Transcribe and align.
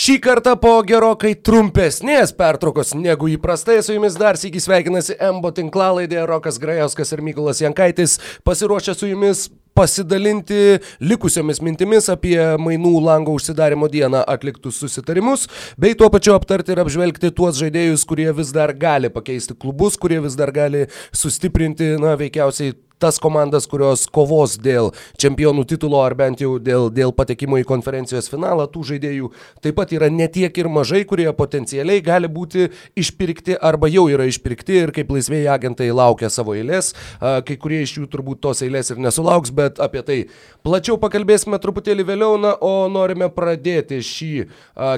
Šį 0.00 0.14
kartą 0.24 0.54
po 0.56 0.70
gerokai 0.88 1.34
trumpesnės 1.44 2.30
pertraukos 2.32 2.94
negu 2.96 3.26
įprastai 3.28 3.82
su 3.84 3.92
jumis 3.92 4.14
dar 4.16 4.38
sėki 4.40 4.62
sveikinasi 4.64 5.18
Embo 5.20 5.50
tinklalaidė 5.52 6.22
Rokas 6.30 6.56
Grajauskas 6.62 7.12
ir 7.12 7.20
Mykolas 7.26 7.60
Jankaitis 7.60 8.14
pasiruošę 8.48 8.94
su 8.96 9.10
jumis 9.10 9.50
pasidalinti 9.76 10.80
likusiomis 11.04 11.60
mintimis 11.60 12.08
apie 12.14 12.38
mainų 12.64 12.94
lango 13.04 13.36
užsidarimo 13.36 13.90
dieną 13.92 14.24
atliktus 14.24 14.80
susitarimus, 14.80 15.44
bei 15.76 15.92
tuo 15.92 16.08
pačiu 16.08 16.32
aptarti 16.38 16.72
ir 16.72 16.80
apžvelgti 16.80 17.34
tuos 17.36 17.60
žaidėjus, 17.60 18.08
kurie 18.08 18.30
vis 18.40 18.56
dar 18.56 18.72
gali 18.72 19.12
pakeisti 19.12 19.52
klubus, 19.52 20.00
kurie 20.00 20.22
vis 20.24 20.38
dar 20.38 20.48
gali 20.56 20.86
sustiprinti, 21.12 21.98
na, 22.00 22.16
veikiausiai 22.16 22.72
tas 23.00 23.18
komandas, 23.22 23.66
kurios 23.70 24.04
kovos 24.12 24.58
dėl 24.60 24.92
čempionų 25.20 25.64
titulo 25.70 26.02
ar 26.04 26.14
bent 26.18 26.42
jau 26.44 26.58
dėl, 26.60 26.90
dėl 26.92 27.14
patekimo 27.16 27.58
į 27.60 27.66
konferencijos 27.68 28.28
finalą, 28.30 28.66
tų 28.70 28.84
žaidėjų 28.92 29.30
taip 29.64 29.78
pat 29.80 29.94
yra 29.96 30.10
netiek 30.12 30.56
ir 30.60 30.68
mažai, 30.72 31.02
kurie 31.08 31.28
potencialiai 31.36 32.02
gali 32.04 32.28
būti 32.30 32.68
išpirkti 33.00 33.56
arba 33.56 33.88
jau 33.90 34.06
yra 34.12 34.26
išpirkti 34.28 34.82
ir 34.84 34.94
kaip 34.96 35.12
laisvėjai 35.14 35.48
agentai 35.54 35.90
laukia 35.94 36.30
savo 36.32 36.54
eilės. 36.58 36.92
Kai 37.20 37.56
kurie 37.60 37.82
iš 37.84 37.96
jų 37.98 38.06
turbūt 38.12 38.42
tos 38.44 38.62
eilės 38.64 38.92
ir 38.92 39.00
nesulauks, 39.02 39.52
bet 39.54 39.80
apie 39.82 40.02
tai 40.06 40.18
plačiau 40.66 40.98
pakalbėsime 41.00 41.58
truputėlį 41.62 42.06
vėliau, 42.12 42.36
na, 42.40 42.52
o 42.60 42.88
norime 42.92 43.30
pradėti 43.32 44.00
šį 44.04 44.32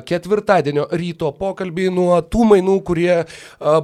ketvirtadienio 0.09 0.89
ryto 0.98 1.31
pokalbį 1.39 1.89
nuo 1.95 2.19
tų 2.27 2.48
mainų, 2.53 2.79
kurie 2.87 3.23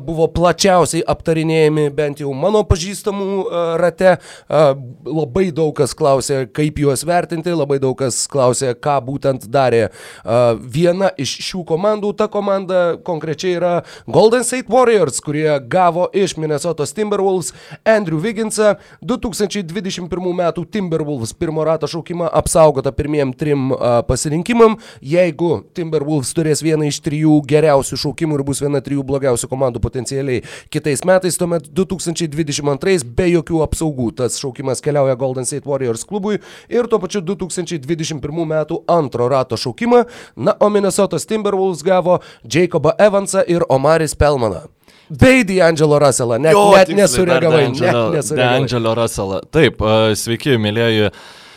buvo 0.05 0.29
plačiausiai 0.35 1.05
aptarinėjami 1.07 1.89
bent 1.95 2.23
jau 2.25 2.35
mano 2.37 2.65
pažįstamų 2.69 3.47
rate 3.81 4.08
čempionate. 4.09 4.85
Labai 5.09 5.49
daug 5.55 5.73
kas 5.77 5.95
klausė, 5.97 6.47
kaip 6.53 6.79
juos 6.79 7.05
vertinti, 7.07 7.53
labai 7.55 7.79
daug 7.83 7.97
kas 7.99 8.27
klausė, 8.31 8.75
ką 8.75 8.99
būtent 9.05 9.47
darė 9.49 9.89
viena 10.61 11.11
iš 11.19 11.35
šių 11.49 11.65
komandų. 11.69 12.13
Ta 12.19 12.29
komanda 12.29 12.99
konkrečiai 13.05 13.57
yra 13.57 13.73
Golden 14.07 14.45
State 14.45 14.71
Warriors, 14.73 15.21
kurie 15.25 15.49
gavo 15.69 16.09
iš 16.13 16.37
Minnesotos 16.39 16.93
Timberwolves 16.97 17.53
Andrew 17.85 18.21
Wigginsą 18.21 18.77
2021 19.03 20.09
m. 20.33 20.43
Timberwolves 20.71 21.35
pirmo 21.35 21.65
rato 21.65 21.89
šaukimą 21.89 22.29
apsaugota 22.33 22.93
pirmiem 22.93 23.33
trim 23.33 23.73
pasirinkimam. 24.09 24.79
Jeigu 25.03 25.65
Timberwolves 25.77 26.35
turės 26.37 26.63
vieną 26.65 26.89
iš 26.91 27.01
trijų 27.05 27.41
geriausių 27.49 27.99
šaukimų 28.05 28.39
ir 28.39 28.47
bus 28.47 28.63
viena 28.65 28.83
trijų 28.85 29.07
blogiausių 29.09 29.51
komandų 29.51 29.83
potencialiai 29.83 30.45
kitais 30.73 31.05
metais, 31.09 31.39
tuomet 31.41 31.69
2022 31.73 33.09
be 33.17 33.29
jokių 33.33 33.63
apsaugų 33.65 33.98
draugų. 33.99 34.15
Tas 34.17 34.39
šaukimas 34.39 34.81
keliauja 34.83 35.17
Golden 35.17 35.45
State 35.45 35.67
Warriors 35.67 36.05
klubui 36.07 36.39
ir 36.69 36.87
tuo 36.89 36.99
pačiu 36.99 37.21
2021 37.21 38.47
metų 38.47 38.85
antro 38.89 39.29
rato 39.29 39.57
šaukimą. 39.57 40.07
Na, 40.37 40.55
o 40.61 40.69
Minnesotos 40.71 41.27
Timberwolves 41.27 41.83
gavo 41.83 42.21
Jacobą 42.45 42.93
Evansą 42.99 43.45
ir 43.47 43.65
Omaris 43.69 44.15
Pelmaną. 44.15 44.69
Bei 45.11 45.43
D'Angelo 45.43 45.99
Russellą, 45.99 46.39
net, 46.39 46.53
jo, 46.53 46.77
net 46.77 46.89
nesureagavai. 46.89 47.73
D'Angelo 48.37 48.95
Russellą. 48.95 49.41
Taip, 49.51 49.81
sveiki, 50.15 50.59
mėlyjeji 50.61 51.09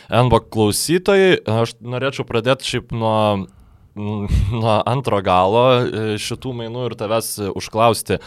NBAK 0.08 0.46
klausytojai. 0.52 1.34
Aš 1.44 1.74
norėčiau 1.84 2.24
pradėti 2.24 2.64
šiaip 2.64 2.94
nuo, 2.96 3.44
nuo 3.94 4.78
antro 4.88 5.20
galo 5.20 5.66
e, 5.84 6.16
šitų 6.16 6.54
mainų 6.62 6.86
ir 6.88 6.96
tavęs 6.96 7.34
užklausti. 7.52 8.22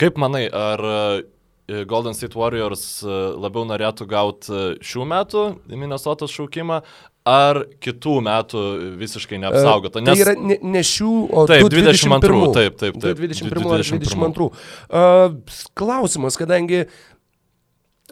Kaip 0.00 0.16
manai, 0.16 0.46
ar 0.48 0.80
E, 0.88 1.22
Golden 1.68 2.14
State 2.14 2.34
Warriors 2.38 3.02
e, 3.04 3.14
labiau 3.38 3.62
norėtų 3.68 4.06
gauti 4.10 4.50
e, 4.52 4.62
šių 4.82 5.06
metų 5.12 5.44
Minnesota 5.70 6.26
šaukimą 6.30 6.80
ar 7.28 7.60
kitų 7.78 8.16
metų 8.26 8.62
visiškai 8.98 9.38
neapsaugota. 9.44 10.00
Tai 10.00 10.02
nes... 10.08 10.18
Tai 10.18 10.24
yra 10.24 10.34
ne, 10.34 10.56
ne 10.74 10.82
šių, 10.82 11.12
o 11.30 11.44
taip, 11.46 11.68
22. 11.70 12.40
Taip, 12.56 12.80
taip, 12.80 12.98
taip. 12.98 13.22
21 13.22 13.68
ar 13.76 13.84
22. 13.86 14.48
Uh, 14.50 15.36
klausimas, 15.78 16.34
kadangi 16.40 16.82
uh, 16.82 17.11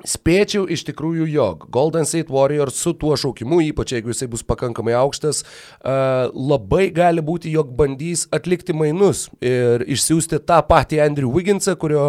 Spėčiau 0.01 0.65
iš 0.65 0.87
tikrųjų, 0.89 1.27
jog 1.29 1.67
Golden 1.69 2.07
State 2.09 2.33
Warriors 2.33 2.79
su 2.81 2.95
tuo 2.97 3.13
šaukimu, 3.21 3.59
ypač 3.69 3.93
jeigu 3.93 4.15
jisai 4.15 4.31
bus 4.33 4.41
pakankamai 4.49 4.95
aukštas, 4.97 5.43
uh, 5.45 6.31
labai 6.33 6.87
gali 6.97 7.21
būti, 7.21 7.51
jog 7.53 7.75
bandys 7.77 8.25
atlikti 8.33 8.73
mainus 8.73 9.27
ir 9.45 9.85
išsiųsti 9.85 10.39
tą 10.49 10.63
patį 10.65 11.03
Andrew 11.05 11.29
Wigginsą, 11.35 11.75
kurio 11.81 12.07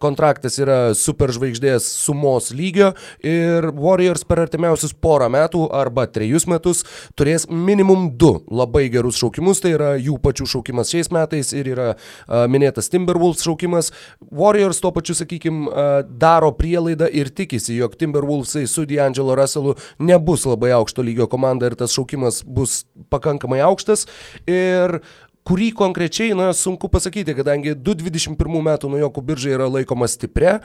kontraktas 0.00 0.56
yra 0.62 0.78
superžvaigždės 0.96 1.84
sumos 2.06 2.48
lygio 2.56 2.94
ir 3.20 3.68
Warriors 3.76 4.24
per 4.24 4.40
artimiausius 4.46 4.96
porą 4.96 5.28
metų 5.34 5.66
arba 5.76 6.06
trejus 6.08 6.48
metus 6.48 6.80
turės 7.12 7.44
minimum 7.52 8.08
du 8.16 8.38
labai 8.48 8.86
gerus 8.94 9.20
šaukimus, 9.20 9.60
tai 9.60 9.74
yra 9.76 9.92
jų 10.00 10.16
pačių 10.24 10.48
šaukimas 10.54 10.94
šiais 10.96 11.12
metais 11.12 11.52
ir 11.52 11.68
yra 11.74 11.90
uh, 11.92 12.46
minėtas 12.48 12.88
Timberwolves 12.88 13.44
šaukimas. 13.44 13.92
Warriors 14.32 14.80
tuo 14.80 14.94
pačiu, 14.96 15.12
sakykime, 15.18 15.68
daro 16.08 16.48
prielaidą 16.56 17.10
ir 17.12 17.33
tikisi, 17.34 17.76
jog 17.76 17.96
Timberwolvesai 18.00 18.66
su 18.70 18.86
D'Angelo 18.88 19.36
Russellu 19.38 19.74
nebus 19.98 20.46
labai 20.48 20.72
aukšto 20.78 21.04
lygio 21.04 21.28
komanda 21.30 21.68
ir 21.70 21.76
tas 21.78 21.94
šaukimas 21.94 22.42
bus 22.46 22.82
pakankamai 23.12 23.60
aukštas. 23.64 24.06
Ir 24.46 25.00
kurį 25.44 25.70
konkrečiai, 25.76 26.32
na, 26.36 26.48
sunku 26.56 26.88
pasakyti, 26.88 27.34
kadangi 27.36 27.74
2021 27.76 28.64
metų 28.64 28.88
Nujokų 28.94 29.22
birža 29.28 29.50
yra 29.52 29.66
laikoma 29.68 30.08
stipria, 30.08 30.58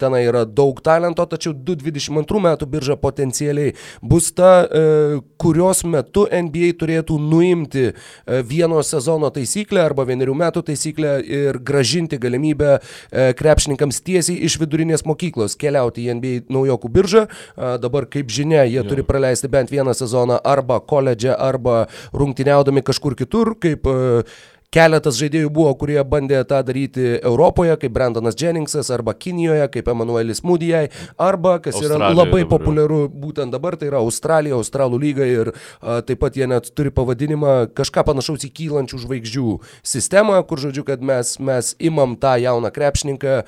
ten 0.00 0.16
yra 0.20 0.44
daug 0.44 0.82
talento, 0.84 1.24
tačiau 1.24 1.54
2022 1.56 2.42
metų 2.44 2.68
birža 2.68 2.96
potencialiai 3.00 3.72
bus 4.02 4.30
ta, 4.36 4.66
e, 4.68 5.20
kurios 5.40 5.80
metu 5.88 6.26
NBA 6.28 6.74
turėtų 6.80 7.16
nuimti 7.22 7.86
e, 7.88 7.94
vieno 8.44 8.82
sezono 8.84 9.30
taisyklę 9.32 9.82
arba 9.84 10.04
vienerių 10.08 10.36
metų 10.42 10.64
taisyklę 10.68 11.14
ir 11.24 11.60
gražinti 11.64 12.20
galimybę 12.20 12.74
e, 12.76 13.32
krepšininkams 13.38 14.02
tiesiai 14.04 14.36
iš 14.48 14.58
vidurinės 14.60 15.06
mokyklos 15.08 15.56
keliauti 15.58 16.04
į 16.04 16.18
NBA 16.18 16.34
Naujokų 16.52 16.88
biržą. 16.92 17.24
Dabar, 17.82 18.06
kaip 18.10 18.30
žinia, 18.32 18.62
jie 18.68 18.82
turi 18.86 19.02
praleisti 19.06 19.48
bent 19.50 19.70
vieną 19.72 19.92
sezoną 19.96 20.38
arba 20.46 20.78
koledže, 20.80 21.32
arba 21.34 21.86
rungtyniaudami 22.16 22.82
kažkur 22.86 23.16
kitur, 23.18 23.54
kaip 23.60 23.86
euh, 24.18 24.22
Keletas 24.68 25.16
žaidėjų 25.16 25.48
buvo, 25.48 25.70
kurie 25.80 25.96
bandė 26.04 26.42
tą 26.44 26.58
daryti 26.60 27.14
Europoje, 27.24 27.72
kaip 27.80 27.92
Brandonas 27.94 28.36
Jenningsas, 28.36 28.90
arba 28.92 29.14
Kinijoje, 29.16 29.64
kaip 29.72 29.86
Emanuelis 29.88 30.42
Mudijai, 30.44 30.90
arba, 31.16 31.54
kas 31.64 31.78
Australija 31.78 32.10
yra 32.10 32.10
labai 32.12 32.42
dabar. 32.42 32.50
populiaru 32.52 32.98
būtent 33.08 33.54
dabar, 33.54 33.78
tai 33.80 33.88
yra 33.88 34.02
Australija, 34.04 34.58
Australų 34.58 34.98
lyga 35.00 35.24
ir 35.24 35.50
a, 35.54 36.02
taip 36.04 36.20
pat 36.20 36.36
jie 36.36 36.44
net 36.52 36.68
turi 36.76 36.92
pavadinimą 36.92 37.54
kažką 37.80 38.04
panašaus 38.10 38.44
į 38.44 38.50
kylančių 38.58 39.00
žvaigždžių 39.06 39.54
sistemą, 39.88 40.36
kur 40.44 40.60
žodžiu, 40.60 40.84
kad 40.90 41.00
mes, 41.00 41.32
mes 41.40 41.72
imam 41.80 42.12
tą 42.20 42.34
jauną 42.36 42.68
krepšininką 42.68 43.38
a, 43.40 43.46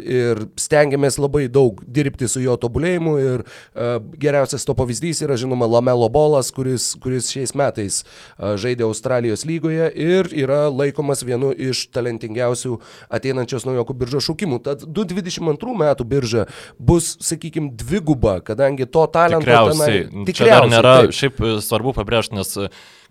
ir 0.00 0.40
stengiamės 0.56 1.20
labai 1.20 1.50
daug 1.52 1.84
dirbti 1.84 2.30
su 2.32 2.40
jo 2.40 2.56
tobulėjimu 2.64 3.14
ir 3.20 3.44
a, 3.44 3.98
geriausias 4.16 4.64
to 4.64 4.72
pavyzdys 4.72 5.20
yra 5.28 5.36
žinoma 5.36 5.68
Lamelo 5.68 6.08
Bolas, 6.08 6.48
kuris, 6.48 6.94
kuris 7.04 7.28
šiais 7.36 7.52
metais 7.52 8.00
a, 8.40 8.56
žaidė 8.56 8.88
Australijos 8.88 9.44
lygoje 9.44 9.92
ir 9.92 10.32
yra 10.46 10.60
laikomas 10.70 11.24
vienu 11.26 11.52
iš 11.52 11.86
talentingiausių 11.94 12.78
ateinančios 13.18 13.66
naujokų 13.68 13.98
biržos 14.00 14.28
šūkimų. 14.30 14.60
Tad 14.66 14.86
2022 14.86 15.76
metų 15.82 16.08
birža 16.08 16.46
bus, 16.78 17.14
sakykime, 17.26 17.74
dviguba, 17.78 18.38
kadangi 18.46 18.88
to 18.88 19.04
talento 19.12 19.44
tikriausiai, 19.44 20.06
tenai, 20.08 20.30
tikriausiai 20.30 20.56
dar 20.56 20.72
nėra, 20.72 20.96
taip. 21.04 21.18
šiaip 21.20 21.44
svarbu 21.66 21.96
pabrėžti, 21.98 22.38
nes 22.38 22.56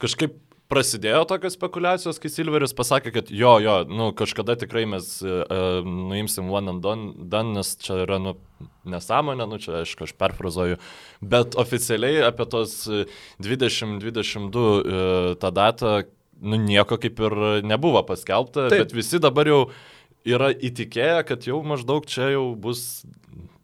kažkaip 0.01 0.39
prasidėjo 0.71 1.21
tokios 1.29 1.55
spekulacijos, 1.57 2.19
kai 2.21 2.31
Silveris 2.31 2.73
pasakė, 2.77 3.13
kad 3.13 3.29
jo, 3.33 3.55
jo, 3.61 3.75
nu, 3.89 4.09
kažkada 4.17 4.55
tikrai 4.59 4.85
mes 4.89 5.11
uh, 5.25 5.85
nuimsim 5.85 6.49
one 6.51 6.73
and 6.73 6.81
done, 6.85 7.11
done, 7.31 7.53
nes 7.59 7.75
čia 7.81 8.01
yra, 8.05 8.17
nu, 8.21 8.35
nesąmonė, 8.89 9.45
nu, 9.49 9.59
čia 9.61 9.79
aišku, 9.83 10.07
aš 10.07 10.15
perfrazuoju, 10.17 10.79
bet 11.21 11.57
oficialiai 11.61 12.25
apie 12.25 12.49
tos 12.49 12.81
2022 13.45 14.65
uh, 14.65 15.31
tą 15.41 15.53
datą 15.53 15.95
nu, 16.41 16.59
nieko 16.61 16.97
kaip 17.01 17.19
ir 17.27 17.37
nebuvo 17.67 18.01
paskelbta, 18.07 18.69
Taip. 18.71 18.85
bet 18.85 18.95
visi 18.97 19.21
dabar 19.23 19.49
jau 19.49 19.61
yra 20.25 20.49
įtikėję, 20.53 21.21
kad 21.29 21.45
jau 21.47 21.61
maždaug 21.67 22.07
čia 22.09 22.31
jau 22.33 22.47
bus 22.57 23.05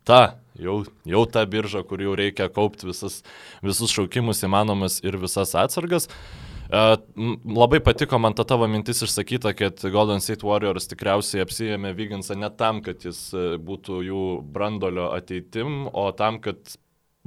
ta, 0.07 0.37
jau, 0.59 0.81
jau 1.07 1.25
ta 1.29 1.45
birža, 1.49 1.83
kur 1.87 2.01
jau 2.03 2.13
reikia 2.17 2.51
kaupti 2.53 2.89
visas, 2.89 3.21
visus 3.65 3.93
šaukimus 3.93 4.43
įmanomas 4.47 5.01
ir 5.05 5.17
visas 5.21 5.55
atsargas. 5.57 6.09
Uh, 6.11 6.51
labai 6.71 7.81
patiko 7.83 8.19
man 8.19 8.33
ta 8.33 8.45
tavo 8.47 8.67
mintis 8.67 9.01
išsakyta, 9.03 9.51
kad 9.59 9.81
Golden 9.91 10.21
State 10.23 10.45
Warriors 10.47 10.87
tikriausiai 10.87 11.43
apsijėmė 11.43 11.91
Vyginsą 11.97 12.37
ne 12.39 12.49
tam, 12.55 12.79
kad 12.85 13.03
jis 13.03 13.19
e, 13.35 13.57
būtų 13.59 13.99
jų 14.07 14.21
brandolio 14.55 15.09
ateitim, 15.11 15.89
o 15.91 16.05
tam, 16.15 16.39
kad 16.39 16.77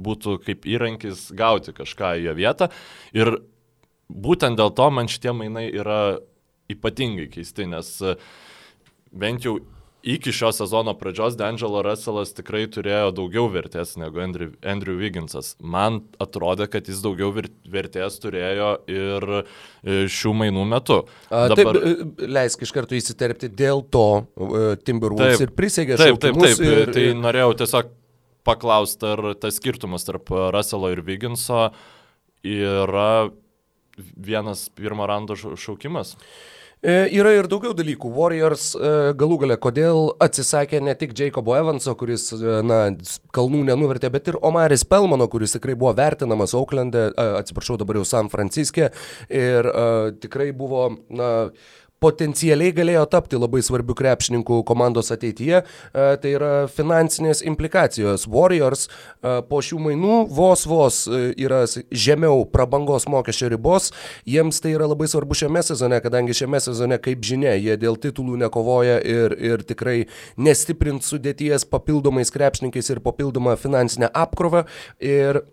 būtų 0.01 0.39
kaip 0.47 0.65
įrankis 0.65 1.29
gauti 1.37 1.75
kažką 1.77 2.15
į 2.19 2.25
jo 2.25 2.33
vietą. 2.39 2.69
Ir 3.13 3.37
būtent 4.09 4.59
dėl 4.59 4.73
to 4.75 4.89
man 4.93 5.09
šitie 5.11 5.33
mainai 5.35 5.67
yra 5.73 6.17
ypatingai 6.71 7.29
keisti, 7.33 7.67
nes 7.69 7.89
e, 8.01 8.15
bent 9.13 9.45
jau 9.45 9.59
iki 10.05 10.29
šio 10.33 10.51
sezono 10.53 10.93
pradžios 10.97 11.33
D'Angelo 11.37 11.81
Russellas 11.85 12.33
tikrai 12.37 12.67
turėjo 12.69 13.09
daugiau 13.17 13.47
vertės 13.49 13.95
negu 13.97 14.21
Andrew, 14.21 14.51
Andrew 14.61 14.99
Wigginsas. 14.99 15.55
Man 15.61 16.03
atrodė, 16.21 16.67
kad 16.69 16.89
jis 16.89 17.01
daugiau 17.01 17.31
vertės 17.33 18.19
turėjo 18.21 18.69
ir 18.91 19.27
e, 19.39 19.43
šių 20.13 20.33
mainų 20.41 20.65
metu. 20.75 20.99
Dabar... 21.31 21.81
Taip, 21.81 22.05
e, 22.21 22.29
leisk 22.37 22.65
iš 22.65 22.73
karto 22.75 22.97
įsiterpti, 22.97 23.49
dėl 23.49 23.81
to 23.93 24.07
Timberwolves 24.85 25.45
ir 25.47 25.53
prisėgė 25.57 25.97
šaukimus. 26.01 26.21
Taip, 26.21 26.61
taip, 26.61 26.61
taip. 26.61 26.85
Ir, 26.85 26.93
tai 26.93 27.07
norėjau 27.21 27.57
tiesiog 27.63 27.93
paklausti, 28.45 29.09
ar 29.09 29.33
tas 29.41 29.57
skirtumas 29.57 30.05
tarp 30.05 30.29
Russello 30.53 30.93
ir 30.93 31.01
Wigginso 31.05 31.71
yra 32.45 33.09
vienas 33.97 34.67
pirmo 34.75 35.07
rando 35.07 35.35
šaukimas. 35.35 36.15
E, 36.85 37.07
yra 37.17 37.31
ir 37.33 37.47
daugiau 37.49 37.73
dalykų. 37.73 38.09
Warriors 38.13 38.67
e, 38.77 38.89
galų 39.17 39.39
gale, 39.41 39.55
kodėl 39.61 40.11
atsisakė 40.21 40.83
ne 40.85 40.93
tik 40.99 41.15
Jacobo 41.17 41.55
Evanso, 41.57 41.95
kuris, 41.97 42.27
e, 42.35 42.59
na, 42.67 42.79
kalnų 43.33 43.63
nenuvertė, 43.71 44.11
bet 44.13 44.29
ir 44.29 44.37
Omaris 44.45 44.85
Pelmano, 44.85 45.25
kuris 45.31 45.55
tikrai 45.55 45.73
buvo 45.73 45.95
vertinamas 45.97 46.53
Auklande, 46.57 47.07
atsiprašau, 47.39 47.79
dabar 47.81 47.97
jau 48.01 48.05
San 48.05 48.29
Franciske 48.29 48.91
ir 49.33 49.71
tikrai 50.21 50.51
buvo, 50.53 50.91
na, 51.09 51.31
potencialiai 52.05 52.73
galėjo 52.75 53.05
tapti 53.09 53.39
labai 53.39 53.63
svarbių 53.65 53.95
krepšininkų 53.97 54.61
komandos 54.67 55.11
ateityje, 55.15 55.61
e, 55.63 56.05
tai 56.21 56.33
yra 56.37 56.51
finansinės 56.71 57.41
implikacijos. 57.49 58.27
Warriors 58.31 58.85
e, 58.87 59.39
po 59.49 59.61
šių 59.65 59.81
mainų 59.87 60.19
vos 60.35 60.65
vos 60.69 61.01
e, 61.09 61.31
yra 61.41 61.63
žemiau 62.05 62.45
prabangos 62.51 63.07
mokesčio 63.11 63.49
ribos, 63.55 63.91
jiems 64.29 64.61
tai 64.61 64.75
yra 64.75 64.89
labai 64.91 65.09
svarbu 65.11 65.37
šiame 65.37 65.63
sezone, 65.65 65.99
kadangi 66.03 66.37
šiame 66.37 66.61
sezone, 66.63 66.99
kaip 67.01 67.25
žinia, 67.25 67.55
jie 67.57 67.77
dėl 67.81 67.97
titulų 68.01 68.37
nekovoja 68.45 68.99
ir, 69.01 69.35
ir 69.39 69.65
tikrai 69.65 69.97
nestiprint 70.37 71.05
sudėties 71.05 71.67
papildomais 71.71 72.33
krepšininkais 72.33 72.93
ir 72.93 73.03
papildomą 73.05 73.57
finansinę 73.59 74.11
apkrovą. 74.13 74.65
Ir 75.01 75.43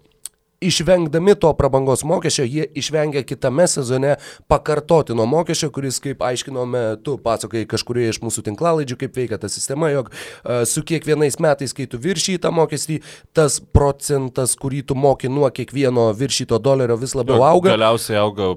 išvengdami 0.68 1.34
to 1.40 1.52
prabangos 1.58 2.04
mokesčio, 2.08 2.46
jie 2.46 2.66
išvengia 2.78 3.24
kitame 3.26 3.66
sezone 3.70 4.16
pakartotino 4.50 5.26
mokesčio, 5.28 5.70
kuris, 5.74 6.00
kaip 6.02 6.22
aiškinome, 6.22 6.84
tu 7.04 7.16
pasakai 7.22 7.64
kažkurioje 7.70 8.16
iš 8.16 8.22
mūsų 8.24 8.46
tinklalaidžių, 8.50 8.98
kaip 9.02 9.18
veikia 9.18 9.40
ta 9.42 9.50
sistema, 9.52 9.90
jog 9.92 10.12
uh, 10.12 10.62
su 10.68 10.84
kiekvienais 10.86 11.38
metais, 11.42 11.74
kai 11.76 11.88
tu 11.90 12.00
viršy 12.02 12.38
tą 12.42 12.52
mokestį, 12.54 13.00
tas 13.36 13.58
procentas, 13.74 14.56
kurį 14.60 14.84
tu 14.86 14.98
moki 14.98 15.30
nuo 15.32 15.50
kiekvieno 15.50 16.10
viršyto 16.16 16.60
dolerio 16.62 16.98
vis 17.00 17.16
labiau 17.18 17.44
auga. 17.46 17.74
Galiausiai 17.74 18.20
auga 18.22 18.54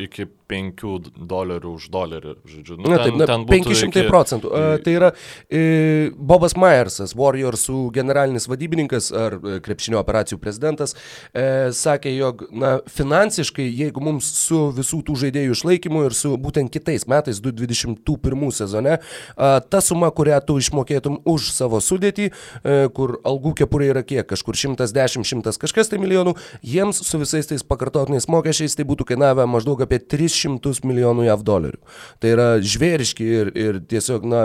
iki 0.00 0.26
5 0.50 1.10
dolerių 1.30 1.74
už 1.78 1.88
dolerį, 1.94 2.34
žodžiu. 2.48 2.78
Nu, 2.80 2.90
na, 2.90 2.98
taip, 3.04 3.16
na, 3.20 3.28
ten 3.30 3.46
500 3.48 3.88
iki... 3.90 4.04
procentų. 4.10 4.50
Uh, 4.50 4.74
tai 4.82 4.94
yra 4.96 5.12
uh, 5.14 6.16
Bobas 6.16 6.56
Myersas, 6.58 7.14
Warriorsų 7.18 7.86
generalinis 7.94 8.48
vadybininkas 8.50 9.10
ar 9.14 9.36
uh, 9.38 9.58
krepšinio 9.62 10.00
operacijų 10.00 10.40
prezidentas, 10.42 10.96
uh, 10.96 11.70
sakė, 11.76 12.12
jog 12.16 12.44
na, 12.50 12.72
finansiškai, 12.90 13.66
jeigu 13.66 14.02
mums 14.04 14.28
su 14.40 14.62
visų 14.74 15.02
tų 15.06 15.18
žaidėjų 15.24 15.56
išlaikymu 15.58 16.04
ir 16.08 16.16
su 16.18 16.34
būtent 16.40 16.72
kitais 16.74 17.06
metais, 17.10 17.42
2021 17.44 18.56
sezone, 18.56 18.98
uh, 18.98 19.60
ta 19.62 19.82
suma, 19.84 20.10
kurią 20.14 20.40
tu 20.48 20.58
išmokėtum 20.60 21.20
už 21.30 21.52
savo 21.54 21.82
sudėtį, 21.84 22.30
uh, 22.32 22.88
kur 22.96 23.18
algų 23.28 23.54
kepurė 23.62 23.92
yra 23.94 24.04
kiek, 24.06 24.26
kažkur 24.34 24.58
110, 24.58 25.26
100 25.30 25.56
kažkas 25.60 25.92
tai 25.92 26.00
milijonų, 26.02 26.34
jiems 26.66 27.02
su 27.06 27.20
visais 27.20 27.46
tais 27.46 27.62
pakartotiniais 27.66 28.26
mokesčiais 28.30 28.74
tai 28.78 28.86
būtų 28.88 29.06
kainavę 29.12 29.46
maždaug 29.50 29.82
apie 29.84 30.00
300 30.00 30.39
šimtus 30.40 30.82
milijonų 30.86 31.26
JAV 31.28 31.44
dolerių. 31.46 31.80
Tai 32.20 32.32
yra 32.34 32.48
žvėriški 32.64 33.26
ir, 33.40 33.50
ir 33.58 33.80
tiesiog, 33.90 34.26
na, 34.28 34.42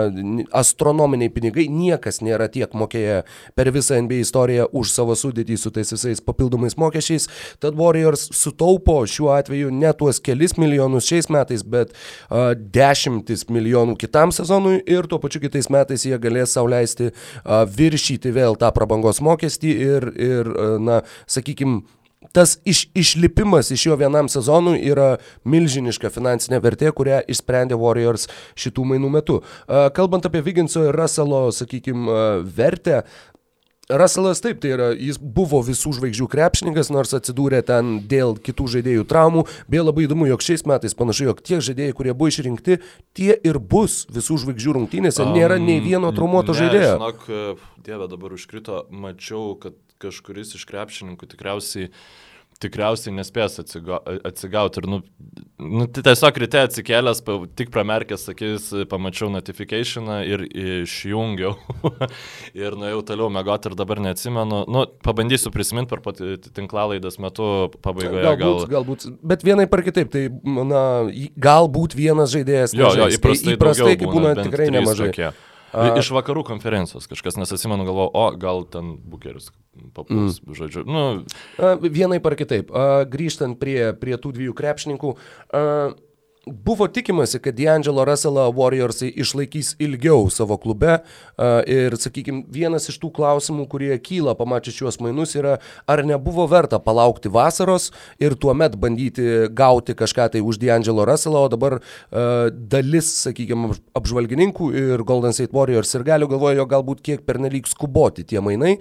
astronominiai 0.56 1.32
pinigai, 1.32 1.66
niekas 1.72 2.20
nėra 2.24 2.48
tiek 2.52 2.72
mokėję 2.76 3.22
per 3.56 3.70
visą 3.74 4.00
NBA 4.04 4.22
istoriją 4.24 4.68
už 4.76 4.92
savo 4.92 5.16
sudėtį 5.18 5.58
su 5.60 5.72
tais 5.74 5.92
visais 5.94 6.22
papildomais 6.24 6.76
mokesčiais. 6.80 7.28
Tad 7.62 7.78
Warriors 7.78 8.28
sutaupo 8.36 8.98
šiuo 9.08 9.32
atveju 9.36 9.72
ne 9.74 9.92
tuos 9.96 10.20
kelis 10.22 10.56
milijonus 10.60 11.08
šiais 11.08 11.30
metais, 11.32 11.64
bet 11.66 11.92
uh, 11.92 12.52
dešimtis 12.54 13.46
milijonų 13.52 13.96
kitam 14.00 14.34
sezonui 14.34 14.80
ir 14.86 15.08
tuo 15.10 15.20
pačiu 15.22 15.42
kitais 15.44 15.70
metais 15.72 16.06
jie 16.06 16.16
galės 16.22 16.56
sauliaisti 16.56 17.10
uh, 17.10 17.64
viršyti 17.66 18.32
vėl 18.36 18.58
tą 18.60 18.72
prabangos 18.76 19.22
mokestį 19.24 19.76
ir, 19.90 20.10
ir 20.16 20.52
uh, 20.52 20.76
na, 20.82 21.02
sakykime, 21.30 21.84
tas 22.32 22.56
iš, 22.64 22.86
išlipimas 22.96 23.70
iš 23.70 23.86
jo 23.86 23.96
vienam 24.00 24.28
sezonui 24.32 24.80
yra 24.88 25.16
milžiniška 25.44 26.10
finansinė 26.14 26.60
vertė, 26.64 26.90
kurią 26.96 27.22
išsprendė 27.30 27.78
Warriors 27.80 28.26
šitų 28.58 28.88
mainų 28.92 29.12
metu. 29.18 29.40
Kalbant 29.66 30.28
apie 30.28 30.42
Viginso 30.44 30.86
ir 30.88 30.96
Russello, 30.96 31.46
sakykime, 31.54 32.20
vertę, 32.56 33.04
Russellas 33.86 34.40
taip, 34.42 34.58
tai 34.58 34.72
yra, 34.74 34.88
jis 34.98 35.14
buvo 35.20 35.60
visų 35.62 35.92
žvaigždžių 36.00 36.26
krepšininkas, 36.32 36.88
nors 36.90 37.14
atsidūrė 37.14 37.60
ten 37.68 38.00
dėl 38.10 38.34
kitų 38.42 38.66
žaidėjų 38.72 39.04
traumų. 39.06 39.44
Beje, 39.70 39.84
labai 39.86 40.08
įdomu, 40.08 40.26
jog 40.26 40.42
šiais 40.42 40.66
metais 40.66 40.96
panašu, 40.98 41.28
jog 41.28 41.42
tie 41.46 41.60
žaidėjai, 41.62 41.94
kurie 41.94 42.10
buvo 42.10 42.32
išrinkti, 42.32 42.80
tie 43.14 43.30
ir 43.36 43.60
bus 43.62 44.00
visų 44.10 44.40
žvaigždžių 44.42 44.74
rungtynėse. 44.80 45.22
Um, 45.22 45.38
Nėra 45.38 45.60
nei 45.62 45.78
vieno 45.84 46.10
traumuoto 46.16 46.56
ne, 46.56 46.64
žaidėjo. 46.64 46.96
Žinok, 46.96 47.30
dieve 47.86 48.10
dabar 48.10 48.34
užkrito, 48.34 48.82
mačiau, 48.90 49.54
kad 49.62 49.78
kažkuris 50.02 50.56
iš 50.58 50.66
krepšininkų 50.68 51.28
tikriausiai 51.34 51.92
tikriausiai 52.62 53.14
nespės 53.16 53.58
atsiga, 53.60 53.98
atsigauti. 54.26 54.80
Ir, 54.80 54.88
nu, 54.90 54.98
nu, 55.60 55.86
tai 55.92 56.04
tiesiog 56.06 56.38
ryte 56.40 56.62
atsikėlęs, 56.66 57.22
tik 57.58 57.72
pramerkęs 57.74 58.26
akis, 58.32 58.68
pamačiau 58.90 59.28
notifikationą 59.34 60.18
ir 60.28 60.44
išjungiau. 60.46 61.54
ir 62.64 62.78
nuėjau 62.78 63.02
toliau 63.10 63.30
mėgoti 63.34 63.70
ir 63.70 63.76
dabar 63.78 64.00
neatsimenu. 64.06 64.62
Nu, 64.72 64.84
pabandysiu 65.04 65.52
prisiminti 65.54 65.92
per 65.92 66.02
pat 66.04 66.22
tinklalaidas 66.56 67.20
metu 67.22 67.50
pabaigoje. 67.84 68.24
Galbūt, 68.24 68.62
gal. 68.62 68.70
galbūt. 68.78 69.08
Bet 69.34 69.44
vienai 69.46 69.68
par 69.70 69.84
kitaip, 69.86 70.12
tai 70.14 70.28
na, 70.44 70.86
galbūt 71.48 71.98
vienas 71.98 72.32
žaidėjas. 72.34 72.76
Jo, 72.76 72.94
jo, 72.96 73.10
įprastai, 73.18 73.58
įprastai 73.58 73.98
būna, 74.00 74.32
būna 74.32 74.48
tikrai 74.48 74.72
nemažai. 74.72 75.12
Tokie. 75.12 75.34
Iš 75.74 76.12
vakarų 76.14 76.44
konferencijos 76.46 77.08
kažkas, 77.10 77.36
nes 77.40 77.52
atsimenu, 77.52 77.84
galvoju, 77.88 78.10
o 78.14 78.26
gal 78.38 78.64
ten 78.70 78.94
bukeris 79.02 79.50
papuls, 79.96 80.40
mm. 80.40 80.56
žodžiu. 80.56 80.84
Nu. 80.88 81.04
Vienai 81.82 82.20
par 82.22 82.36
kitaip, 82.38 82.70
grįžtant 83.12 83.58
prie, 83.60 83.92
prie 83.98 84.16
tų 84.20 84.32
dviejų 84.38 84.56
krepšininkų, 84.56 85.12
Buvo 86.46 86.86
tikimasi, 86.86 87.40
kad 87.42 87.56
D'Angelo 87.58 88.04
Russellą 88.06 88.44
Warriorsai 88.54 89.08
išlaikys 89.18 89.72
ilgiau 89.82 90.28
savo 90.30 90.54
klube 90.62 91.00
ir, 91.66 91.96
sakykime, 91.98 92.44
vienas 92.54 92.86
iš 92.86 93.00
tų 93.02 93.10
klausimų, 93.16 93.64
kurie 93.72 93.90
kyla 93.98 94.36
pamačius 94.38 94.76
šiuos 94.78 95.00
mainus 95.02 95.34
yra, 95.34 95.56
ar 95.90 96.04
nebuvo 96.06 96.46
verta 96.46 96.78
palaukti 96.78 97.34
vasaros 97.34 97.88
ir 98.22 98.38
tuomet 98.38 98.78
bandyti 98.78 99.50
gauti 99.50 99.98
kažką 99.98 100.30
tai 100.36 100.46
už 100.46 100.62
D'Angelo 100.62 101.10
Russellą, 101.10 101.48
o 101.48 101.50
dabar 101.50 101.80
dalis, 102.54 103.10
sakykime, 103.26 103.74
apžvalgininkų 103.98 104.70
ir 104.70 105.02
Golden 105.02 105.34
State 105.34 105.50
Warriors 105.50 105.98
ir 105.98 106.06
galiu 106.06 106.30
galvoju, 106.30 106.70
galbūt 106.70 107.02
kiek 107.02 107.26
pernelyg 107.26 107.66
skuboti 107.66 108.22
tie 108.22 108.38
mainai, 108.38 108.76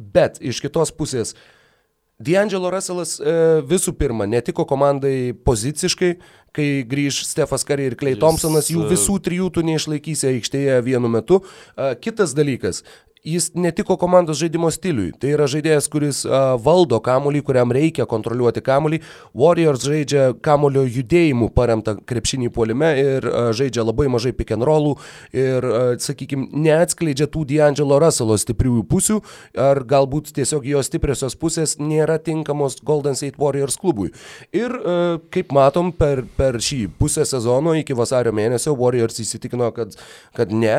bet 0.00 0.40
iš 0.40 0.64
kitos 0.64 0.96
pusės 0.96 1.36
D'Angelo 2.22 2.70
Russellas 2.72 3.16
e, 3.18 3.34
visų 3.66 3.94
pirma 3.98 4.28
netiko 4.30 4.66
komandai 4.68 5.32
poziciškai, 5.46 6.12
kai 6.54 6.68
grįž 6.88 7.22
Stefas 7.26 7.64
Kari 7.66 7.88
ir 7.90 7.96
Klei 7.98 8.18
Thompsonas, 8.20 8.70
jų 8.72 8.86
e, 8.86 8.90
visų 8.92 9.18
trijų 9.24 9.48
tu 9.56 9.64
neišlaikysi 9.66 10.28
aikštėje 10.34 10.78
vienu 10.86 11.10
metu. 11.12 11.40
E, 11.74 11.92
kitas 12.02 12.36
dalykas, 12.38 12.82
jis 13.24 13.54
netiko 13.54 13.96
komandos 13.96 14.38
žaidimo 14.38 14.66
stiliui. 14.74 15.12
Tai 15.14 15.30
yra 15.30 15.46
žaidėjas, 15.50 15.86
kuris 15.90 16.24
uh, 16.26 16.56
valdo 16.62 16.98
kamuolį, 17.02 17.42
kuriam 17.46 17.70
reikia 17.74 18.06
kontroliuoti 18.10 18.62
kamuolį. 18.66 18.98
Warriors 19.38 19.84
žaidžia 19.86 20.24
kamulio 20.42 20.82
judėjimų 20.82 21.52
paremtą 21.54 21.94
krepšinį 22.08 22.50
puolime 22.54 22.90
ir 22.98 23.26
uh, 23.28 23.50
žaidžia 23.54 23.84
labai 23.86 24.08
mažai 24.10 24.32
pick 24.34 24.50
and 24.56 24.66
rollų 24.66 24.96
ir, 25.30 25.62
uh, 25.62 25.92
sakykime, 26.02 26.48
neatskleidžia 26.64 27.28
tų 27.30 27.44
D'Angelo 27.52 28.00
Russello 28.02 28.34
stipriųjų 28.42 28.82
pusių 28.90 29.20
ar 29.68 29.84
galbūt 29.86 30.32
tiesiog 30.34 30.66
jo 30.66 30.82
stipriosios 30.82 31.38
pusės 31.38 31.76
nėra 31.78 32.18
tinkamos 32.18 32.80
Golden 32.82 33.14
State 33.18 33.38
Warriors 33.38 33.78
klubui. 33.78 34.10
Ir, 34.50 34.74
uh, 34.74 35.22
kaip 35.30 35.54
matom, 35.54 35.92
per, 35.94 36.24
per 36.36 36.58
šį 36.58 36.88
pusę 36.98 37.22
sezono 37.28 37.76
iki 37.78 37.94
vasario 37.94 38.34
mėnesio 38.34 38.74
Warriors 38.82 39.22
įsitikino, 39.22 39.70
kad, 39.78 39.94
kad 40.34 40.50
ne, 40.50 40.74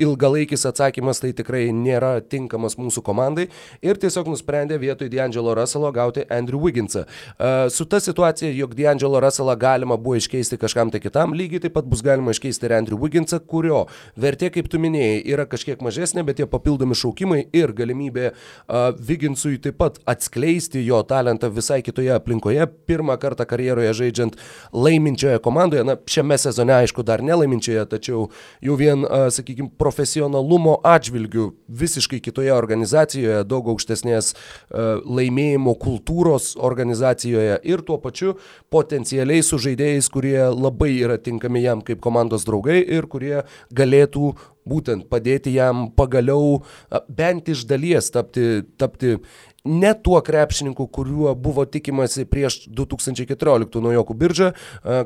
ilgalaikis 0.00 0.64
atsakymas 0.72 1.20
tai 1.20 1.34
tikrai 1.36 1.68
nėra 1.82 2.14
tinkamas 2.22 2.78
mūsų 2.80 3.02
komandai 3.04 3.48
ir 3.82 3.98
tiesiog 4.00 4.30
nusprendė 4.32 4.78
vietoj 4.82 5.10
D'Angelo 5.12 5.54
Russello 5.58 5.92
gauti 5.92 6.24
Andrew 6.30 6.62
Wigginsą. 6.62 7.04
Uh, 7.04 7.68
su 7.72 7.84
ta 7.84 8.00
situacija, 8.00 8.50
jog 8.56 8.74
D'Angelo 8.74 9.20
Russellą 9.20 9.56
galima 9.58 9.96
buvo 9.96 10.16
iškeisti 10.16 10.58
kažkam 10.60 10.90
tai 10.90 11.00
kitam, 11.02 11.34
lygiai 11.36 11.62
taip 11.64 11.76
pat 11.76 11.88
bus 11.88 12.02
galima 12.04 12.34
iškeisti 12.34 12.68
ir 12.68 12.76
Andrew 12.76 13.00
Wigginsą, 13.00 13.40
kurio 13.46 13.84
vertė, 14.18 14.50
kaip 14.54 14.68
tu 14.72 14.80
minėjai, 14.82 15.22
yra 15.34 15.46
kažkiek 15.50 15.82
mažesnė, 15.84 16.24
bet 16.26 16.40
tie 16.40 16.46
papildomi 16.50 16.96
šaukimai 16.98 17.42
ir 17.56 17.74
galimybė 17.76 18.30
uh, 18.32 18.92
Wigginsui 18.98 19.58
taip 19.62 19.78
pat 19.82 19.98
atskleisti 20.08 20.84
jo 20.86 21.02
talentą 21.08 21.50
visai 21.52 21.80
kitoje 21.84 22.12
aplinkoje, 22.14 22.66
pirmą 22.88 23.18
kartą 23.22 23.46
karjeroje 23.48 23.94
žaidžiant 24.02 24.38
laiminčioje 24.72 25.42
komandoje, 25.44 25.84
na, 25.86 25.98
šiame 26.06 26.38
sezone 26.40 26.76
aišku 26.80 27.04
dar 27.06 27.24
nelaiminčioje, 27.24 27.84
tačiau 27.96 28.28
jau 28.62 28.78
vien, 28.78 29.06
uh, 29.06 29.28
sakykime, 29.32 29.72
profesionalumo 29.80 30.78
atžvilgių 30.86 31.50
visiškai 31.72 32.20
kitoje 32.24 32.52
organizacijoje, 32.54 33.42
daug 33.48 33.72
aukštesnės 33.72 34.32
uh, 34.34 35.02
laimėjimo 35.02 35.74
kultūros 35.80 36.52
organizacijoje 36.60 37.58
ir 37.68 37.84
tuo 37.86 37.98
pačiu 38.02 38.36
potencialiai 38.72 39.42
su 39.46 39.60
žaidėjais, 39.62 40.10
kurie 40.12 40.38
labai 40.52 40.92
yra 41.00 41.18
tinkami 41.18 41.64
jam 41.64 41.84
kaip 41.84 42.02
komandos 42.04 42.46
draugai 42.48 42.80
ir 42.82 43.08
kurie 43.10 43.42
galėtų 43.74 44.34
būtent 44.68 45.08
padėti 45.10 45.54
jam 45.56 45.88
pagaliau 45.96 46.62
bent 47.08 47.48
iš 47.50 47.64
dalies 47.70 48.10
tapti, 48.14 48.62
tapti 48.78 49.16
ne 49.64 49.94
tuo 49.94 50.20
krepšininku, 50.20 50.86
kuriuo 50.86 51.34
buvo 51.38 51.64
tikimasi 51.64 52.24
prieš 52.26 52.64
2014 52.66 53.78
naujokų 53.84 54.16
biržą, 54.18 54.48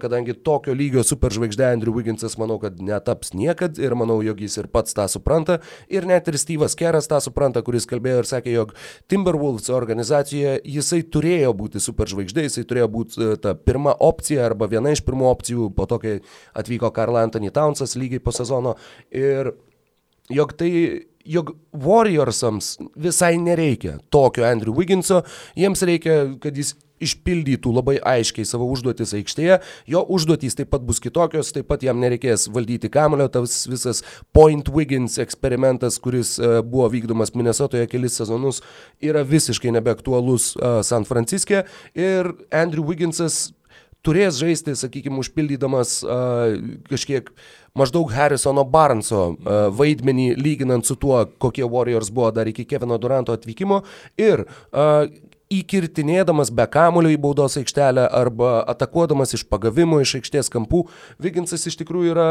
kadangi 0.01 0.33
tokio 0.47 0.73
lygio 0.77 1.05
superžvaigždė 1.05 1.67
Andrew 1.69 1.93
Wigginsas 1.97 2.39
manau, 2.41 2.57
kad 2.63 2.79
netaps 2.81 3.35
niekad 3.37 3.77
ir 3.77 3.93
manau, 3.99 4.23
jog 4.25 4.41
jis 4.41 4.57
ir 4.63 4.71
pats 4.73 4.97
tą 4.97 5.05
supranta. 5.13 5.59
Ir 5.93 6.09
net 6.09 6.29
ir 6.31 6.39
Steve'as 6.41 6.77
Keras 6.79 7.09
tą 7.11 7.21
supranta, 7.21 7.61
kuris 7.67 7.89
kalbėjo 7.89 8.23
ir 8.23 8.31
sakė, 8.31 8.55
jog 8.55 8.73
Timberwolves 9.13 9.69
organizacijoje 9.77 10.63
jisai 10.65 11.03
turėjo 11.05 11.53
būti 11.57 11.83
superžvaigždė, 11.85 12.47
jisai 12.49 12.65
turėjo 12.65 12.89
būti 12.97 13.29
ta 13.45 13.53
pirma 13.59 13.93
opcija 14.09 14.47
arba 14.49 14.71
viena 14.73 14.95
iš 14.95 15.05
pirmų 15.05 15.29
opcijų 15.35 15.69
po 15.77 15.85
to, 15.91 16.01
kai 16.01 16.17
atvyko 16.57 16.91
Karl 16.97 17.21
Anthony 17.21 17.53
Townsas 17.53 17.97
lygiai 18.01 18.25
po 18.25 18.33
sezono. 18.33 18.77
Ir 19.13 19.53
jog 20.33 20.57
tai 20.57 20.73
jog 21.27 21.53
Warriorsams 21.73 22.77
visai 22.97 23.37
nereikia 23.43 23.99
tokio 24.11 24.47
Andrew 24.49 24.75
Wigginso, 24.77 25.23
jiems 25.59 25.83
reikia, 25.87 26.19
kad 26.43 26.57
jis 26.57 26.75
išpildytų 27.03 27.73
labai 27.77 27.97
aiškiai 28.01 28.47
savo 28.49 28.69
užduotis 28.73 29.13
aikštėje, 29.19 29.59
jo 29.93 30.03
užduotys 30.17 30.57
taip 30.57 30.71
pat 30.73 30.85
bus 30.87 31.01
kitokios, 31.03 31.53
taip 31.53 31.69
pat 31.69 31.85
jam 31.85 32.01
nereikės 32.01 32.47
valdyti 32.53 32.91
kamulio, 32.93 33.29
tas 33.33 33.59
visas 33.69 34.03
Point 34.37 34.71
Wiggins 34.73 35.19
eksperimentas, 35.23 36.01
kuris 36.03 36.37
uh, 36.41 36.61
buvo 36.65 36.89
vykdomas 36.95 37.35
Minnesotoje 37.37 37.89
kelis 37.93 38.17
sezonus, 38.21 38.63
yra 39.05 39.27
visiškai 39.29 39.75
nebeaktualus 39.77 40.55
uh, 40.57 40.81
San 40.87 41.05
Franciske 41.09 41.67
ir 41.93 42.33
Andrew 42.55 42.87
Wigginsas 42.87 43.51
turės 44.07 44.41
žaisti, 44.41 44.77
sakykime, 44.79 45.19
užpildydamas 45.23 45.99
uh, 46.07 46.57
kažkiek 46.91 47.31
maždaug 47.77 48.13
Harrisono 48.15 48.65
Barnso 48.65 49.23
uh, 49.35 49.67
vaidmenį 49.75 50.33
lyginant 50.41 50.87
su 50.87 50.97
tuo, 51.01 51.25
kokie 51.43 51.67
Warriors 51.67 52.13
buvo 52.15 52.31
dar 52.35 52.49
iki 52.49 52.67
Kevino 52.69 52.99
Duranto 53.03 53.35
atvykimo. 53.37 53.83
Ir 54.21 54.47
uh, 54.47 55.09
įkirtinėdamas 55.53 56.51
be 56.55 56.65
kamulio 56.71 57.13
į 57.15 57.19
baudos 57.23 57.55
aikštelę 57.61 58.07
arba 58.19 58.65
atakuodamas 58.73 59.37
iš 59.37 59.45
pagavimo 59.47 60.01
iš 60.03 60.17
aikštės 60.19 60.51
kampų, 60.51 60.83
Viginsas 61.23 61.67
iš 61.71 61.79
tikrųjų 61.83 62.15
yra 62.15 62.27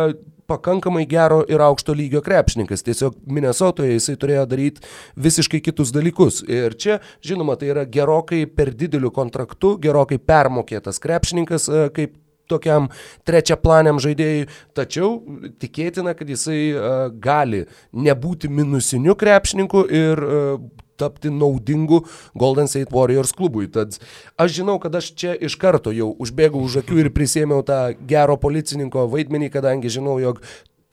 pakankamai 0.52 1.06
gero 1.10 1.42
ir 1.48 1.64
aukšto 1.64 1.96
lygio 1.96 2.22
krepšininkas. 2.26 2.84
Tiesiog 2.86 3.16
Minnesotoje 3.26 3.96
jisai 3.96 4.18
turėjo 4.20 4.44
daryti 4.52 4.84
visiškai 5.16 5.64
kitus 5.64 5.94
dalykus. 5.96 6.42
Ir 6.44 6.76
čia, 6.76 7.00
žinoma, 7.24 7.56
tai 7.60 7.72
yra 7.72 7.88
gerokai 7.88 8.44
per 8.52 8.74
dideliu 8.76 9.14
kontraktu, 9.16 9.78
gerokai 9.82 10.20
permokėtas 10.20 11.00
krepšininkas, 11.04 11.70
e, 11.72 11.88
kaip 11.96 12.20
tokiam 12.52 12.92
trečiaplaniam 13.26 13.98
žaidėjui, 14.02 14.48
tačiau 14.78 15.16
tikėtina, 15.62 16.14
kad 16.14 16.30
jisai 16.30 16.60
uh, 16.76 17.08
gali 17.10 17.64
nebūti 17.90 18.52
minusiniu 18.54 19.16
krepšininku 19.18 19.86
ir 19.90 20.22
uh, 20.22 20.60
tapti 20.98 21.32
naudingu 21.34 22.04
Golden 22.38 22.70
State 22.72 22.94
Warriors 22.96 23.34
klubui. 23.36 23.68
Tad 23.72 23.98
aš 24.38 24.56
žinau, 24.60 24.78
kad 24.84 24.96
aš 24.96 25.12
čia 25.18 25.36
iš 25.36 25.58
karto 25.62 25.94
jau 25.96 26.12
užbėgau 26.22 26.64
už 26.66 26.82
akių 26.84 27.04
ir 27.06 27.12
prisėmiau 27.16 27.66
tą 27.68 27.82
gero 28.08 28.38
policininko 28.42 29.08
vaidmenį, 29.12 29.52
kadangi 29.54 29.92
žinau, 29.92 30.18
jog 30.24 30.42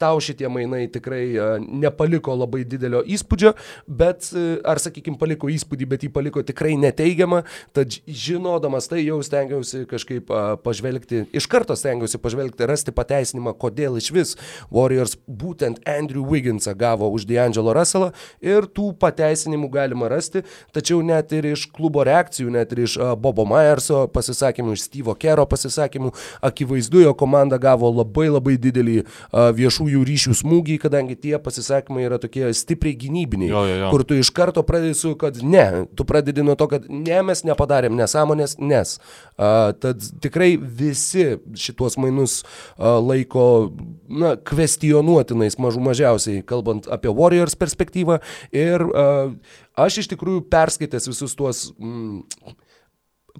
tau 0.01 0.19
šitie 0.23 0.49
mainai 0.51 0.87
tikrai 0.91 1.23
e, 1.31 1.47
nepaliko 1.83 2.35
labai 2.35 2.63
didelio 2.67 3.03
įspūdžio, 3.15 3.53
bet, 3.87 4.27
e, 4.35 4.57
ar 4.67 4.81
sakykime, 4.81 5.17
paliko 5.21 5.49
įspūdį, 5.51 5.87
bet 5.89 6.05
jį 6.05 6.11
paliko 6.15 6.43
tikrai 6.45 6.73
neteigiamą, 6.81 7.43
tad 7.75 7.95
žinodamas 8.07 8.89
tai 8.91 9.03
jau 9.03 9.19
stengiausi 9.25 9.83
kažkaip 9.89 10.31
e, 10.31 10.41
pažvelgti, 10.65 11.23
iš 11.35 11.47
karto 11.51 11.77
stengiausi 11.79 12.19
pažvelgti, 12.21 12.67
rasti 12.69 12.93
pateisinimą, 12.95 13.55
kodėl 13.61 13.99
iš 14.01 14.09
vis 14.15 14.35
Warriors 14.73 15.15
būtent 15.27 15.83
Andrew 15.89 16.25
Wigginsą 16.29 16.75
gavo 16.77 17.09
už 17.13 17.27
D'Angelo 17.29 17.75
Russellą 17.77 18.11
ir 18.43 18.67
tų 18.67 18.91
pateisinimų 19.01 19.71
galima 19.73 20.11
rasti, 20.11 20.43
tačiau 20.75 21.01
net 21.05 21.31
ir 21.37 21.51
iš 21.53 21.67
klubo 21.73 22.03
reakcijų, 22.07 22.51
net 22.57 22.73
ir 22.75 22.83
iš 22.87 22.97
Bobo 23.21 23.45
Myerso 23.47 24.05
pasisakymų, 24.11 24.75
iš 24.75 24.87
Steve'o 24.89 25.15
Kero 25.19 25.45
pasisakymų, 25.49 26.13
akivaizdu, 26.43 27.03
jo 27.05 27.13
komanda 27.17 27.59
gavo 27.61 27.91
labai 27.93 28.29
labai 28.33 28.57
didelį 28.61 29.03
viešųjų 29.33 29.92
viešųjų 29.93 30.07
ryšių 30.07 30.33
smūgį, 30.41 30.77
kadangi 30.81 31.15
tie 31.15 31.37
pasisakymai 31.39 32.05
yra 32.07 32.17
tokie 32.19 32.51
stipriai 32.53 32.95
gynybiniai, 32.97 33.49
jo, 33.49 33.63
jo, 33.65 33.75
jo. 33.81 33.89
kur 33.91 34.03
tu 34.03 34.15
iš 34.17 34.31
karto 34.31 34.63
pradedi 34.63 34.95
su, 34.95 35.15
kad 35.15 35.37
ne, 35.41 35.85
tu 35.95 36.05
pradedi 36.05 36.43
nuo 36.43 36.55
to, 36.55 36.67
kad 36.67 36.87
ne, 36.89 37.21
mes 37.23 37.43
nepadarėm 37.43 37.95
nesąmonės, 37.97 38.57
nes. 38.59 38.99
Uh, 39.37 39.73
tad 39.79 40.01
tikrai 40.21 40.57
visi 40.57 41.37
šituos 41.55 41.97
mainus 41.97 42.43
uh, 42.43 42.99
laiko, 43.01 43.73
na, 44.09 44.35
kvestionuotinais 44.37 45.57
mažų 45.57 45.83
mažiausiai, 45.83 46.43
kalbant 46.45 46.87
apie 46.91 47.11
Warriors 47.13 47.55
perspektyvą. 47.55 48.19
Ir 48.53 48.83
uh, 48.89 49.33
aš 49.77 50.03
iš 50.03 50.13
tikrųjų 50.13 50.45
perskaitęs 50.49 51.09
visus 51.11 51.37
tuos... 51.37 51.69
Mm, 51.79 52.23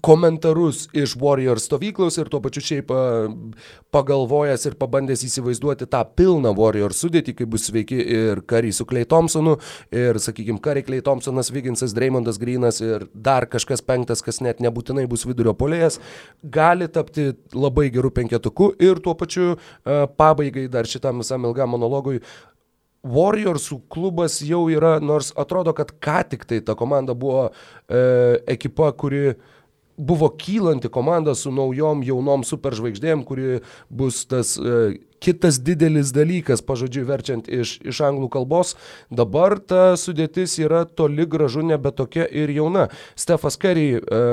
komentarus 0.01 0.87
iš 0.93 1.13
Warrior 1.21 1.59
stovyklos 1.61 2.17
ir 2.17 2.29
tuo 2.31 2.39
pačiu 2.41 2.63
šiaip 2.65 2.91
pagalvojęs 3.93 4.65
ir 4.65 4.75
pabandęs 4.79 5.21
įsivaizduoti 5.27 5.85
tą 5.91 6.01
pilną 6.17 6.53
Warrior 6.57 6.95
sudėtį, 6.97 7.35
kai 7.37 7.47
bus 7.49 7.67
sveiki 7.69 7.99
ir 8.01 8.41
kariai 8.49 8.73
su 8.73 8.87
Klei 8.89 9.05
Thompsonu, 9.09 9.59
ir, 9.93 10.17
sakykime, 10.21 10.61
kariai 10.65 10.87
Klei 10.87 11.03
Thompsonas, 11.05 11.51
Viginsas, 11.53 11.93
Dreymondas 11.93 12.41
Grinas 12.41 12.81
ir 12.81 13.05
dar 13.13 13.45
kažkas 13.45 13.85
penktas, 13.85 14.25
kas 14.25 14.41
net 14.41 14.63
nebūtinai 14.65 15.05
bus 15.09 15.27
vidurio 15.29 15.53
polėjas, 15.57 15.99
gali 16.41 16.89
tapti 16.89 17.29
labai 17.53 17.91
gerų 17.93 18.15
penketukų 18.17 18.73
ir 18.81 19.03
tuo 19.03 19.13
pačiu 19.19 19.53
pabaigai 20.17 20.65
dar 20.73 20.89
šitam 20.89 21.21
visam 21.21 21.45
ilgam 21.45 21.75
monologui 21.77 22.23
Warriorsų 23.03 23.81
klubas 23.91 24.37
jau 24.47 24.69
yra, 24.71 24.95
nors 25.03 25.33
atrodo, 25.35 25.73
kad 25.75 25.89
ką 25.99 26.21
tik 26.31 26.45
tai 26.47 26.61
ta 26.63 26.71
komanda 26.79 27.11
buvo 27.11 27.49
e, 27.49 27.99
ekipa, 28.55 28.93
kuri 28.95 29.33
buvo 29.97 30.29
kylanti 30.29 30.89
komanda 30.89 31.35
su 31.35 31.51
naujom 31.51 32.03
jaunom 32.03 32.43
superžvaigždėm, 32.47 33.23
kuri 33.27 33.59
bus 33.89 34.23
tas 34.29 34.55
e, 34.57 34.97
kitas 35.23 35.59
didelis 35.63 36.11
dalykas, 36.15 36.63
pažodžiui, 36.65 37.05
verčiant 37.07 37.47
iš, 37.47 37.77
iš 37.85 38.01
anglų 38.03 38.29
kalbos. 38.33 38.75
Dabar 39.13 39.59
ta 39.59 39.93
sudėtis 39.99 40.57
yra 40.61 40.83
toli 40.85 41.27
gražu 41.29 41.63
nebe 41.65 41.93
tokia 41.95 42.27
ir 42.27 42.51
jauna. 42.51 42.89
Stefas 43.15 43.59
Curry 43.61 43.87
e, 43.99 44.25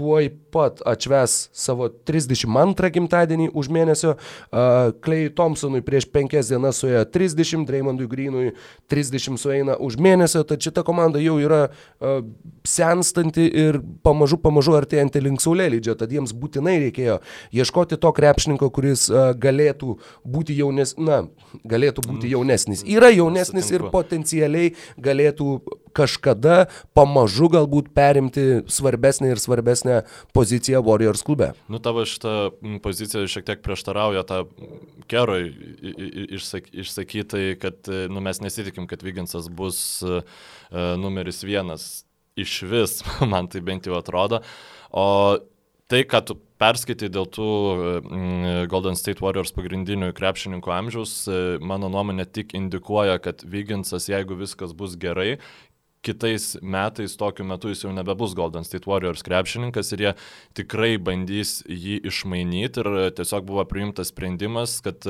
tuoj 0.00 0.30
pat 0.50 0.80
atšves 0.88 1.50
savo 1.52 1.90
32 2.08 2.90
gimtadienį 2.94 3.50
už 3.52 3.68
mėnesio. 3.72 4.14
Uh, 4.16 4.94
Clay 5.04 5.28
Thompsonui 5.36 5.82
prieš 5.84 6.06
5 6.08 6.40
dienas 6.48 6.80
suėjo 6.80 7.02
30, 7.12 7.66
Draymondui 7.68 8.08
Greenui 8.10 8.46
30 8.90 9.36
sueina 9.40 9.76
už 9.76 9.98
mėnesio, 10.00 10.42
tad 10.48 10.64
šita 10.64 10.84
komanda 10.86 11.20
jau 11.20 11.36
yra 11.42 11.66
uh, 11.68 12.22
senstanti 12.64 13.44
ir 13.44 13.82
pamažu, 14.06 14.40
pamažu 14.40 14.78
artėjanti 14.78 15.22
link 15.22 15.44
saulėlydžio, 15.44 15.98
tad 16.00 16.14
jiems 16.16 16.32
būtinai 16.32 16.78
reikėjo 16.86 17.18
ieškoti 17.60 18.00
to 18.00 18.14
krepšininko, 18.16 18.70
kuris 18.72 19.06
uh, 19.12 19.30
galėtų 19.36 19.98
būti 20.24 20.56
jaunesnis, 20.56 20.96
na, 21.04 21.20
galėtų 21.68 22.06
būti 22.08 22.24
mm. 22.24 22.32
jaunesnis. 22.38 22.86
Yra 22.88 23.12
jaunesnis 23.12 23.68
ir 23.74 23.84
potencialiai 23.92 24.72
galėtų 24.96 25.60
kažkada 25.96 26.66
pamažu 26.96 27.50
galbūt 27.52 27.90
perimti 27.96 28.62
svarbesnę 28.70 29.32
ir 29.32 29.42
svarbesnę 29.42 30.02
poziciją 30.36 30.82
Warriors 30.86 31.24
klube. 31.26 31.52
Nu, 31.72 31.80
tavo 31.82 32.04
šitą 32.08 32.52
poziciją 32.84 33.26
šiek 33.30 33.48
tiek 33.48 33.64
prieštarauja 33.64 34.24
tą 34.28 34.44
keroj 35.10 35.50
išsakytai, 36.84 37.56
kad 37.60 37.90
nu, 38.10 38.22
mes 38.24 38.42
nesitikim, 38.44 38.88
kad 38.90 39.02
Viginsas 39.06 39.48
bus 39.50 39.80
uh, 40.06 40.22
numeris 41.00 41.44
vienas 41.44 41.90
iš 42.36 42.62
vis, 42.62 43.00
man 43.32 43.48
tai 43.50 43.62
bent 43.64 43.88
jau 43.88 43.98
atrodo. 43.98 44.42
O 44.90 45.38
tai, 45.90 46.04
ką 46.06 46.22
tu 46.26 46.36
perskaitai 46.60 47.08
dėl 47.12 47.26
tų 47.32 47.48
Golden 48.70 48.98
State 48.98 49.22
Warriors 49.24 49.52
pagrindinių 49.56 50.12
krepšininkų 50.16 50.72
amžiaus, 50.74 51.14
mano 51.64 51.90
nuomonė 51.92 52.28
tik 52.28 52.54
indikuoja, 52.58 53.18
kad 53.22 53.42
Vyginsas, 53.42 54.10
jeigu 54.10 54.38
viskas 54.38 54.74
bus 54.76 54.94
gerai, 55.00 55.38
kitais 56.06 56.54
metais 56.62 57.16
tokiu 57.20 57.44
metu 57.48 57.72
jis 57.72 57.84
jau 57.84 57.92
nebebus 57.92 58.34
Golden 58.38 58.64
State 58.64 58.88
Warriors 58.88 59.24
krepšininkas 59.26 59.92
ir 59.94 60.04
jie 60.06 60.12
tikrai 60.62 60.94
bandys 60.96 61.60
jį 61.68 62.00
išmainyti 62.08 62.84
ir 62.84 62.90
tiesiog 63.18 63.46
buvo 63.48 63.66
priimtas 63.68 64.12
sprendimas, 64.14 64.78
kad 64.84 65.04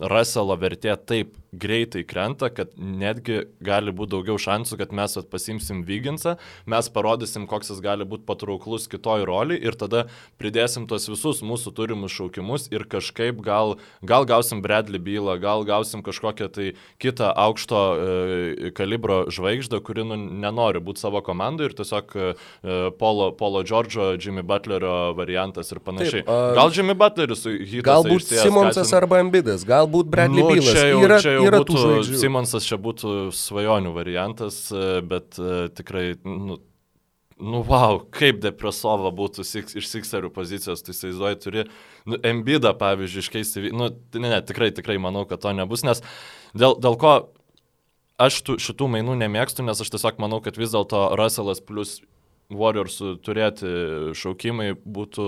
Russello 0.00 0.54
vertė 0.56 0.94
taip 0.96 1.34
greitai 1.52 2.04
krenta, 2.06 2.50
kad 2.54 2.70
netgi 2.76 3.42
gali 3.64 3.92
būti 3.94 4.14
daugiau 4.14 4.38
šansų, 4.40 4.78
kad 4.80 4.92
mes 4.94 5.16
pasimsim 5.30 5.82
Vyginsą, 5.86 6.36
mes 6.70 6.90
parodysim, 6.94 7.46
koks 7.50 7.72
jis 7.72 7.80
gali 7.84 8.06
būti 8.08 8.26
patrauklus 8.28 8.86
kitoj 8.90 9.26
roli 9.28 9.58
ir 9.58 9.74
tada 9.78 10.06
pridėsim 10.40 10.86
tos 10.90 11.08
visus 11.10 11.42
mūsų 11.46 11.74
turimus 11.76 12.14
šaukimus 12.14 12.68
ir 12.70 12.86
kažkaip 12.90 13.40
gal, 13.44 13.76
gal 14.06 14.26
gausim 14.28 14.62
Bradley 14.62 15.02
bylą, 15.02 15.36
gal 15.42 15.66
gausim 15.66 16.04
kažkokią 16.06 16.50
tai 16.54 16.68
kitą 17.02 17.32
aukšto 17.34 17.80
e, 17.80 18.70
kalibro 18.76 19.24
žvaigždę, 19.32 19.82
kuri 19.84 20.06
nu, 20.06 20.16
nenori 20.16 20.82
būti 20.82 21.02
savo 21.02 21.22
komandai 21.24 21.70
ir 21.70 21.76
tiesiog 21.78 22.14
e, 22.14 22.30
Polo, 23.00 23.30
Polo 23.34 23.64
Džordžo, 23.66 24.12
Jimmy 24.20 24.46
Butlerio 24.46 25.12
variantas 25.18 25.72
ir 25.74 25.82
panašiai. 25.82 26.22
Taip, 26.22 26.30
a... 26.30 26.54
Gal 26.58 26.74
Jimmy 26.74 26.94
Butleris 26.98 27.42
su 27.42 27.54
Hitu. 27.58 27.84
Galbūt 27.86 28.30
Simonsas 28.30 28.92
arba 28.96 29.20
Embidas, 29.24 29.66
galbūt 29.66 30.10
Bradley 30.10 30.44
nu, 30.44 30.50
Bylas. 30.54 30.72
Čia 30.74 30.86
jau, 30.92 31.02
yra, 31.06 31.20
čia 31.22 31.36
jau 31.36 31.39
yra 31.48 31.60
būtų, 31.62 32.16
Simonsas 32.20 32.66
čia 32.68 32.78
būtų 32.80 33.30
svajonių 33.36 33.94
variantas, 33.94 34.66
e, 34.72 35.00
bet 35.06 35.38
uh, 35.40 35.68
tikrai, 35.76 36.14
nu, 36.24 36.58
nu, 37.40 37.62
wow, 37.66 38.00
kaip 38.14 38.40
depresova 38.44 39.12
būtų 39.16 39.44
six, 39.46 39.76
iš 39.78 39.88
Sixerių 39.90 40.30
pozicijos, 40.34 40.84
tu 40.84 40.94
įsivaizduoji, 40.94 41.40
turi, 41.42 41.66
nu, 42.08 42.20
Embidą, 42.26 42.74
pavyzdžiui, 42.78 43.24
iškeisti, 43.24 43.66
nu, 43.72 43.90
ne, 44.16 44.28
ne, 44.28 44.40
tikrai, 44.44 44.70
tikrai 44.76 44.98
manau, 45.02 45.26
kad 45.28 45.42
to 45.42 45.54
nebus, 45.56 45.84
nes 45.86 46.04
dėl, 46.52 46.76
dėl 46.82 46.98
ko 47.00 47.14
aš 48.20 48.42
tų, 48.44 48.58
šitų 48.60 48.90
mainų 48.94 49.16
nemėgstu, 49.22 49.64
nes 49.66 49.80
aš 49.80 49.92
tiesiog 49.94 50.20
manau, 50.22 50.42
kad 50.44 50.60
vis 50.60 50.74
dėlto 50.74 51.08
Russellas 51.18 51.62
plus 51.64 51.98
Warriors 52.50 52.98
turėti 53.24 53.70
šaukimai 54.18 54.72
būtų 54.74 55.26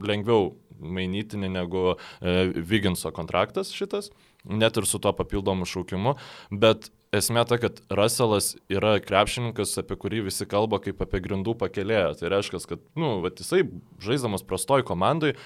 lengviau 0.00 0.54
mainytini 0.80 1.48
negu 1.52 1.94
e, 1.94 2.52
Viginso 2.56 3.12
kontraktas 3.14 3.72
šitas 3.72 4.10
net 4.46 4.76
ir 4.76 4.86
su 4.86 5.00
tuo 5.02 5.12
papildomu 5.16 5.66
šaukimu, 5.68 6.16
bet 6.50 6.90
esmė 7.14 7.44
ta, 7.48 7.58
kad 7.60 7.78
Russellas 7.92 8.54
yra 8.72 8.96
krepšininkas, 9.02 9.74
apie 9.80 9.96
kurį 10.00 10.24
visi 10.26 10.46
kalba 10.48 10.80
kaip 10.82 11.00
apie 11.04 11.20
grindų 11.24 11.56
pakelėją. 11.58 12.14
Tai 12.20 12.30
reiškia, 12.34 12.60
kad, 12.70 12.82
nu, 12.98 13.16
vat, 13.24 13.40
jisai 13.42 13.62
žaidžiamas 14.02 14.44
prastoj 14.46 14.84
komandai 14.86 15.32
e, 15.34 15.36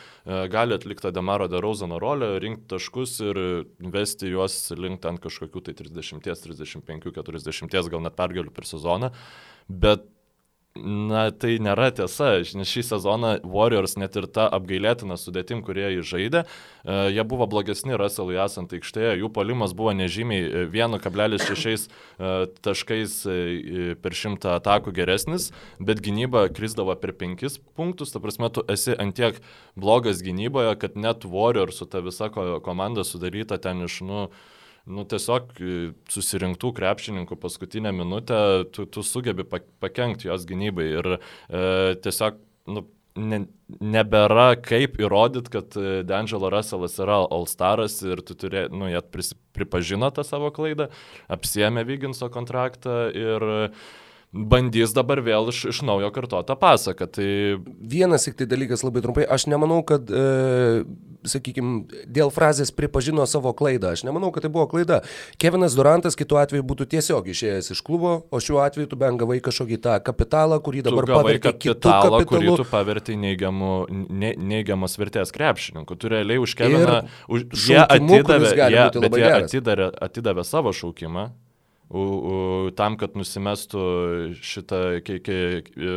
gali 0.53 0.77
atlikti 0.77 1.13
Demaro 1.15 1.49
Derauzano 1.53 2.01
rolę, 2.03 2.33
rinkti 2.43 2.69
taškus 2.75 3.19
ir 3.27 3.43
vesti 3.93 4.33
juos 4.33 4.57
link 4.77 5.05
ant 5.09 5.23
kažkokių 5.23 5.65
tai 5.69 5.77
30, 5.79 6.25
35, 6.47 7.13
40, 7.21 7.93
gal 7.93 8.07
net 8.07 8.17
pergalių 8.19 8.55
per 8.57 8.69
sezoną. 8.69 9.13
Bet 9.71 10.09
Na, 10.79 11.25
tai 11.35 11.57
nėra 11.59 11.89
tiesa, 11.91 12.45
nes 12.55 12.71
šį 12.71 12.85
sezoną 12.93 13.31
Warriors 13.43 13.97
net 13.99 14.15
ir 14.15 14.29
tą 14.31 14.45
apgailėtiną 14.55 15.17
sudėtim, 15.19 15.65
kurie 15.67 15.89
jį 15.97 16.05
žaidė, 16.07 16.43
e, 16.47 16.99
jie 17.11 17.25
buvo 17.27 17.49
blogesni 17.51 17.99
Russellui 17.99 18.39
esant 18.39 18.71
aikštėje, 18.79 19.17
jų 19.19 19.33
polimas 19.35 19.75
buvo 19.75 19.91
nežymiai 19.99 20.69
1,6 20.71 21.67
e, 21.67 21.75
e, 21.91 22.31
taškais 22.63 23.17
per 23.99 24.15
šimtą 24.15 24.55
atakų 24.61 24.95
geresnis, 24.95 25.49
bet 25.83 26.05
gynyba 26.07 26.47
krisdavo 26.55 26.95
per 27.03 27.17
5 27.19 27.59
punktus, 27.75 28.15
ta 28.15 28.23
prasme, 28.23 28.53
tu 28.55 28.63
esi 28.71 28.95
antiek 28.95 29.43
blogas 29.75 30.23
gynyboje, 30.23 30.79
kad 30.79 30.95
net 30.95 31.27
Warriors 31.27 31.83
su 31.83 31.91
ta 31.91 31.99
visa 31.99 32.31
komanda 32.31 33.03
sudaryta 33.03 33.59
ten 33.59 33.83
iš, 33.91 34.05
nu, 34.07 34.29
nu, 34.91 35.05
tiesiog 35.09 35.53
e, 35.59 35.81
susirinktų 36.11 36.73
krepšininkų 36.77 37.39
paskutinę 37.41 37.93
minutę 37.97 38.41
tu, 38.75 38.87
tu 38.87 39.05
sugebi 39.07 39.47
pakengti 39.47 40.31
jos 40.31 40.47
gynybai 40.49 40.89
ir 40.99 41.13
e, 41.17 41.21
tiesiog 42.05 42.41
nu, 42.75 42.85
ne, 43.19 43.41
nebėra 43.81 44.53
kaip 44.63 44.99
įrodyti, 45.01 45.53
kad 45.53 45.79
e, 45.79 46.03
D'Angelo 46.07 46.51
Russellas 46.53 46.99
yra 47.03 47.21
All-Staras 47.27 48.01
ir 48.07 48.23
tu 48.27 48.37
turė, 48.39 48.67
nu, 48.73 48.91
jie 48.91 49.01
pripažino 49.57 50.11
tą 50.15 50.25
savo 50.27 50.53
klaidą, 50.55 50.91
apsiemė 51.33 51.87
Vyginso 51.89 52.31
kontraktą 52.33 53.03
ir 53.15 53.49
bandys 54.31 54.93
dabar 54.95 55.19
vėl 55.27 55.51
iš, 55.51 55.65
iš 55.73 55.81
naujo 55.87 56.11
kartoti 56.15 56.47
tą 56.51 56.57
pasaką. 56.59 57.09
Tai... 57.11 57.31
Vienas 57.91 58.29
tik 58.29 58.37
tai 58.39 58.47
dalykas 58.51 58.85
labai 58.87 59.03
trumpai, 59.03 59.25
aš 59.27 59.49
nemanau, 59.51 59.81
kad, 59.87 60.07
e, 60.07 60.85
sakykime, 61.27 62.05
dėl 62.07 62.31
frazės 62.35 62.71
pripažino 62.75 63.27
savo 63.31 63.51
klaidą, 63.59 63.91
aš 63.97 64.05
nemanau, 64.07 64.31
kad 64.35 64.47
tai 64.47 64.53
buvo 64.55 64.69
klaida. 64.71 65.01
Kevinas 65.41 65.75
Durantas 65.79 66.19
kitu 66.19 66.39
atveju 66.39 66.67
būtų 66.71 66.87
tiesiog 66.95 67.27
išėjęs 67.35 67.73
iš 67.75 67.83
klubo, 67.87 68.15
o 68.31 68.43
šiuo 68.43 68.63
atveju 68.63 68.93
tu 68.93 69.01
bent 69.01 69.19
gavai 69.19 69.41
kažkokį 69.43 69.81
tą 69.83 69.99
kapitalą, 70.07 70.61
kurį 70.63 70.87
dabar 70.87 71.11
pavertė 71.11 71.57
kapitalą, 71.59 72.23
kurį 72.31 72.57
tu 72.63 72.71
pavertė 72.71 73.19
neigiamų, 73.19 73.75
ne, 73.91 74.35
neigiamas 74.39 74.95
vertės 75.01 75.35
krepšininkų. 75.35 75.99
Tu 75.99 76.15
realiai 76.15 76.39
už 76.39 76.55
Keviną, 76.61 77.03
už, 77.27 77.51
jie 77.67 77.83
atidavė, 77.83 78.55
jie, 78.55 78.89
jie 79.19 79.31
atidavė, 79.43 79.93
atidavė 80.07 80.47
savo 80.47 80.71
šaukimą 80.77 81.33
u, 81.91 82.03
u, 82.03 82.71
tam, 82.79 82.97
kad 83.01 83.17
nusimestų 83.19 83.83
šitą 84.47 84.83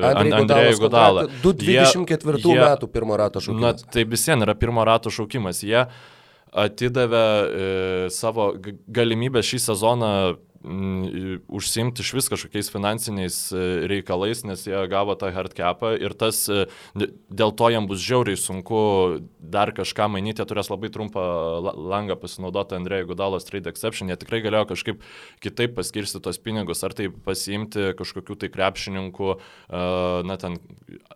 Andrėjų 0.09 0.79
Godalą. 0.81 1.27
2024 1.43 2.41
jie, 2.41 2.57
metų 2.57 2.89
pirmo 2.89 3.17
rato 3.19 3.43
šaukimas. 3.43 3.85
Na, 3.85 3.93
tai 3.93 4.05
vis 4.09 4.25
vien 4.29 4.45
yra 4.45 4.57
pirmo 4.57 4.85
rato 4.89 5.13
šaukimas. 5.13 5.61
Jie 5.61 5.85
atidavė 6.53 7.25
e, 7.25 7.69
savo 8.13 8.51
galimybę 8.93 9.41
šį 9.45 9.61
sezoną 9.67 10.11
užsimti 10.63 12.01
iš 12.01 12.13
vis 12.15 12.29
kažkokiais 12.31 12.69
finansiniais 12.71 13.37
e, 13.51 13.63
reikalais, 13.91 14.43
nes 14.47 14.61
jie 14.63 14.79
gavo 14.87 15.15
tą 15.19 15.27
hardcapą 15.35 15.93
ir 15.99 16.13
tas, 16.15 16.45
e, 16.47 16.67
dėl 17.27 17.51
to 17.51 17.67
jam 17.73 17.87
bus 17.89 17.99
žiauriai 18.03 18.39
sunku 18.39 18.79
dar 19.39 19.73
kažką 19.75 20.07
mainyti, 20.13 20.39
jie 20.39 20.47
turės 20.47 20.71
labai 20.71 20.91
trumpą 20.93 21.23
langą 21.75 22.15
pasinaudoti 22.19 22.77
Andrėjų 22.77 23.09
Gudalos 23.11 23.47
trade 23.47 23.67
exception, 23.71 24.07
jie 24.07 24.17
tikrai 24.21 24.39
galėjo 24.45 24.69
kažkaip 24.71 25.03
kitaip 25.43 25.75
paskirsti 25.75 26.21
tos 26.23 26.39
pinigus, 26.39 26.83
ar 26.87 26.95
tai 26.95 27.09
pasiimti 27.11 27.91
kažkokių 27.99 28.39
tai 28.45 28.51
krepšininkų, 28.53 29.33
e, 29.35 29.83
na 30.29 30.39
ten, 30.39 30.59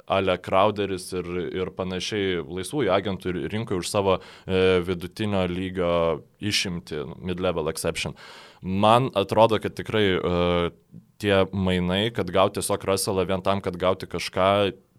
Ale 0.07 0.38
Crowderis 0.39 1.10
ir, 1.15 1.27
ir 1.51 1.71
panašiai 1.75 2.39
laisvųjų 2.43 2.91
agentų 2.95 3.33
rinkoje 3.51 3.81
už 3.81 3.89
savo 3.91 4.13
vidutinio 4.47 5.41
lygio 5.51 5.89
išimti, 6.39 7.01
mid-level 7.19 7.67
exception. 7.67 8.15
Man 8.62 9.12
atrodo, 9.13 9.37
kad 9.63 9.78
tikrai 9.78 10.06
uh, 10.17 10.67
tie 11.21 11.39
mainai, 11.54 12.10
kad 12.15 12.30
gauti 12.34 12.60
tiesiog 12.60 12.86
Russellą 12.89 13.26
vien 13.30 13.43
tam, 13.45 13.62
kad 13.65 13.78
gauti 13.80 14.10
kažką, 14.10 14.50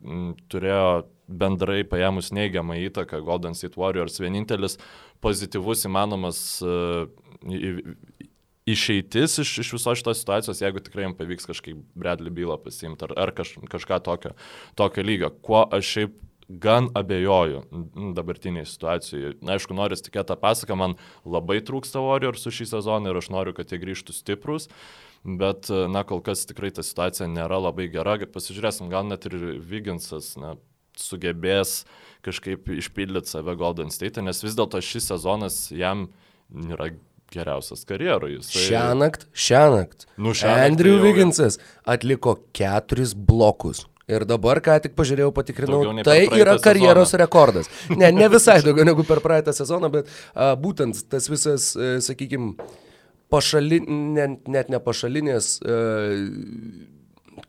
m, 0.03 0.33
turėjo 0.51 1.07
bendrai 1.29 1.83
paėmus 1.85 2.31
neigiamą 2.33 2.79
įtaką 2.87 3.21
Golden 3.27 3.57
State 3.59 3.77
Warriors. 3.81 4.21
Vienintelis 4.23 4.79
pozityvus 5.25 5.85
įmanomas 5.91 6.41
uh, 6.65 7.11
išeitis 8.69 9.39
iš, 9.43 9.53
iš 9.63 9.73
viso 9.77 9.95
šitos 9.97 10.23
situacijos, 10.23 10.63
jeigu 10.63 10.83
tikrai 10.85 11.07
jam 11.07 11.17
pavyks 11.17 11.49
kažkaip 11.49 11.81
Bradley 11.99 12.33
bylą 12.35 12.59
pasiimti 12.63 13.07
ar, 13.09 13.15
ar 13.27 13.35
kaž, 13.37 13.55
kažką 13.71 14.01
tokio, 14.05 14.35
tokio 14.79 15.05
lygio. 15.05 15.31
Kuo 15.45 15.65
aš 15.73 15.95
šiaip 15.95 16.17
gan 16.49 16.89
abejoju 16.97 17.63
dabartiniai 18.17 18.67
situacijai. 18.67 19.35
Na, 19.45 19.57
aišku, 19.59 19.77
noriu 19.77 19.99
tikėti 20.01 20.31
tą 20.31 20.39
pasaką, 20.41 20.79
man 20.81 20.97
labai 21.29 21.61
trūksta 21.65 22.01
Warriorsų 22.05 22.53
šį 22.61 22.71
sezoną 22.73 23.13
ir 23.13 23.21
aš 23.21 23.29
noriu, 23.35 23.53
kad 23.57 23.69
jie 23.73 23.81
grįžtų 23.83 24.17
stiprus. 24.17 24.71
Bet, 25.25 25.69
na, 25.69 26.05
kol 26.09 26.23
kas 26.25 26.47
tikrai 26.49 26.71
ta 26.73 26.85
situacija 26.87 27.29
nėra 27.29 27.59
labai 27.61 27.89
gera. 27.93 28.17
Pasižiūrėsim, 28.33 28.89
gal 28.93 29.05
net 29.11 29.27
ir 29.29 29.37
Viginsas 29.61 30.37
na, 30.41 30.55
sugebės 30.97 31.83
kažkaip 32.27 32.71
išpildyti 32.79 33.31
save 33.31 33.55
Golden 33.59 33.93
State, 33.95 34.23
nes 34.25 34.41
vis 34.43 34.57
dėlto 34.59 34.81
šis 34.83 35.11
sezonas 35.13 35.69
jam 35.75 36.09
yra 36.49 36.91
geriausias 37.33 37.85
karjerui. 37.89 38.39
Jisai... 38.39 38.65
Šią 38.71 38.87
naktį, 38.99 39.29
šią 39.37 39.63
naktį. 39.75 40.09
Nu, 40.17 40.33
Andrew 40.49 40.97
tai 40.97 41.05
Viginsas 41.05 41.61
atliko 41.85 42.39
keturis 42.57 43.15
blokus. 43.15 43.85
Ir 44.09 44.25
dabar, 44.25 44.57
ką 44.65 44.79
tik 44.81 44.95
pažiūrėjau, 44.97 45.33
patikrinau, 45.37 45.83
tai 46.07 46.23
yra 46.33 46.55
karjeros 46.65 47.11
sezoną. 47.11 47.25
rekordas. 47.27 47.67
Ne, 47.93 48.09
ne 48.17 48.29
visai 48.35 48.63
daugiau 48.65 48.87
negu 48.89 49.05
per 49.05 49.21
praeitą 49.21 49.53
sezoną, 49.53 49.91
bet 49.93 50.09
a, 50.33 50.55
būtent 50.57 51.03
tas 51.13 51.29
visas, 51.29 51.75
e, 51.77 51.99
sakykime, 52.05 52.55
pašalin, 53.29 53.85
ne, 54.17 54.29
net 54.49 54.73
ne 54.73 54.81
pašalinės, 54.81 55.51
e, 55.61 55.77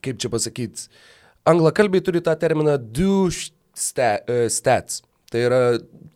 kaip 0.04 0.20
čia 0.20 0.32
pasakyti, 0.34 0.90
anglakalbiai 1.48 2.04
turi 2.04 2.24
tą 2.26 2.36
terminą 2.40 2.76
do 2.76 3.30
e, 3.32 4.42
stats. 4.52 5.00
Tai 5.30 5.42
yra 5.46 5.62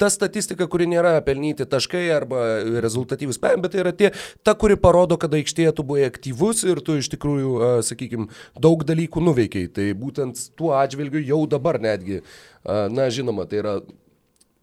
ta 0.01 0.09
statistika, 0.09 0.65
kuri 0.69 0.87
nėra 0.89 1.15
pelnyti 1.25 1.67
taškai 1.69 2.03
arba 2.15 2.43
rezultatyvus 2.83 3.39
pėm, 3.41 3.61
bet 3.63 3.75
tai 3.75 3.83
yra 3.83 3.93
tie, 3.95 4.09
ta, 4.45 4.55
kuri 4.57 4.77
parodo, 4.81 5.19
kad 5.21 5.33
aikštėje 5.37 5.75
tu 5.77 5.85
buvai 5.87 6.07
aktyvus 6.09 6.63
ir 6.65 6.81
tu 6.85 6.97
iš 7.01 7.11
tikrųjų, 7.13 7.53
sakykime, 7.85 8.29
daug 8.59 8.85
dalykų 8.89 9.23
nuveikiai. 9.23 9.69
Tai 9.73 9.89
būtent 9.99 10.41
tuo 10.57 10.73
atžvilgiu 10.79 11.21
jau 11.21 11.43
dabar 11.49 11.79
netgi, 11.83 12.23
na 12.65 13.09
žinoma, 13.13 13.45
tai 13.49 13.61
yra 13.61 13.75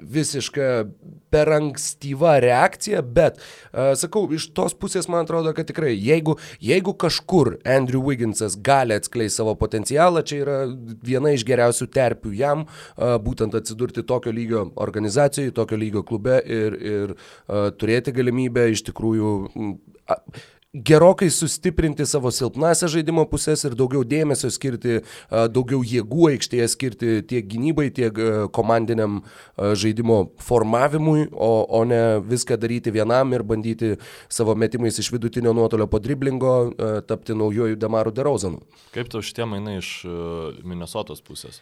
visiška 0.01 0.69
per 1.31 1.51
ankstyva 1.55 2.37
reakcija, 2.43 3.03
bet, 3.03 3.39
uh, 3.39 3.93
sakau, 3.99 4.25
iš 4.35 4.49
tos 4.57 4.75
pusės 4.75 5.07
man 5.11 5.25
atrodo, 5.27 5.53
kad 5.55 5.69
tikrai, 5.69 5.93
jeigu, 5.95 6.37
jeigu 6.63 6.95
kažkur 6.99 7.55
Andrew 7.69 8.03
Wigginsas 8.07 8.57
gali 8.59 8.97
atskleisti 8.99 9.41
savo 9.41 9.55
potencialą, 9.61 10.25
čia 10.27 10.41
yra 10.43 10.59
viena 11.07 11.35
iš 11.37 11.47
geriausių 11.47 11.91
terpių 11.95 12.35
jam, 12.41 12.67
uh, 12.67 13.15
būtent 13.23 13.55
atsidurti 13.59 14.05
tokio 14.07 14.35
lygio 14.35 14.67
organizacijoje, 14.81 15.55
tokio 15.55 15.79
lygio 15.81 16.05
klube 16.07 16.41
ir, 16.45 16.77
ir 16.81 17.15
uh, 17.15 17.71
turėti 17.79 18.15
galimybę 18.17 18.71
iš 18.75 18.85
tikrųjų 18.91 19.35
gerokai 20.73 21.31
sustiprinti 21.31 22.05
savo 22.07 22.31
silpnasią 22.31 22.87
žaidimo 22.93 23.25
pusės 23.31 23.65
ir 23.67 23.75
daugiau 23.79 24.05
dėmesio 24.07 24.53
skirti, 24.55 25.01
daugiau 25.31 25.83
jėgų 25.83 26.29
aikštėje 26.31 26.69
skirti 26.71 27.17
tiek 27.27 27.49
gynybai, 27.51 27.89
tiek 27.95 28.15
komandiniam 28.55 29.19
žaidimo 29.59 30.21
formavimui, 30.47 31.27
o, 31.35 31.51
o 31.67 31.83
ne 31.91 32.21
viską 32.23 32.61
daryti 32.63 32.95
vienam 32.95 33.35
ir 33.35 33.43
bandyti 33.43 33.97
savo 34.31 34.55
metimais 34.55 35.03
iš 35.03 35.11
vidutinio 35.17 35.57
nuotolio 35.59 35.91
po 35.91 35.99
driblingo 35.99 36.55
tapti 37.11 37.35
naujojų 37.35 37.81
Damaru 37.81 38.15
Derozanu. 38.15 38.63
Kaip 38.95 39.11
tau 39.11 39.27
šitie 39.27 39.51
mainai 39.51 39.81
iš 39.81 39.93
Minnesotos 40.63 41.25
pusės? 41.27 41.59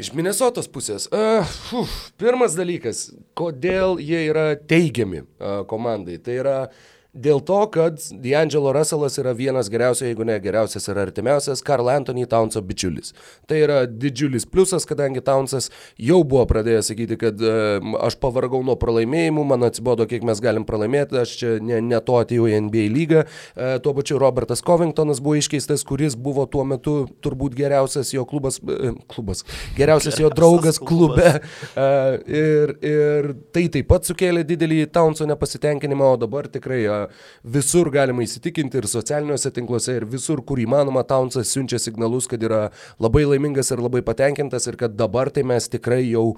Iš 0.00 0.14
Minnesotos 0.16 0.66
pusės. 0.72 1.04
Uh, 1.12 1.44
uf, 1.76 1.90
pirmas 2.18 2.54
dalykas, 2.56 3.10
kodėl 3.36 3.98
jie 4.00 4.24
yra 4.30 4.54
teigiami 4.56 5.26
uh, 5.26 5.60
komandai. 5.68 6.16
Tai 6.24 6.38
yra 6.40 6.54
uh, 6.64 6.86
Dėl 7.10 7.40
to, 7.42 7.58
kad 7.74 7.98
D'Angelo 8.22 8.70
Russellas 8.70 9.16
yra 9.18 9.32
vienas 9.34 9.66
geriausias, 9.70 10.06
jeigu 10.06 10.22
ne 10.22 10.36
geriausias 10.38 10.84
ir 10.86 10.98
artimiausias 11.02 11.62
Karl 11.66 11.88
Anthony 11.90 12.22
Townso 12.30 12.60
bičiulis. 12.62 13.10
Tai 13.50 13.56
yra 13.58 13.78
didžiulis 13.90 14.46
pliusas, 14.46 14.86
kadangi 14.86 15.18
Townsas 15.26 15.72
jau 15.98 16.20
buvo 16.22 16.44
pradėjęs 16.46 16.92
sakyti, 16.92 17.18
kad 17.18 17.42
uh, 17.42 17.82
aš 18.06 18.14
pavargau 18.22 18.60
nuo 18.62 18.76
pralaimėjimų, 18.78 19.42
man 19.50 19.66
atsibodo, 19.66 20.06
kiek 20.06 20.22
mes 20.26 20.42
galim 20.44 20.66
pralaimėti, 20.68 21.18
aš 21.18 21.32
čia 21.40 21.56
ne, 21.58 21.80
ne 21.82 21.98
to 21.98 22.20
atėjau 22.20 22.46
į 22.46 22.60
NBA 22.68 22.86
lygą. 22.94 23.24
Uh, 23.26 23.74
tuo 23.82 23.96
pačiu 23.98 24.20
Robertas 24.22 24.62
Covingtonas 24.62 25.18
buvo 25.18 25.40
iškeistas, 25.40 25.82
kuris 25.88 26.14
buvo 26.14 26.46
tuo 26.46 26.62
metu 26.62 26.94
turbūt 27.26 27.58
geriausias 27.58 28.14
jo 28.14 28.22
klubas, 28.22 28.60
uh, 28.62 28.94
klubas 29.10 29.42
geriausias 29.74 30.20
jo 30.22 30.30
draugas 30.30 30.78
klube. 30.78 31.34
Uh, 31.74 32.22
ir, 32.30 32.76
ir 32.86 33.32
tai 33.50 33.66
taip 33.66 33.90
pat 33.90 34.06
sukėlė 34.06 34.46
didelį 34.46 34.84
Townso 34.94 35.26
nepasitenkinimą, 35.26 36.14
o 36.14 36.22
dabar 36.22 36.46
tikrai 36.46 36.84
uh, 36.86 36.99
visur 37.44 37.90
galima 37.94 38.24
įsitikinti 38.26 38.80
ir 38.80 38.88
socialiniuose 38.90 39.52
tinkluose, 39.56 39.96
ir 40.00 40.08
visur, 40.10 40.42
kur 40.46 40.60
įmanoma, 40.62 41.04
Townsas 41.08 41.52
siunčia 41.54 41.80
signalus, 41.82 42.28
kad 42.30 42.42
yra 42.46 42.62
labai 43.02 43.26
laimingas 43.28 43.72
ir 43.72 43.82
labai 43.84 44.02
patenkintas 44.06 44.68
ir 44.70 44.78
kad 44.80 44.96
dabar 44.98 45.30
tai 45.34 45.44
mes 45.46 45.68
tikrai 45.70 46.02
jau 46.08 46.34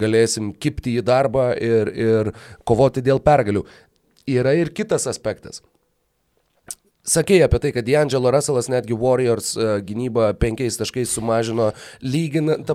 galėsim 0.00 0.52
kipti 0.60 0.98
į 1.00 1.06
darbą 1.06 1.50
ir, 1.56 1.92
ir 1.94 2.34
kovoti 2.68 3.04
dėl 3.04 3.22
pergalių. 3.24 3.66
Yra 4.26 4.56
ir 4.58 4.72
kitas 4.74 5.06
aspektas. 5.06 5.62
Sakėjai 7.06 7.46
apie 7.46 7.60
tai, 7.62 7.70
kad 7.74 7.86
D'Angelo 7.86 8.32
Russellas 8.34 8.66
netgi 8.72 8.96
Warriors 8.98 9.52
uh, 9.58 9.76
gynybą 9.86 10.32
penkiais 10.40 10.78
taškais 10.80 11.12
sumažino, 11.14 11.68
lyginant, 12.02 12.66
ta, 12.66 12.74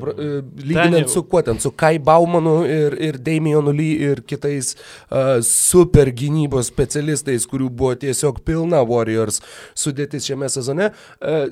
lyginant 0.63 1.12
su 1.12 1.26
kuo 1.28 1.41
ten, 1.44 1.60
su 1.60 1.74
Kai 1.76 1.98
Baumanu 2.00 2.62
ir, 2.63 2.96
ir 3.10 3.20
Damienu 3.20 3.74
Lee 3.76 4.12
ir 4.12 4.24
kitais 4.28 4.74
uh, 4.76 5.39
super 5.46 6.13
gynybos 6.15 6.72
specialistais, 6.72 7.48
kurių 7.50 7.67
buvo 7.70 7.98
tiesiog 8.00 8.39
pilna 8.48 8.80
Warriors 8.88 9.41
sudėtis 9.76 10.30
šiame 10.30 10.52
sezone. 10.52 10.94
Uh, 11.20 11.50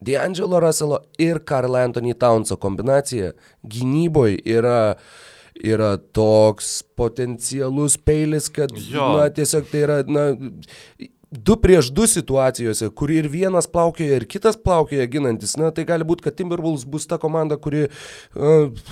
D'Angelo 0.00 0.62
Russello 0.62 1.02
ir 1.20 1.42
Karl 1.44 1.74
Anthony 1.76 2.14
Townso 2.14 2.56
kombinacija 2.56 3.34
gynyboje 3.66 4.38
yra 4.48 4.78
yra 5.60 5.96
toks 6.16 6.80
potencialus 6.96 7.98
peilis, 8.00 8.48
kad 8.48 8.72
jo. 8.72 9.10
na, 9.18 9.28
tiesiog 9.34 9.66
tai 9.68 9.82
yra, 9.84 9.98
na, 10.08 10.30
du 11.30 11.56
prieš 11.56 11.90
du 11.94 12.06
situacijose, 12.10 12.90
kur 12.90 13.10
ir 13.14 13.28
vienas 13.30 13.68
plaukioja, 13.70 14.18
ir 14.18 14.26
kitas 14.30 14.58
plaukioja 14.58 15.06
ginantis, 15.10 15.54
na 15.58 15.70
tai 15.74 15.86
gali 15.86 16.06
būti, 16.06 16.26
kad 16.26 16.36
Timberwolves 16.38 16.86
bus 16.90 17.06
ta 17.06 17.20
komanda, 17.22 17.58
kuri 17.60 17.86
uh, 17.86 18.90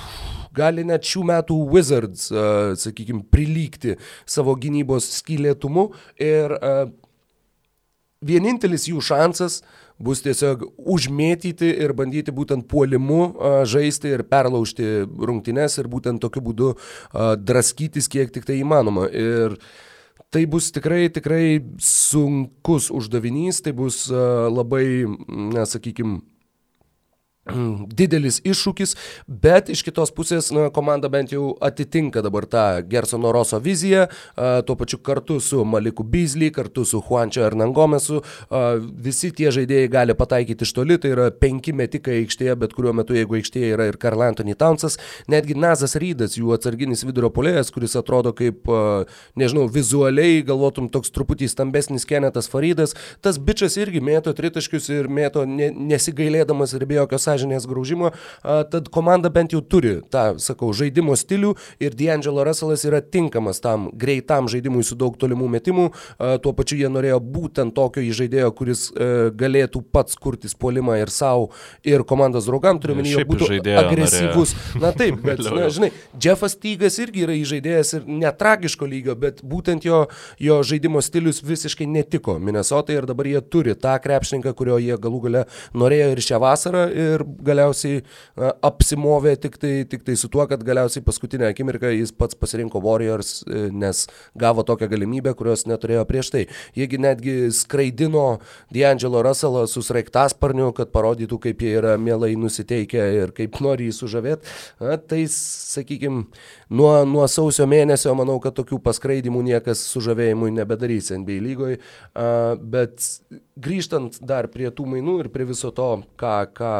gali 0.54 0.86
net 0.86 1.06
šių 1.06 1.24
metų 1.32 1.58
Wizards, 1.72 2.28
uh, 2.30 2.76
sakykime, 2.78 3.24
prilygti 3.32 3.96
savo 4.26 4.54
gynybos 4.54 5.10
skylėtumu 5.18 5.88
ir 6.22 6.54
uh, 6.60 6.86
vienintelis 8.22 8.86
jų 8.86 9.02
šansas 9.02 9.60
bus 9.98 10.22
tiesiog 10.22 10.62
užmėtyti 10.78 11.72
ir 11.82 11.90
bandyti 11.98 12.30
būtent 12.34 12.68
puolimu 12.70 13.64
žaisti 13.66 14.12
ir 14.14 14.22
perlaužti 14.30 15.02
rungtynes 15.02 15.74
ir 15.82 15.88
būtent 15.90 16.22
tokiu 16.22 16.42
būdu 16.46 16.68
draskytis 17.42 18.06
kiek 18.10 18.30
tik 18.34 18.46
tai 18.46 18.60
įmanoma. 18.60 19.08
Ir 19.10 19.56
uh, 19.56 19.70
tai 20.30 20.44
bus 20.46 20.70
tikrai, 20.74 21.08
tikrai 21.12 21.60
sunkus 21.80 22.90
uždavinys, 22.92 23.62
tai 23.64 23.72
bus 23.76 24.06
uh, 24.12 24.48
labai, 24.52 25.06
na, 25.54 25.64
sakykime, 25.68 26.20
didelis 28.00 28.40
iššūkis, 28.46 28.94
bet 29.28 29.70
iš 29.72 29.82
kitos 29.86 30.12
pusės 30.14 30.50
na, 30.54 30.68
komanda 30.74 31.10
bent 31.12 31.32
jau 31.32 31.52
atitinka 31.64 32.22
dabar 32.24 32.46
tą 32.50 32.64
Gersono 32.88 33.32
Roso 33.34 33.60
viziją, 33.62 34.06
a, 34.36 34.60
tuo 34.66 34.76
pačiu 34.78 35.00
kartu 35.04 35.38
su 35.40 35.64
Maliku 35.64 36.04
Beasley, 36.04 36.52
kartu 36.54 36.84
su 36.88 37.00
Juančio 37.04 37.44
Hernangomesu, 37.46 38.20
a, 38.50 38.64
visi 38.78 39.30
tie 39.34 39.52
žaidėjai 39.54 39.90
gali 39.92 40.16
pataikyti 40.18 40.66
iš 40.66 40.74
toli, 40.76 40.98
tai 41.00 41.12
yra 41.14 41.28
penki 41.32 41.74
metikai 41.76 42.20
aikštėje, 42.22 42.56
bet 42.62 42.76
kuriuo 42.76 42.94
metu, 43.00 43.16
jeigu 43.16 43.38
aikštėje 43.40 43.72
yra 43.76 43.88
ir 43.90 43.98
Karl 44.00 44.26
Anthony 44.28 44.56
Townsas, 44.58 44.98
netgi 45.30 45.56
Nazas 45.58 45.96
Rydas, 45.98 46.36
jų 46.38 46.52
atsarginis 46.56 47.06
vidurio 47.06 47.32
polėjas, 47.34 47.72
kuris 47.74 47.96
atrodo 47.98 48.34
kaip, 48.36 48.68
a, 48.68 49.04
nežinau, 49.38 49.68
vizualiai, 49.72 50.42
galvotum 50.46 50.90
toks 50.92 51.12
truputį 51.14 51.50
stambesnis 51.50 52.06
Kenetas 52.08 52.50
Faridas, 52.50 52.96
tas 53.24 53.40
bičias 53.40 53.78
irgi 53.80 54.02
mėto 54.04 54.34
tritaškius 54.36 54.90
ir 54.92 55.08
mėto 55.12 55.44
ne, 55.48 55.70
nesigailėdamas 55.94 56.74
ir 56.76 56.86
be 56.88 56.98
jokios 56.98 57.24
sąžinės 57.24 57.37
sąžinės 57.38 57.66
graužimo, 57.66 58.12
tad 58.42 58.88
komanda 58.90 59.30
bent 59.30 59.52
jau 59.52 59.60
turi 59.62 59.98
tą, 60.10 60.38
sakau, 60.42 60.72
žaidimo 60.72 61.16
stilių 61.16 61.54
ir 61.80 61.94
D'Angelo 61.94 62.44
Russellas 62.46 62.84
yra 62.84 63.00
tinkamas 63.00 63.60
tam 63.60 63.88
greitam 63.94 64.48
žaidimui 64.48 64.84
su 64.84 64.96
daug 64.98 65.16
tolimų 65.18 65.48
metimų, 65.56 65.88
tuo 66.42 66.52
pačiu 66.56 66.78
jie 66.78 66.90
norėjo 66.90 67.20
būtent 67.22 67.74
tokio 67.76 68.02
įžaidėjo, 68.02 68.50
kuris 68.56 68.88
e, 68.90 69.30
galėtų 69.38 69.82
pats 69.92 70.16
kurti 70.18 70.48
puolimą 70.58 70.96
ir 70.98 71.10
savo, 71.12 71.50
ir 71.86 72.04
komandos 72.08 72.48
draugam, 72.48 72.80
turiu 72.80 72.96
minėti, 72.98 73.24
būtų 73.28 73.50
agresyvus. 73.78 74.54
Norėjo. 74.54 74.82
Na 74.82 74.92
taip, 74.96 75.20
bet, 75.22 75.42
na, 75.56 75.68
žinai, 75.72 75.90
Jeffas 76.22 76.56
Tygas 76.58 76.98
irgi 77.02 77.26
yra 77.26 77.36
įžaidėjas 77.38 77.94
ir 77.98 78.08
netragiško 78.08 78.88
lygio, 78.88 79.16
bet 79.18 79.42
būtent 79.46 79.86
jo, 79.86 80.04
jo 80.42 80.60
žaidimo 80.66 81.02
stilius 81.04 81.42
visiškai 81.44 81.86
netiko 81.90 82.38
Minnesota 82.42 82.96
ir 82.96 83.06
dabar 83.08 83.28
jie 83.28 83.42
turi 83.44 83.76
tą 83.78 83.94
krepšininką, 84.02 84.54
kurio 84.58 84.78
jie 84.82 84.96
galų 84.98 85.22
gale 85.26 85.44
norėjo 85.78 86.10
ir 86.14 86.24
šią 86.24 86.40
vasarą 86.42 86.86
ir 86.92 87.24
galiausiai 87.48 88.02
na, 88.38 88.52
apsimovė 88.66 89.34
tik 89.40 89.58
tai, 89.60 89.72
tik 89.88 90.04
tai 90.06 90.16
su 90.18 90.30
tuo, 90.32 90.44
kad 90.50 90.62
galiausiai 90.64 91.04
paskutinę 91.06 91.48
akimirką 91.50 91.92
jis 91.94 92.12
pats 92.16 92.38
pasirinko 92.38 92.82
Warriors, 92.84 93.42
e, 93.46 93.68
nes 93.72 94.06
gavo 94.38 94.64
tokią 94.66 94.88
galimybę, 94.92 95.34
kurios 95.38 95.66
neturėjo 95.68 96.04
prieš 96.08 96.32
tai. 96.34 96.44
Jiegi 96.78 97.00
netgi 97.02 97.36
skraidino 97.54 98.26
D'Angelo 98.74 99.22
Russellą 99.26 99.66
su 99.70 99.82
sraigtasparniu, 99.84 100.70
kad 100.76 100.92
parodytų, 100.94 101.40
kaip 101.48 101.64
jie 101.64 101.74
yra 101.80 101.96
mielai 102.00 102.34
nusiteikę 102.40 103.08
ir 103.22 103.34
kaip 103.36 103.60
nori 103.64 103.88
jį 103.88 103.96
sužavėti. 104.00 104.56
Tai, 105.08 105.20
sakykime, 105.34 106.24
nuo, 106.70 106.92
nuo 107.08 107.26
sausio 107.30 107.66
mėnesio 107.70 108.14
manau, 108.18 108.38
kad 108.42 108.56
tokių 108.58 108.80
paskraidimų 108.84 109.44
niekas 109.52 109.84
sužavėjimui 109.92 110.52
nebedarys 110.56 111.12
NBA 111.14 111.40
lygoje, 111.44 111.78
bet 112.72 113.06
grįžtant 113.58 114.20
dar 114.24 114.48
prie 114.52 114.70
tų 114.70 114.86
mainų 114.94 115.18
ir 115.24 115.30
prie 115.34 115.46
viso 115.48 115.72
to, 115.74 115.90
ką, 116.20 116.34
ką 116.54 116.74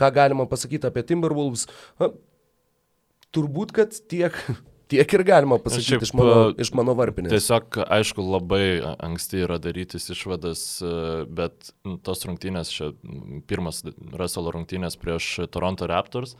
ką 0.00 0.12
galima 0.14 0.46
pasakyti 0.50 0.88
apie 0.88 1.04
Timberwolves. 1.06 1.66
Na, 2.00 2.10
turbūt, 3.34 3.74
kad 3.74 3.94
tiek, 4.10 4.36
tiek 4.92 5.14
ir 5.18 5.26
galima 5.26 5.58
pasakyti 5.62 5.94
Šiaip, 5.94 6.08
iš, 6.08 6.14
mano, 6.18 6.40
iš 6.60 6.72
mano 6.76 6.96
varpinės. 6.98 7.34
Tiesiog, 7.34 7.80
aišku, 7.98 8.24
labai 8.34 8.66
anksti 8.94 9.44
yra 9.46 9.60
darytis 9.62 10.10
išvadas, 10.14 10.66
bet 11.30 11.72
tos 12.06 12.26
rungtynės, 12.28 12.74
čia 12.74 12.92
pirmas 13.50 13.84
Russell 14.14 14.52
rungtynės 14.54 14.98
prieš 15.00 15.48
Toronto 15.54 15.90
Raptors. 15.90 16.36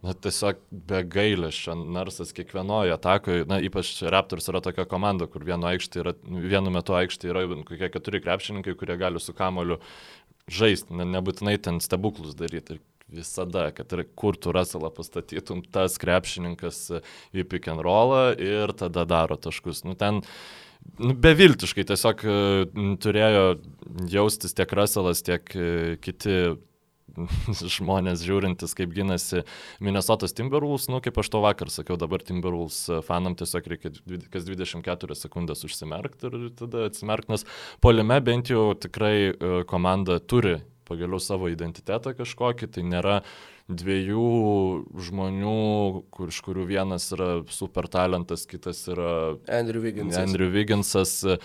Na, 0.00 0.14
tiesiog 0.16 0.62
be 0.88 1.02
gailėšio, 1.12 1.74
narsas 1.92 2.30
kiekvienoje 2.32 2.94
atakoje, 2.94 3.44
na, 3.50 3.58
ypač 3.60 3.90
Raptors 4.08 4.48
yra 4.48 4.62
tokia 4.64 4.86
komanda, 4.88 5.26
kur 5.28 5.44
vienu, 5.44 5.68
yra, 5.68 6.14
vienu 6.24 6.72
metu 6.72 6.96
aikštė 6.96 7.28
yra 7.28 7.42
kokie 7.68 7.90
keturi 7.92 8.22
krepšininkai, 8.24 8.78
kurie 8.80 8.96
gali 8.96 9.20
su 9.20 9.36
kamoliu 9.36 9.76
žaisti, 10.48 10.96
ne, 10.96 11.04
nebūtinai 11.18 11.58
ten 11.60 11.82
stebuklus 11.84 12.32
daryti. 12.38 12.78
Ir 12.78 12.80
visada, 13.14 13.68
kad 13.74 13.92
ir 13.96 14.04
kur 14.18 14.38
tu 14.38 14.54
Russellą 14.54 14.90
pastatytum, 14.94 15.62
tas 15.72 15.98
krepšininkas 16.00 16.82
į 17.34 17.46
pick 17.50 17.70
and 17.70 17.84
rollą 17.84 18.30
ir 18.38 18.74
tada 18.78 19.06
daro 19.08 19.38
taškus. 19.40 19.84
Nu, 19.86 19.96
ten 19.98 20.22
nu, 20.98 21.14
beviltiškai 21.14 21.86
tiesiog 21.90 22.26
turėjo 23.02 23.44
jaustis 24.10 24.56
tiek 24.56 24.74
Russellas, 24.78 25.24
tiek 25.26 25.46
kiti 26.04 26.40
žmonės 27.76 28.24
žiūrintis, 28.24 28.74
kaip 28.78 28.92
ginasi 28.94 29.44
Minnesotos 29.82 30.34
Timberwolves, 30.36 30.88
nu 30.92 31.00
kaip 31.04 31.18
aš 31.20 31.30
to 31.32 31.42
vakar 31.44 31.72
sakiau, 31.72 31.98
dabar 32.00 32.24
Timberwolves 32.26 33.02
fanam 33.06 33.36
tiesiog 33.38 33.70
reikia 33.72 33.92
kas 34.32 34.46
24 34.48 35.18
sekundės 35.18 35.64
užsimerkti 35.66 36.30
ir 36.30 36.50
tada 36.58 36.86
atsimerkti, 36.90 37.34
nes 37.34 37.46
poliame 37.84 38.20
bent 38.24 38.52
jau 38.52 38.70
tikrai 38.78 39.14
e, 39.30 39.52
komanda 39.70 40.20
turi 40.20 40.58
pagaliau 40.90 41.22
savo 41.22 41.48
identitetą 41.52 42.12
kažkokį, 42.18 42.70
tai 42.74 42.84
nėra 42.90 43.20
dviejų 43.70 44.24
žmonių, 45.06 45.54
kur, 46.10 46.30
iš 46.32 46.40
kurių 46.44 46.66
vienas 46.68 47.06
yra 47.14 47.28
super 47.54 47.86
talentas, 47.90 48.44
kitas 48.50 48.82
yra 48.90 49.36
Andrew 49.46 49.82
Wigginsas. 49.84 50.18
Andrew 50.24 50.50
Wigginsas 50.50 51.12
e, 51.24 51.38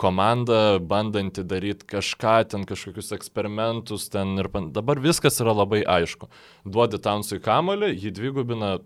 komanda, 0.00 0.78
bandanti 0.78 1.44
daryti 1.46 1.88
kažką, 1.94 2.36
ten 2.52 2.66
kažkokius 2.68 3.10
eksperimentus, 3.16 4.06
ten 4.12 4.36
ir 4.38 4.50
pan... 4.54 4.70
dabar 4.74 5.02
viskas 5.02 5.40
yra 5.42 5.56
labai 5.56 5.82
aišku. 5.82 6.30
Duodi 6.64 7.00
Townsui 7.02 7.40
kamolį, 7.44 7.90
jį 8.04 8.14
dvigubina, 8.20 8.76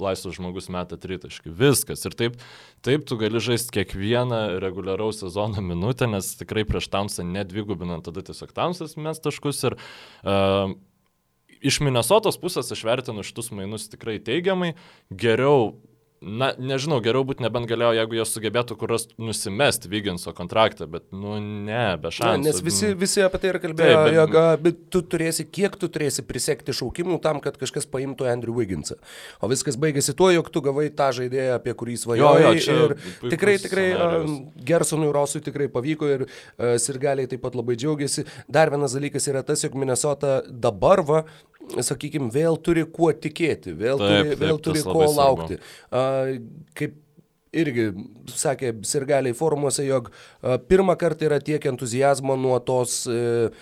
laisvas 0.00 0.36
žmogus 0.36 0.68
meta 0.72 0.98
tritaškį. 1.00 1.52
Viskas. 1.58 2.04
Ir 2.08 2.16
taip, 2.18 2.38
taip 2.84 3.06
tu 3.08 3.18
gali 3.20 3.42
žaisti 3.42 3.74
kiekvieną 3.78 4.60
reguliaraus 4.62 5.22
sezono 5.22 5.64
minutę, 5.64 6.08
nes 6.10 6.34
tikrai 6.40 6.66
prieš 6.68 6.90
Townsą 6.92 7.26
nedvigubinant, 7.28 8.04
tada 8.06 8.24
tiesiog 8.26 8.54
Townsas 8.56 8.96
mes 9.00 9.22
taškus 9.22 9.62
ir 9.70 9.78
uh, 9.78 10.74
iš 11.62 11.80
Minnesotos 11.84 12.38
pusės 12.42 12.72
aš 12.74 12.84
vertinu 12.86 13.24
šitus 13.26 13.52
mainus 13.54 13.88
tikrai 13.92 14.18
teigiamai. 14.22 14.74
Geriau 15.10 15.72
Na, 16.22 16.52
nežinau, 16.54 17.00
geriau 17.02 17.24
būtų 17.26 17.42
nebent 17.42 17.66
galėjo, 17.66 17.96
jeigu 17.98 18.16
jos 18.20 18.30
sugebėtų 18.36 18.76
kuras 18.78 19.08
nusimesti 19.18 19.90
Vyginso 19.90 20.30
kontraktą, 20.36 20.86
bet, 20.90 21.08
nu, 21.10 21.34
ne, 21.42 21.96
be 21.98 22.12
šansų. 22.14 22.38
Ne, 22.38 22.46
nes 22.46 22.60
visi, 22.62 22.92
visi 22.98 23.24
apie 23.26 23.40
tai 23.42 23.50
ir 23.50 23.58
kalbėjo, 23.62 23.96
Taip, 23.96 24.06
bet... 24.06 24.14
jog 24.20 24.62
bet 24.62 24.78
tu 24.94 25.02
turėsi, 25.14 25.48
kiek 25.50 25.74
tu 25.80 25.90
turėsi 25.90 26.22
prisekti 26.28 26.76
šaukimų 26.78 27.18
tam, 27.24 27.42
kad 27.42 27.58
kažkas 27.58 27.88
paimtų 27.90 28.30
Andrew 28.30 28.54
Wigginsą. 28.54 29.00
O 29.42 29.50
viskas 29.50 29.78
baigėsi 29.82 30.14
tuo, 30.14 30.30
jog 30.30 30.52
tu 30.54 30.62
gavai 30.62 30.86
tą 30.94 31.10
žaidėją, 31.18 31.58
apie 31.58 31.74
kurį 31.82 31.98
svajojai. 32.04 32.54
Ir 32.62 32.96
tikrai, 33.26 33.58
tikrai 33.66 33.88
uh, 33.96 34.32
Gersonui 34.62 35.10
Rosui 35.14 35.42
tikrai 35.42 35.66
pavyko 35.74 36.10
ir 36.14 36.28
uh, 36.28 36.76
Sirgaliai 36.82 37.30
taip 37.30 37.42
pat 37.42 37.58
labai 37.58 37.74
džiaugiasi. 37.74 38.28
Dar 38.46 38.70
vienas 38.70 38.94
dalykas 38.94 39.26
yra 39.32 39.42
tas, 39.46 39.66
jog 39.66 39.74
Minnesota 39.74 40.38
dabar 40.46 41.02
va 41.02 41.26
sakykime, 41.82 42.30
vėl 42.34 42.58
turi 42.64 42.84
kuo 42.88 43.12
tikėti, 43.12 43.74
vėl 43.76 44.00
taip, 44.02 44.32
turi, 44.32 44.40
vėl 44.40 44.58
taip, 44.58 44.66
turi 44.68 44.82
ko 44.86 45.06
laukti. 45.12 45.60
Uh, 45.92 46.34
kaip 46.78 46.98
irgi 47.52 47.90
sakė 48.32 48.72
sirgaliai 48.88 49.36
forumuose, 49.36 49.84
jog 49.84 50.08
pirmą 50.70 50.96
kartą 51.00 51.28
yra 51.28 51.36
tiek 51.44 51.64
entuzijazmo 51.68 52.38
nuo 52.40 52.56
tos 52.64 53.02
uh, 53.10 53.52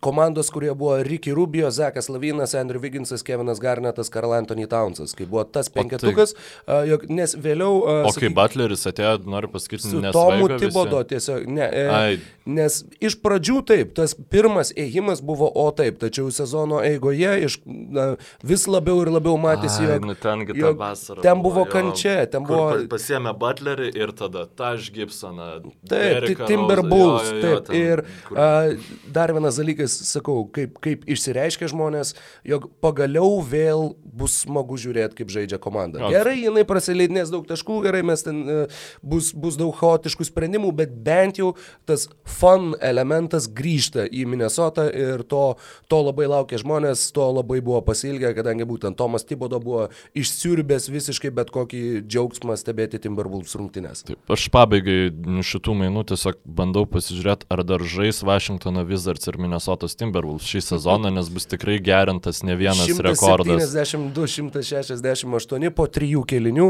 komandos, 0.00 0.50
kurie 0.50 0.74
buvo 0.74 0.96
Ricky 1.02 1.34
Rubio, 1.34 1.70
Zekas 1.70 2.08
Lavinas, 2.12 2.54
Andrew 2.54 2.82
Wigginsas, 2.82 3.24
Kevinas 3.26 3.60
Garnetas, 3.62 4.10
Karl 4.12 4.32
Anthony 4.36 4.66
Townsas, 4.66 5.14
kai 5.16 5.26
buvo 5.26 5.44
tas 5.44 5.70
penketukas, 5.72 6.34
tai... 6.66 6.92
uh, 6.94 7.06
nes 7.12 7.36
vėliau... 7.36 7.82
O 7.82 8.10
kai 8.10 8.16
sakyk, 8.16 8.34
Butleris 8.36 8.86
atėjo, 8.90 9.16
noriu 9.30 9.50
pasakyti, 9.52 9.86
su 9.88 10.02
Tomu 10.14 10.48
Tibodo 10.60 11.02
tiesiog, 11.08 11.46
ne, 11.50 11.66
e, 11.66 11.84
Ai. 11.92 12.18
nes 12.58 12.80
iš 13.02 13.18
pradžių 13.22 13.60
taip, 13.68 13.94
tas 13.96 14.14
pirmas 14.32 14.72
ėjimas 14.76 15.22
buvo 15.24 15.48
o 15.50 15.66
taip, 15.76 16.00
tačiau 16.02 16.30
sezono 16.34 16.82
eigoje 16.84 17.32
iš, 17.46 17.58
na, 17.66 18.08
vis 18.46 18.66
labiau 18.70 19.00
ir 19.04 19.12
labiau 19.14 19.38
matėsi, 19.40 19.84
jog, 19.86 20.06
nu, 20.06 20.16
ten, 20.18 20.44
jog 20.56 20.78
vasara, 20.80 21.22
ten 21.24 21.42
buvo 21.44 21.64
jo, 21.64 21.70
kančia, 21.72 22.18
ten 22.30 22.46
buvo... 22.46 22.68
Pasiemė 22.90 23.34
Butlerį 23.36 23.90
ir 23.96 24.12
tada 24.16 24.46
Taž 24.56 24.90
Gibsoną. 24.94 25.48
Taip, 25.88 26.26
Timberwolves, 26.46 27.30
taip, 27.42 27.66
ten, 27.68 27.76
ir 27.78 28.02
kur... 28.28 28.38
uh, 28.38 28.90
dar 29.12 29.32
vienas 29.36 29.58
dalykas, 29.60 29.85
sakau, 29.94 30.44
kaip, 30.52 30.78
kaip 30.82 31.04
išsireiškia 31.08 31.70
žmonės, 31.72 32.14
jog 32.46 32.68
pagaliau 32.82 33.40
vėl 33.44 33.92
bus 34.02 34.40
smagu 34.44 34.78
žiūrėti, 34.80 35.20
kaip 35.20 35.32
žaidžia 35.32 35.60
komanda. 35.62 36.00
Okay. 36.00 36.16
Gerai, 36.16 36.36
jinai 36.44 36.64
prasileidinės 36.68 37.32
daug 37.32 37.46
taškų, 37.48 37.80
gerai, 37.86 38.02
mes 38.06 38.24
ten 38.26 38.42
uh, 38.44 38.82
bus, 39.02 39.32
bus 39.36 39.58
daug 39.60 39.74
chaotiškų 39.76 40.28
sprendimų, 40.28 40.72
bet 40.76 40.94
bent 41.06 41.40
jau 41.40 41.52
tas 41.88 42.08
fun 42.38 42.74
elementas 42.84 43.48
grįžta 43.52 44.06
į 44.08 44.26
Minnesotą 44.30 44.88
ir 44.90 45.24
to, 45.28 45.44
to 45.90 46.00
labai 46.02 46.28
laukia 46.30 46.60
žmonės, 46.62 47.08
to 47.16 47.26
labai 47.30 47.60
buvo 47.64 47.82
pasilgę, 47.86 48.32
kadangi 48.36 48.66
būtent 48.68 48.98
Tomas 48.98 49.26
Tibodo 49.28 49.60
buvo 49.62 49.86
išsiurbęs 50.16 50.88
visiškai 50.92 51.32
bet 51.36 51.52
kokį 51.54 51.82
džiaugsmą 52.06 52.56
stebėti 52.58 53.00
Timberwolves 53.02 53.56
rungtynės. 53.58 54.06
Taip, 54.08 54.20
aš 54.32 54.48
pabaigai 54.54 55.10
šitų 55.46 55.76
mainų 55.82 56.06
tiesiog 56.12 56.40
bandau 56.46 56.86
pasižiūrėti, 56.88 57.48
ar 57.52 57.62
dar 57.66 57.84
žais 57.84 58.22
Washingtono 58.26 58.86
Wizards 58.88 59.28
ir 59.28 59.36
Minnesota 59.42 59.75
Minnesotos 59.76 59.96
Timberwolves 59.98 60.46
šį 60.48 60.60
sezoną, 60.64 61.10
nes 61.12 61.28
bus 61.32 61.46
tikrai 61.48 61.76
gerintas 61.84 62.42
ne 62.42 62.56
vienas 62.56 62.88
172, 62.88 63.04
rekordas. 63.12 63.74
172-168 63.74 65.70
po 65.76 65.86
trijų 65.86 66.24
kelinių. 66.26 66.68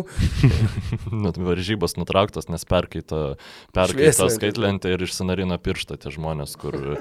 nu, 1.22 1.32
varžybos 1.46 1.96
nutrauktos, 1.96 2.48
nes 2.50 2.64
perkaito, 2.66 3.36
perkaito 3.76 4.28
skaitlentę 4.32 4.90
ir 4.94 5.06
išsinarino 5.06 5.58
pirštą 5.62 5.98
tie 6.02 6.10
žmonės, 6.14 6.56
kur 6.58 6.74
e, 6.76 6.98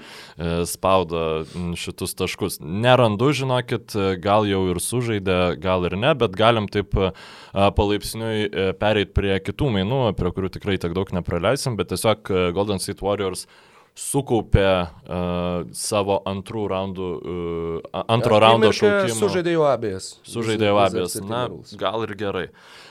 spaudo 0.69 1.45
šitus 1.79 2.15
taškus. 2.17 2.59
Nerandu, 2.61 3.31
žinokit, 3.33 3.97
gal 4.21 4.45
jau 4.49 4.65
ir 4.71 4.81
sužaidė, 4.83 5.57
gal 5.61 5.85
ir 5.89 5.97
ne, 5.97 6.13
bet 6.13 6.37
galim 6.37 6.69
taip 6.69 6.93
e, 6.97 7.11
palaipsniui 7.53 8.49
e, 8.49 8.71
pereiti 8.77 9.15
prie 9.15 9.39
kitų 9.41 9.73
mainų, 9.79 10.03
prie 10.17 10.33
kurių 10.35 10.53
tikrai 10.57 10.77
tiek 10.81 10.93
daug 10.95 11.09
nepraleisim, 11.15 11.79
bet 11.79 11.93
tiesiog 11.93 12.29
Golden 12.55 12.81
State 12.83 13.01
Warriors 13.05 13.47
sukaupė 13.95 14.67
uh, 14.67 15.63
savo 15.75 16.19
antrų 16.27 16.65
raundų, 16.71 17.07
uh, 17.15 18.03
antro 18.11 18.39
ja, 18.39 18.43
raundo 18.43 18.71
šaukimą. 18.75 19.15
Sužaidė 19.21 19.55
jau 19.55 19.63
abiejas. 19.69 20.09
Sužaidė 20.27 20.69
jau 20.71 20.81
abiejas. 20.83 21.15
Na, 21.23 21.45
gal 21.79 22.03
ir 22.03 22.15
gerai. 22.19 22.45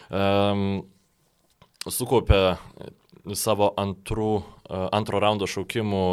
Um, 0.09 0.65
sukaupė 1.85 2.57
savo 3.37 3.69
antrų, 3.81 4.33
uh, 4.41 4.89
antro 4.97 5.21
raundo 5.21 5.49
šaukimų 5.51 6.07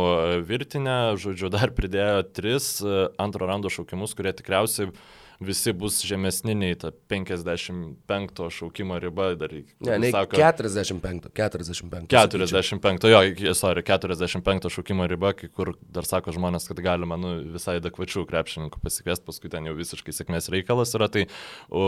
virtinę, 0.47 0.99
žodžiu, 1.23 1.51
dar 1.55 1.71
pridėjo 1.75 2.27
tris 2.35 2.73
antro 3.19 3.47
raundo 3.47 3.71
šaukimus, 3.71 4.15
kurie 4.19 4.35
tikriausiai 4.35 4.91
uh, 4.91 5.01
visi 5.41 5.73
bus 5.73 6.01
žemesni 6.05 6.53
nei 6.55 6.75
ta 6.75 6.91
55 6.91 8.49
šaukimo 8.53 8.99
riba. 9.01 9.31
Dar, 9.35 9.53
ne, 9.79 9.97
ne, 9.97 10.11
sako, 10.13 10.37
45, 10.37 11.31
45. 11.33 12.07
45, 12.11 13.07
jo, 13.09 13.53
sorry, 13.57 13.83
45 13.83 14.69
šaukimo 14.69 15.07
riba, 15.09 15.33
kai 15.37 15.49
kur 15.49 15.73
dar 15.81 16.05
sako 16.05 16.35
žmonės, 16.35 16.67
kad 16.69 16.81
galima 16.85 17.17
nu, 17.17 17.33
visai 17.55 17.79
adekvačių 17.81 18.25
krepšininkų 18.29 18.81
pasikviesti, 18.83 19.25
paskui 19.25 19.51
ten 19.53 19.69
jau 19.69 19.73
visiškai 19.77 20.13
sėkmės 20.13 20.51
reikalas 20.53 20.93
yra. 20.97 21.09
Tai 21.11 21.25
u, 21.25 21.83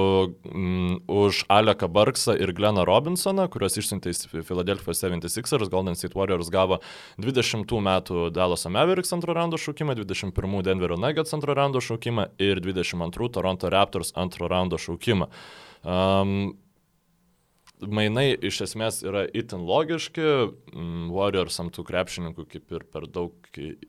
m, 0.49 0.97
už 1.07 1.43
Aleką 1.53 1.91
Barksą 1.93 2.35
ir 2.39 2.55
Gleną 2.57 2.87
Robinsoną, 2.89 3.45
kuriuos 3.53 3.77
išsiuntė 3.81 4.15
į 4.15 4.43
Philadelphia 4.47 4.97
76ers, 4.97 5.69
Golden 5.69 5.99
State 5.99 6.17
Warriors 6.17 6.49
gavo 6.53 6.81
20 7.21 7.69
metų 7.85 8.27
Dallas 8.33 8.65
Mavericks 8.65 9.13
antro 9.13 9.37
raundo 9.37 9.61
šaukimą, 9.61 9.93
21 10.01 10.65
Denverio 10.65 10.97
Nuggets 10.97 11.37
antro 11.37 11.53
raundo 11.57 11.83
šaukimą 11.83 12.31
ir 12.41 12.63
22 12.63 13.13
Toronto 13.13 13.42
Raptors 13.73 14.13
antro 14.19 14.49
raundo 14.51 14.79
šaukimą. 14.81 15.29
Um, 15.83 16.53
mainai 17.83 18.31
iš 18.39 18.61
esmės 18.67 19.01
yra 19.05 19.25
itin 19.35 19.65
logiški, 19.67 20.29
mm, 20.73 21.09
Warriors 21.13 21.59
ant 21.59 21.73
tų 21.75 21.85
krepšininkų 21.87 22.47
kaip 22.49 22.77
ir 22.77 22.87
per 22.91 23.09
daug 23.11 23.35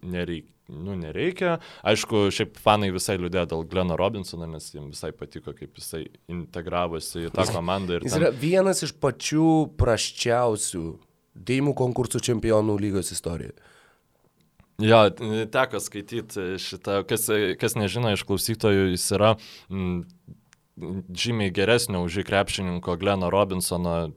nereikia. 0.02 0.50
Nu, 0.64 0.94
nereikia. 0.96 1.58
Aišku, 1.84 2.30
šiaip 2.32 2.54
fanai 2.56 2.88
visai 2.88 3.18
liūdėjo 3.20 3.50
dėl 3.50 3.66
Gleno 3.68 3.98
Robinsono, 4.00 4.46
nes 4.48 4.70
jiems 4.72 4.94
visai 4.94 5.10
patiko, 5.12 5.52
kaip 5.52 5.76
jisai 5.76 6.06
integravosi 6.32 7.26
į 7.26 7.32
tą 7.34 7.44
komandą. 7.52 7.98
Jis 8.00 8.14
ten... 8.14 8.22
yra 8.22 8.30
vienas 8.32 8.80
iš 8.86 8.94
pačių 8.96 9.50
praščiausių 9.76 10.84
dėjimų 11.36 11.74
konkursų 11.76 12.22
čempionų 12.30 12.78
lygos 12.80 13.12
istorijoje. 13.12 13.52
Jo, 14.82 15.04
teko 15.54 15.78
skaityti 15.80 16.56
šitą, 16.58 17.04
kas, 17.06 17.28
kas 17.60 17.76
nežino 17.78 18.10
iš 18.14 18.24
klausytojų, 18.26 18.88
jis 18.96 19.04
yra 19.14 19.34
m, 19.70 20.00
žymiai 21.14 21.52
geresnio 21.54 22.02
už 22.02 22.24
krepšininko 22.26 22.96
Gleno 22.98 23.30
Robinsono 23.30 24.10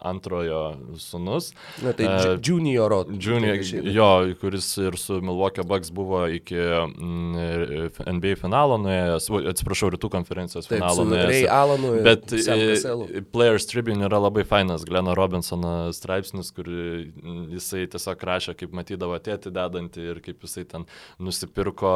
antrojo 0.00 0.76
sunus. 0.98 1.52
Na, 1.82 1.92
tai 1.92 2.06
uh, 2.06 2.38
Junior. 2.42 2.92
Junior, 3.18 3.56
jo, 3.82 4.34
kuris 4.40 4.76
ir 4.78 4.96
su 4.96 5.20
Milwaukee 5.20 5.62
Bucks 5.62 5.90
buvo 5.90 6.22
iki 6.28 6.56
mm, 6.56 7.90
NBA 8.06 8.36
finalo 8.40 8.78
nuėjęs, 8.80 9.28
atsiprašau, 9.52 9.90
rytų 9.94 10.10
konferencijos 10.12 10.70
finalo 10.70 11.04
Taip, 11.04 11.10
nuėjęs. 11.10 11.48
Alanu, 11.50 11.92
bet 12.06 12.32
e, 12.32 13.22
Players 13.34 13.66
Tribune 13.70 14.06
yra 14.06 14.20
labai 14.22 14.44
fainas 14.48 14.86
Gleno 14.88 15.14
Robinsono 15.18 15.90
straipsnis, 15.96 16.52
kur 16.54 16.70
jisai 16.70 17.84
tiesiog 17.90 18.24
rašė, 18.30 18.56
kaip 18.62 18.74
matydavo 18.76 19.18
tėti 19.20 19.52
dedantį 19.54 20.06
ir 20.14 20.22
kaip 20.24 20.46
jisai 20.46 20.64
ten 20.70 20.86
nusipirko, 21.20 21.92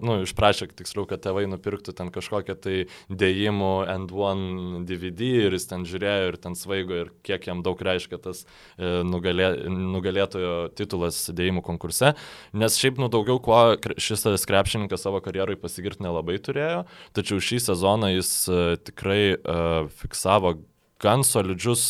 nu, 0.00 0.20
išprašė 0.24 0.70
tiksliau, 0.78 1.08
kad 1.10 1.24
tėvai 1.26 1.46
nupirktų 1.50 1.96
ten 1.98 2.14
kažkokią 2.14 2.56
tai 2.60 2.76
dėjimų 3.10 3.74
and 3.90 4.14
one 4.14 4.84
DVD 4.88 5.34
ir 5.48 5.58
jis 5.58 5.68
ten 5.70 5.84
žiūrėjo 5.88 6.32
ir 6.32 6.40
ten 6.40 6.56
svaigo 6.60 6.98
ir 7.02 7.12
kiek 7.26 7.48
jam 7.50 7.64
daug 7.66 7.80
reiškia 7.80 8.20
tas 8.22 8.44
e, 8.44 9.00
nugalė, 9.06 9.50
nugalėtojo 9.70 10.54
titulas 10.78 11.22
dėjimų 11.34 11.64
konkurse, 11.66 12.14
nes 12.52 12.78
šiaip 12.80 13.00
nu 13.00 13.10
daugiau 13.12 13.40
kuo 13.42 13.60
šis 14.00 14.26
krepšininkas 14.48 15.06
savo 15.06 15.22
karjerui 15.24 15.58
pasigirti 15.60 16.04
nelabai 16.06 16.38
turėjo, 16.42 16.84
tačiau 17.16 17.42
šį 17.42 17.62
sezoną 17.70 18.14
jis 18.14 18.32
e, 18.48 18.60
tikrai 18.90 19.22
uh, 19.36 19.88
fiksavo 20.00 20.56
gan 21.00 21.24
solidžius 21.26 21.84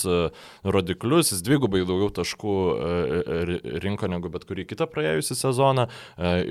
rodiklius, 0.65 1.33
jis 1.35 1.43
dvigubai 1.47 1.83
daugiau 1.89 2.11
taškų 2.21 2.55
rinko 3.85 4.11
negu 4.11 4.31
bet 4.33 4.47
kurį 4.49 4.67
kitą 4.71 4.89
praėjusią 4.91 5.39
sezoną, 5.39 5.89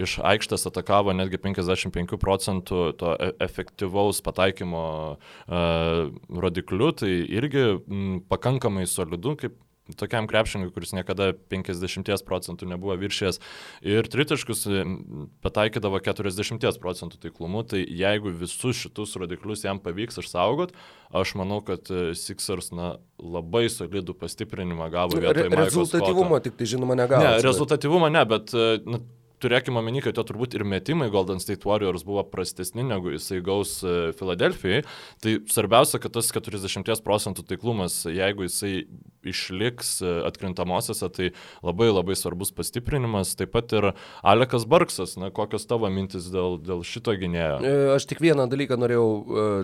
iš 0.05 0.17
aikštės 0.31 0.67
atakavo 0.69 1.15
netgi 1.15 1.39
55 1.41 2.19
procentų 2.21 2.83
to 2.99 3.15
efektyvaus 3.39 4.21
pataikymo 4.25 4.83
rodikliu, 5.47 6.91
tai 6.91 7.13
irgi 7.39 7.65
pakankamai 8.31 8.85
solidu, 8.89 9.35
kaip 9.39 9.57
tokiam 9.97 10.27
krepšininkui, 10.29 10.73
kuris 10.75 10.93
niekada 10.93 11.31
50 11.51 12.11
procentų 12.27 12.67
nebuvo 12.69 12.95
viršėjęs 12.99 13.39
ir 13.87 14.09
tritaškus 14.11 14.65
pataikydavo 15.45 16.01
40 16.05 16.79
procentų 16.81 17.21
taiklumu, 17.25 17.63
tai 17.67 17.83
jeigu 17.83 18.33
visus 18.35 18.79
šitus 18.83 19.15
rodiklius 19.19 19.65
jam 19.65 19.81
pavyks 19.83 20.21
išsaugot, 20.21 20.73
aš 21.15 21.35
manau, 21.39 21.61
kad 21.65 21.89
e, 21.89 22.11
Sixers 22.17 22.71
na, 22.75 22.97
labai 23.19 23.67
solidų 23.71 24.15
pastiprinimą 24.19 24.89
gavo 24.93 25.17
vietoje. 25.17 25.49
Re 25.49 25.63
rezultatyvumo 25.63 26.39
tik 26.43 26.59
tai 26.59 26.69
žinoma 26.69 26.97
negavo. 26.99 27.25
Ne, 27.25 27.39
rezultatyvumo 27.45 28.11
ne, 28.13 28.25
bet 28.29 28.53
e, 28.53 28.67
na, 28.85 29.01
turėkime 29.41 29.81
omeny, 29.81 30.03
kad 30.05 30.17
jo 30.19 30.25
turbūt 30.27 30.57
ir 30.57 30.65
metimai 30.67 31.09
Golden 31.13 31.41
State 31.43 31.67
Warriors 31.67 32.05
buvo 32.07 32.23
prastesni 32.27 32.85
negu 32.87 33.13
jisai 33.15 33.41
gaus 33.45 33.79
Filadelfijai. 34.19 34.83
Tai 35.23 35.37
svarbiausia, 35.51 36.01
kad 36.03 36.15
tas 36.17 36.31
40 36.35 37.05
procentų 37.05 37.45
taiklumas, 37.49 38.01
jeigu 38.09 38.47
jisai 38.47 38.73
išliks 39.23 40.01
e, 40.01 40.11
atkrintamosiose, 40.27 41.09
tai 41.11 41.29
labai 41.65 41.89
labai 41.91 42.15
svarbus 42.15 42.53
pastiprinimas. 42.55 43.33
Taip 43.39 43.51
pat 43.55 43.73
ir 43.75 43.91
Alekas 44.23 44.65
Barksas, 44.69 45.17
na, 45.19 45.31
kokios 45.35 45.67
tavo 45.69 45.89
mintis 45.91 46.29
dėl, 46.31 46.55
dėl 46.63 46.83
šito 46.87 47.15
gynėjo? 47.19 47.59
E, 47.59 47.73
aš 47.95 48.07
tik 48.09 48.23
vieną 48.23 48.47
dalyką 48.51 48.79
norėjau 48.79 49.07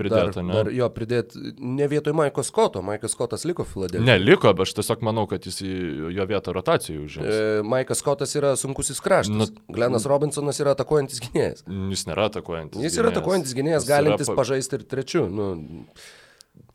pridėti. 0.01 0.41
Dar, 0.41 0.49
dar, 0.51 0.71
jo, 0.75 0.89
pridėti 0.95 1.55
ne 1.59 1.89
vietoj 1.91 2.15
Maiko 2.17 2.43
Skoto, 2.45 2.83
Maikas 2.85 3.15
Skotas 3.15 3.47
liko 3.47 3.65
Filadelfijoje. 3.67 4.07
Ne, 4.07 4.19
liko, 4.21 4.51
bet 4.55 4.67
aš 4.67 4.75
tiesiog 4.79 5.05
manau, 5.07 5.25
kad 5.31 5.47
jis 5.47 5.61
jo 5.63 6.27
vietą 6.29 6.55
rotacijų 6.55 7.05
užims. 7.07 7.39
Maikas 7.67 8.03
Skotas 8.03 8.35
yra 8.37 8.55
sunkusis 8.59 9.01
kraštas. 9.03 9.53
Na, 9.55 9.64
Glenas 9.71 10.05
Robinsonas 10.09 10.59
yra 10.61 10.75
atakuojantis 10.75 11.23
gynėjas. 11.23 11.63
Jis 11.65 12.05
nėra 12.09 12.27
atakuojantis. 12.29 12.83
Jis 12.85 12.99
yra 13.01 13.11
atakuojantis 13.13 13.55
gynėjas, 13.57 13.87
galintis 13.89 14.29
pa... 14.29 14.37
pažaisti 14.41 14.79
ir 14.79 14.85
trečiu. 14.91 15.25
Nu, 15.31 15.49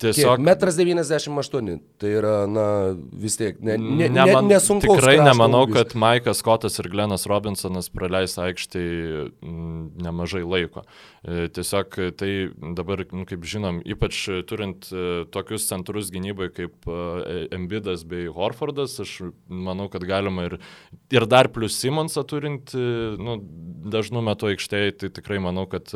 Tiesiog. 0.00 0.38
Kiek? 0.38 0.44
Metras 0.44 0.76
98. 0.76 1.80
Tai 2.00 2.10
yra, 2.10 2.34
na, 2.48 2.64
vis 3.20 3.36
tiek, 3.36 3.58
ne, 3.60 3.74
ne, 3.76 4.06
Neman, 4.08 4.46
ne, 4.46 4.54
nesunku. 4.54 4.94
Tikrai 4.96 5.18
nemanau, 5.20 5.66
ūgis. 5.66 5.76
kad 5.76 5.92
Maikas 6.00 6.40
Skotas 6.40 6.80
ir 6.80 6.88
Glenas 6.92 7.26
Robinsonas 7.28 7.90
praleis 7.92 8.38
aikštėje 8.40 9.26
nemažai 10.00 10.40
laiko. 10.46 10.86
E, 11.20 11.50
tiesiog 11.52 11.98
tai 12.16 12.30
dabar, 12.78 13.04
nu, 13.12 13.26
kaip 13.28 13.44
žinom, 13.44 13.82
ypač 13.92 14.22
turint 14.48 14.88
e, 14.88 15.26
tokius 15.36 15.68
centrus 15.68 16.08
gynybai 16.14 16.48
kaip 16.56 16.88
e, 16.88 17.44
Embidas 17.58 18.06
bei 18.08 18.30
Horfordas, 18.32 18.96
aš 19.04 19.18
manau, 19.52 19.90
kad 19.92 20.08
galima 20.08 20.48
ir, 20.48 20.56
ir 21.12 21.28
dar 21.28 21.52
plus 21.52 21.76
Simonsą 21.76 22.24
turint, 22.24 22.72
nu, 22.72 23.36
dažnu 23.92 24.24
metu 24.24 24.48
aikštėje, 24.48 24.96
tai 25.04 25.12
tikrai 25.20 25.42
manau, 25.44 25.68
kad 25.68 25.92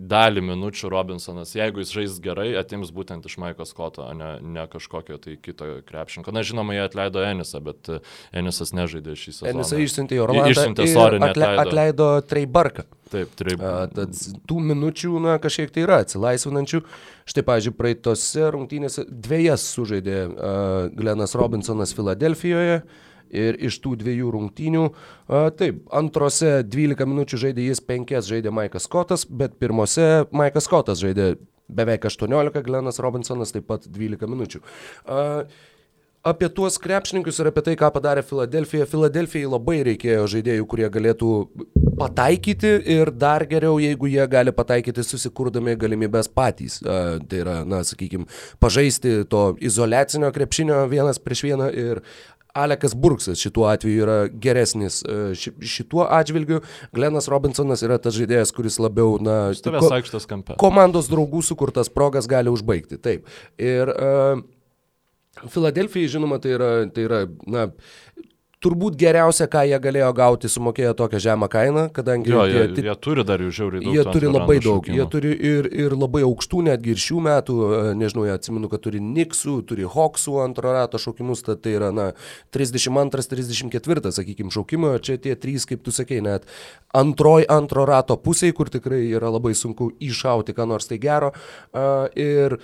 dalį 0.00 0.42
minučių 0.48 0.90
Robinsonas, 0.92 1.52
jeigu 1.56 1.82
jis 1.82 1.92
žais 1.94 2.16
gerai, 2.24 2.48
atims 2.58 2.92
būtent 2.94 3.26
iš 3.28 3.36
Maiko 3.42 3.66
Skoto, 3.68 4.06
o 4.08 4.14
ne, 4.16 4.30
ne 4.40 4.64
kažkokio 4.70 5.18
tai 5.20 5.36
kito 5.42 5.68
krepšinko. 5.88 6.32
Na, 6.34 6.44
žinoma, 6.46 6.76
jie 6.76 6.86
atleido 6.86 7.22
Enisą, 7.26 7.60
bet 7.64 7.90
e, 7.92 7.98
Enisas 8.40 8.72
nežaidė 8.76 9.16
šį 9.18 9.34
sezoną. 9.36 9.52
Enisą 9.52 9.82
išsiuntė 9.84 10.16
į 10.16 10.22
Orlandą. 10.24 10.54
Išsiuntė, 10.54 10.88
sorry, 10.92 11.20
atle, 11.26 11.50
atleido 11.64 12.08
Treibarką. 12.30 12.86
Taip, 13.10 13.34
taip. 13.38 13.62
Tad 13.96 14.16
tų 14.48 14.62
minučių, 14.70 15.12
na, 15.24 15.36
kažkiek 15.42 15.74
tai 15.74 15.84
yra 15.84 16.00
atsilaisvinančių. 16.04 16.82
Štai, 17.30 17.46
pažiūrėjau, 17.46 17.78
praeitose 17.78 18.48
rungtynėse 18.54 19.04
dviejas 19.10 19.66
sužaidė 19.74 20.18
uh, 20.30 20.34
Glenas 20.94 21.34
Robinsonas 21.38 21.94
Filadelfijoje. 21.96 22.80
Uh, 22.84 23.06
Ir 23.30 23.58
iš 23.62 23.78
tų 23.84 23.94
dviejų 24.00 24.32
rungtynių, 24.34 24.84
a, 24.90 25.44
taip, 25.54 25.84
antrose 25.94 26.60
12 26.66 27.06
minučių 27.06 27.42
žaidė 27.46 27.68
jis, 27.68 27.82
5 27.86 28.16
žaidė 28.26 28.52
Maikas 28.54 28.88
Skotas, 28.88 29.26
bet 29.26 29.58
pirmose 29.62 30.26
Maikas 30.34 30.66
Skotas 30.66 31.02
žaidė 31.02 31.34
beveik 31.70 32.04
18, 32.10 32.62
Glenas 32.66 32.98
Robinsonas 33.02 33.54
taip 33.54 33.68
pat 33.70 33.86
12 33.86 34.30
minučių. 34.30 34.62
A, 35.06 35.20
apie 36.22 36.48
tuos 36.52 36.76
krepšininkus 36.78 37.38
ir 37.40 37.48
apie 37.48 37.62
tai, 37.64 37.74
ką 37.80 37.88
padarė 37.94 38.24
Filadelfija. 38.26 38.88
Filadelfijai 38.88 39.48
labai 39.48 39.78
reikėjo 39.88 40.26
žaidėjų, 40.34 40.66
kurie 40.68 40.88
galėtų 40.92 41.30
pataikyti 42.00 42.72
ir 42.96 43.10
dar 43.12 43.44
geriau, 43.48 43.78
jeigu 43.80 44.08
jie 44.10 44.24
gali 44.30 44.52
pataikyti 44.56 45.04
susikurdami 45.04 45.76
galimybės 45.80 46.28
patys. 46.32 46.80
Tai 46.84 47.40
yra, 47.40 47.60
na, 47.68 47.82
sakykime, 47.86 48.28
pažaisti 48.60 49.22
to 49.32 49.44
izolacinio 49.64 50.32
krepšinio 50.34 50.82
vienas 50.92 51.20
prieš 51.20 51.44
vieną 51.48 51.70
ir 51.72 52.02
Alekas 52.54 52.94
Burksas 52.98 53.38
šituo 53.38 53.66
atveju 53.70 54.04
yra 54.04 54.16
geresnis 54.28 55.00
e, 55.02 55.34
šituo 55.36 56.06
atžvilgiu. 56.10 56.60
Glenas 56.96 57.30
Robinsonas 57.30 57.84
yra 57.86 57.98
tas 58.02 58.16
žaidėjas, 58.18 58.54
kuris 58.56 58.80
labiau, 58.82 59.18
na, 59.22 59.52
ko, 59.54 59.92
komandos 60.60 61.10
draugų 61.12 61.44
sukurtas 61.46 61.92
progas 61.92 62.28
gali 62.30 62.52
užbaigti. 62.52 62.98
Taip. 63.00 63.28
Ir 63.60 63.92
uh, 63.94 64.42
Filadelfijai, 65.48 66.10
žinoma, 66.10 66.40
tai 66.42 66.56
yra, 66.56 66.70
tai 66.92 67.06
yra 67.06 67.22
na, 67.48 67.68
turbūt 68.60 68.96
geriausia, 69.00 69.46
ką 69.50 69.62
jie 69.68 69.78
galėjo 69.80 70.10
gauti, 70.16 70.48
sumokėjo 70.52 70.92
tokią 70.98 71.20
žemą 71.24 71.48
kainą, 71.52 71.84
kadangi 71.96 72.28
jo, 72.32 72.42
jie, 72.48 72.64
jie, 72.66 72.84
jie 72.84 72.96
turi 73.00 73.24
dar 73.24 73.40
jų 73.40 73.52
žiauriai 73.56 73.84
daug. 73.84 73.94
Jie 73.96 74.04
turi 74.12 74.28
labai 74.28 74.56
daug, 74.58 74.82
šaukimo. 74.84 74.98
jie 74.98 75.06
turi 75.14 75.30
ir, 75.50 75.68
ir 75.86 75.96
labai 75.96 76.22
aukštų, 76.28 76.60
netgi 76.68 76.92
ir 76.92 77.00
šių 77.00 77.22
metų, 77.24 77.56
e, 77.60 77.80
nežinau, 78.00 78.26
jie 78.28 78.34
atsimenu, 78.36 78.68
kad 78.72 78.84
turi 78.84 79.00
Niksų, 79.04 79.54
turi 79.70 79.88
Hoksų 79.88 80.36
antro 80.44 80.74
rato 80.76 81.00
šaukimus, 81.00 81.44
tad 81.46 81.62
tai 81.64 81.72
yra, 81.78 81.88
na, 81.96 82.10
32-34, 82.56 84.12
sakykime, 84.20 84.52
šaukimo, 84.52 84.92
čia 85.00 85.16
tie 85.16 85.38
trys, 85.40 85.64
kaip 85.70 85.80
tu 85.86 85.94
sakei, 85.96 86.20
net 86.24 86.44
antroj 86.96 87.48
antro 87.48 87.86
rato 87.88 88.18
pusėje, 88.20 88.58
kur 88.60 88.68
tikrai 88.72 89.06
yra 89.08 89.32
labai 89.32 89.54
sunku 89.56 89.92
iššauti, 90.04 90.56
ką 90.56 90.68
nors 90.68 90.90
tai 90.90 91.00
gero. 91.00 91.32
Uh, 91.72 92.10
ir 92.18 92.58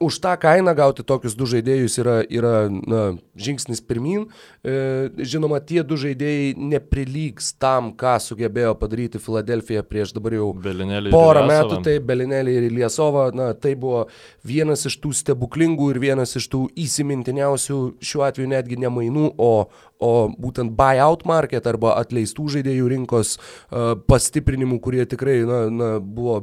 už 0.00 0.18
tą 0.20 0.36
kainą 0.36 0.74
gauti 0.76 1.04
tokius 1.06 1.34
du 1.36 1.46
žaidėjus 1.48 1.96
yra, 2.02 2.16
yra 2.28 2.68
na, 2.68 3.02
žingsnis 3.40 3.80
pirmin. 3.80 4.26
E, 4.60 5.08
žinoma, 5.24 5.60
tie 5.64 5.80
du 5.86 5.96
žaidėjai 6.00 6.52
neprilygs 6.58 7.54
tam, 7.60 7.92
ką 7.96 8.16
sugebėjo 8.20 8.74
padaryti 8.76 9.20
Filadelfija 9.22 9.84
prieš 9.86 10.12
dabar 10.16 10.36
jau 10.36 10.50
Belinėlį 10.66 11.14
porą 11.14 11.46
metų. 11.48 11.80
Tai 11.86 11.96
Belinėlį 12.10 12.58
ir 12.58 12.68
Liesova, 12.76 13.30
na, 13.36 13.48
tai 13.56 13.72
buvo 13.80 14.04
vienas 14.46 14.84
iš 14.90 14.98
tų 15.00 15.14
stebuklingų 15.22 15.90
ir 15.94 16.02
vienas 16.04 16.36
iš 16.36 16.50
tų 16.52 16.66
įsimintiniausių, 16.86 17.80
šiuo 18.04 18.28
atveju 18.28 18.52
netgi 18.52 18.80
ne 18.82 18.92
mainų, 18.92 19.32
o, 19.40 19.52
o 19.96 20.12
būtent 20.36 20.76
buyout 20.76 21.24
market 21.28 21.66
arba 21.72 21.96
atleistų 22.02 22.50
žaidėjų 22.58 22.92
rinkos 22.92 23.36
uh, 23.38 23.94
pastiprinimų, 24.08 24.80
kurie 24.84 25.08
tikrai 25.08 25.40
na, 25.48 25.66
na, 25.72 25.92
buvo 26.00 26.42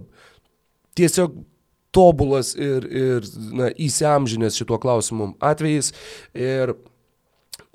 tiesiog 0.98 1.38
tobulas 1.94 2.54
ir, 2.58 2.88
ir 2.90 3.28
na, 3.54 3.70
įsiamžinęs 3.72 4.58
šituo 4.60 4.80
klausimu 4.82 5.34
atvejais. 5.44 5.94
Ir 6.34 6.76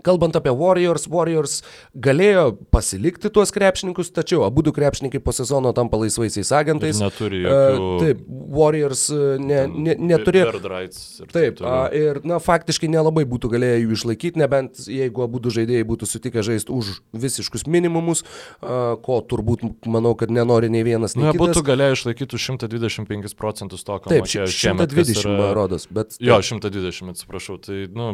Kalbant 0.08 0.36
apie 0.38 0.52
Warriors, 0.56 1.04
Warriors 1.12 1.58
galėjo 1.92 2.54
pasilikti 2.72 3.28
tuos 3.32 3.52
krepšininkus, 3.52 4.08
tačiau 4.16 4.46
abu 4.46 4.64
du 4.64 4.72
krepšininkai 4.72 5.20
po 5.20 5.34
sezono 5.36 5.74
tampa 5.76 6.00
laisvaisiais 6.00 6.52
agentais. 6.56 6.96
Ir 6.96 7.08
neturi 7.10 7.42
jokių... 7.44 7.82
Uh, 7.88 7.98
taip, 8.00 8.22
Warriors 8.58 9.02
ne, 9.42 9.66
ne, 9.68 9.96
neturėjo. 10.12 10.54
Ir 10.56 11.32
taip, 11.34 11.60
uh, 11.60 11.90
ir 11.92 12.22
na, 12.28 12.40
faktiškai 12.40 12.88
nelabai 12.92 13.26
būtų 13.28 13.52
galėję 13.52 13.82
jų 13.82 13.98
išlaikyti, 13.98 14.40
nebent 14.40 14.80
jeigu 14.88 15.26
abu 15.26 15.42
du 15.44 15.52
žaidėjai 15.52 15.84
būtų 15.92 16.08
sutikę 16.08 16.44
žaisti 16.46 16.72
už 16.72 16.94
visiškus 17.12 17.66
minimumus, 17.68 18.24
uh, 18.24 18.96
ko 19.04 19.20
turbūt 19.28 19.66
manau, 19.90 20.14
kad 20.18 20.32
nenori 20.32 20.72
nei 20.72 20.86
vienas. 20.88 21.18
Nei 21.18 21.28
Na, 21.28 21.36
būtų 21.36 21.66
galėję 21.68 22.00
išlaikyti 22.00 22.40
125 22.48 23.36
procentus 23.38 23.84
to, 23.84 24.00
ką 24.00 24.16
Taip, 24.16 24.28
šiemet 24.28 24.88
120 24.88 25.28
yra... 25.28 25.52
rodos, 25.58 25.88
bet... 25.92 26.16
Taip. 26.16 26.28
Jo, 26.30 26.40
120, 26.40 27.12
atsiprašau. 27.12 27.60
Tai, 27.60 27.82
nu, 27.92 28.12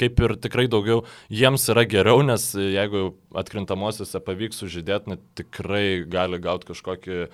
kaip 0.00 0.20
ir 0.20 0.36
tikrai 0.40 0.66
daugiau 0.70 1.04
jiems 1.32 1.66
yra 1.72 1.86
geriau, 1.88 2.22
nes 2.26 2.50
jeigu 2.56 3.10
atkrintamosiose 3.36 4.20
pavyks 4.24 4.62
sužydėti, 4.62 5.12
net 5.12 5.24
tikrai 5.38 6.04
gali 6.08 6.38
gauti 6.42 6.70
kažkokį 6.70 7.18
e, 7.26 7.28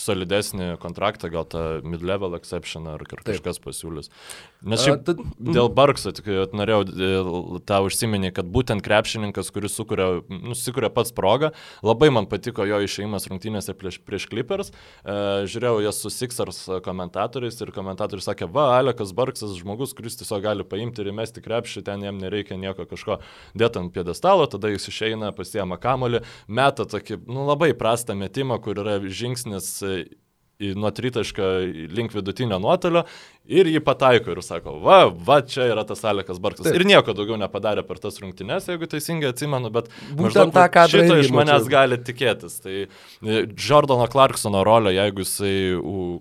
solidesnį 0.00 0.74
kontraktą, 0.82 1.30
gal 1.32 1.46
tą 1.48 1.64
mid-level 1.86 2.36
exception 2.38 2.88
ar 2.92 3.04
kažkas 3.08 3.58
Taip. 3.58 3.64
pasiūlys. 3.64 4.10
Nes 4.64 4.84
šiaip 4.84 5.00
A, 5.00 5.04
tad... 5.10 5.22
dėl 5.38 5.70
Barkso, 5.74 6.12
tik 6.16 6.28
norėjau 6.56 6.82
e, 6.84 7.10
tą 7.68 7.80
užsiminį, 7.86 8.32
kad 8.36 8.48
būtent 8.52 8.84
krepšininkas, 8.84 9.52
kuris 9.54 9.76
sukuria, 9.76 10.08
nusikuria 10.28 10.92
pats 10.92 11.14
progą, 11.16 11.52
labai 11.84 12.10
man 12.14 12.28
patiko 12.30 12.66
jo 12.68 12.82
išėjimas 12.84 13.28
rungtynėse 13.30 13.76
prieš, 13.78 14.00
prieš 14.04 14.28
Clippers. 14.32 14.72
E, 15.04 15.16
žiūrėjau 15.50 15.80
jas 15.86 16.00
su 16.04 16.12
Sixers 16.12 16.62
komentatoriais 16.84 17.60
ir 17.60 17.72
komentatorius 17.74 18.28
sakė, 18.28 18.48
va, 18.52 18.70
Alekas 18.78 19.14
Barksas 19.16 19.56
žmogus, 19.60 19.96
kuris 19.96 20.18
tiesiog 20.20 20.44
gali 20.44 20.66
paimti 20.68 21.04
ir 21.04 21.12
įmesti 21.12 21.33
krepšį, 21.42 21.84
ten 21.86 22.04
jam 22.06 22.18
nereikia 22.22 22.58
nieko 22.60 22.86
kažko 22.90 23.18
dėti 23.58 23.80
ant 23.80 23.94
piedestalo, 23.94 24.46
tada 24.50 24.70
jis 24.70 24.86
išeina, 24.92 25.32
pasiema 25.34 25.78
kamolį, 25.80 26.22
meta 26.46 26.86
tokį, 26.86 27.24
nu, 27.26 27.46
labai 27.48 27.72
prastą 27.78 28.14
metimą, 28.18 28.60
kur 28.62 28.78
yra 28.84 29.00
žingsnis 29.02 29.72
nuo 30.74 30.90
tritaško 30.94 31.42
link 31.90 32.14
vidutinio 32.14 32.58
nuotolio 32.62 33.04
ir 33.44 33.68
jį 33.68 33.80
pataiko 33.84 34.32
ir 34.32 34.40
sako, 34.44 34.78
va, 34.80 35.04
va, 35.08 35.38
čia 35.44 35.66
yra 35.68 35.84
tas 35.86 36.00
Alekas 36.08 36.38
Barksas. 36.42 36.64
Taip. 36.64 36.78
Ir 36.78 36.86
nieko 36.88 37.12
daugiau 37.16 37.36
nepadarė 37.40 37.84
per 37.84 38.00
tas 38.00 38.16
rungtynes, 38.22 38.68
jeigu 38.70 38.88
teisingai 38.88 39.32
atsimenu, 39.34 39.68
bet 39.74 39.90
būtent 40.16 40.54
tą, 40.54 40.64
ką 40.72 40.86
šito 40.92 41.18
iš 41.20 41.28
manęs 41.34 41.68
gali 41.70 41.98
tikėtis. 42.00 42.56
Tai 42.64 42.76
e, 42.84 43.42
Jordano 43.52 44.06
Clarksono 44.10 44.64
rolė, 44.64 44.94
jeigu 44.96 45.26
jisai, 45.26 45.52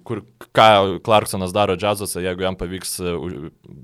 kur, 0.08 0.24
ką 0.52 0.68
Clarksonas 1.06 1.56
daro 1.56 1.78
džiazuose, 1.80 2.20
jeigu 2.26 2.44
jam 2.44 2.60
pavyks 2.60 2.98
e, 3.00 3.16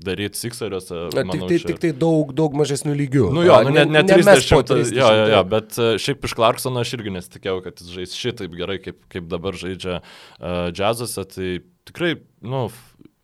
daryti 0.04 0.42
Sixeriuose. 0.42 1.06
Tik 1.16 1.32
tai, 1.32 1.40
čia... 1.56 1.72
tik 1.72 1.82
tai 1.86 1.94
daug, 1.96 2.34
daug 2.36 2.60
mažesnių 2.60 2.96
lygių. 3.00 3.26
Nu 3.36 3.46
jo, 3.46 3.56
nu, 3.64 3.72
ne, 3.72 3.86
ne, 3.88 4.04
ne 4.04 4.20
30, 4.20 4.68
30. 4.74 4.94
Jo, 5.00 5.08
jo, 5.16 5.26
jo, 5.32 5.42
bet 5.56 5.80
e, 5.80 5.90
šiaip 6.02 6.28
iš 6.28 6.36
Clarksono 6.36 6.84
aš 6.84 6.92
irgi 6.98 7.16
nesitikėjau, 7.16 7.58
kad 7.64 7.80
jis 7.80 7.96
žais 7.96 8.20
šitaip 8.20 8.52
gerai, 8.60 8.76
kaip, 8.84 9.00
kaip 9.12 9.32
dabar 9.32 9.56
žaidžia 9.56 10.02
uh, 10.02 10.68
džiazuose. 10.74 11.24
Tai 11.30 11.50
tikrai, 11.88 12.14
nu, 12.44 12.66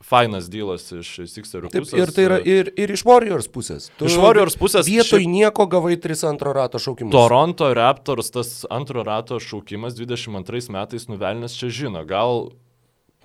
fainas 0.05 0.51
dylas 0.53 0.90
iš 0.92 1.12
Sixerių 1.30 1.70
pusės. 1.70 1.92
Taip, 1.92 2.03
ir 2.03 2.12
tai 2.14 2.26
yra 2.26 2.38
ir, 2.44 2.70
ir 2.78 2.92
iš 2.94 3.05
Warriors 3.09 3.49
pusės. 3.53 3.88
Tu 3.99 4.11
iš 4.11 4.18
Warriors 4.20 4.59
pusės. 4.61 4.86
Vietoj 4.88 5.24
ši... 5.24 5.30
nieko 5.30 5.66
gavai 5.70 5.97
3 6.01 6.26
antro 6.30 6.53
rato 6.57 6.80
šaukimus. 6.82 7.14
Toronto 7.14 7.72
Raptors 7.76 8.30
tas 8.34 8.53
antro 8.70 9.07
rato 9.07 9.40
šaukimas 9.42 9.97
22 9.99 10.70
metais 10.74 11.09
nuvelnės 11.11 11.57
čia 11.59 11.72
žino. 11.82 12.05
Gal 12.09 12.49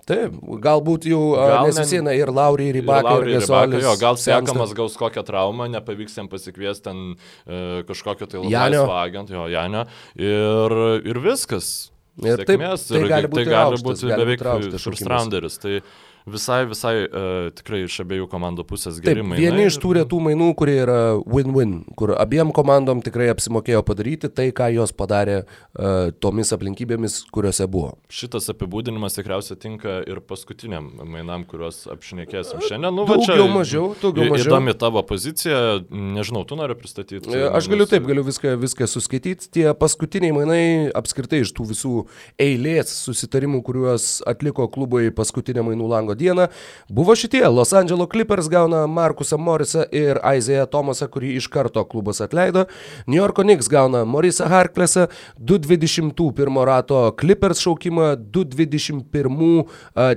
Taip, 0.10 0.34
galbūt 0.64 1.06
jau 1.12 1.20
gal 1.38 1.68
nesusieina 1.70 2.16
ir 2.18 2.32
Laurį, 2.34 2.72
ir 2.72 2.80
Ibaką, 2.80 3.20
ir, 3.22 3.36
ir 3.36 3.44
Gasolis. 3.44 3.84
Jo, 3.86 3.92
gal 4.02 4.18
Sekamas 4.18 4.74
gaus 4.74 4.96
kokią 4.98 5.22
traumą, 5.28 5.68
nepavyks 5.70 6.18
jam 6.18 6.30
pasikviesti 6.32 6.88
ten 6.88 7.04
e, 7.14 7.84
kažkokio 7.86 8.26
tai 8.32 8.42
laisvo 8.42 8.96
agento, 8.98 9.36
jo, 9.38 9.46
Janio. 9.52 9.86
Ir, 10.18 10.78
ir 11.06 11.22
viskas. 11.22 11.92
Ir 12.22 12.42
Sėkmės, 12.42 12.88
taip, 12.90 12.98
tai 12.98 13.12
gali 13.14 13.30
būti, 13.32 13.46
tai 13.46 13.54
gali 13.54 13.84
būti 13.86 14.10
beveik 14.10 14.42
first 14.82 15.06
rounderis. 15.08 15.62
Tai, 15.62 15.78
visai, 16.26 16.66
visai 16.70 16.96
uh, 17.06 17.50
tikrai 17.56 17.84
iš 17.88 18.00
abiejų 18.04 18.28
komandų 18.32 18.66
pusės 18.70 19.00
geri 19.04 19.24
mainai. 19.24 19.42
Vieni 19.42 19.68
iš 19.70 19.78
tų 19.82 19.96
retų 20.02 20.22
mainų, 20.28 20.52
kurie 20.60 20.78
yra 20.84 21.00
win-win, 21.26 21.82
kur 21.98 22.14
abiem 22.20 22.54
komandom 22.56 23.02
tikrai 23.06 23.30
apsimokėjo 23.34 23.82
padaryti 23.88 24.30
tai, 24.30 24.50
ką 24.56 24.70
jos 24.76 24.94
padarė 24.96 25.42
uh, 25.44 26.12
tomis 26.24 26.54
aplinkybėmis, 26.56 27.22
kuriuose 27.34 27.68
buvo. 27.72 27.96
Šitas 28.12 28.52
apibūdinimas 28.54 29.18
tikriausiai 29.18 29.60
tinka 29.62 30.00
ir 30.08 30.22
paskutiniam 30.26 30.92
mainam, 31.02 31.46
kuriuos 31.50 31.84
apšnekėsim 31.92 32.62
šiandien. 32.68 32.92
Nu, 32.96 33.06
daugiau 33.10 33.50
mažiau, 33.52 33.92
daugiau 34.02 34.30
mažiau. 34.32 34.52
Įdomi 34.52 34.76
tavo 34.78 35.04
pozicija, 35.08 35.82
nežinau, 35.90 36.44
tu 36.48 36.58
nori 36.60 36.76
pristatyti. 36.78 37.24
E, 37.32 37.44
aš 37.50 37.70
galiu 37.72 37.88
taip, 37.90 38.06
galiu 38.08 38.26
viską, 38.28 38.56
viską 38.62 38.88
suskaityti. 38.90 39.50
Tie 39.58 39.68
paskutiniai 39.78 40.36
mainai 40.36 40.64
apskritai 40.98 41.42
iš 41.46 41.54
tų 41.58 41.70
visų 41.72 41.94
eilės 42.42 42.94
susitarimų, 43.08 43.62
kuriuos 43.66 44.10
atliko 44.30 44.68
klubai 44.72 45.08
paskutinę 45.16 45.64
mainų 45.66 45.90
lango 45.92 46.11
lango 46.12 46.16
dieną 46.16 46.48
buvo 46.90 47.16
šitie. 47.16 47.50
Los 47.50 47.74
Angeles 47.74 48.08
Clippers 48.12 48.48
gauna 48.48 48.88
Markusą 48.88 49.38
Morisą 49.38 49.84
ir 49.92 50.20
Aizėją 50.24 50.68
Tomasą, 50.68 51.08
kurį 51.08 51.38
iš 51.38 51.48
karto 51.50 51.84
klubas 51.86 52.22
atleido. 52.22 52.66
New 53.08 53.18
Yorko 53.18 53.44
Knicks 53.44 53.68
gauna 53.68 54.06
Morisą 54.06 54.48
Harklesą, 54.48 55.08
221 55.40 56.66
rato 56.66 57.16
Clippers 57.20 57.60
šaukimą, 57.60 58.16
221 58.32 59.64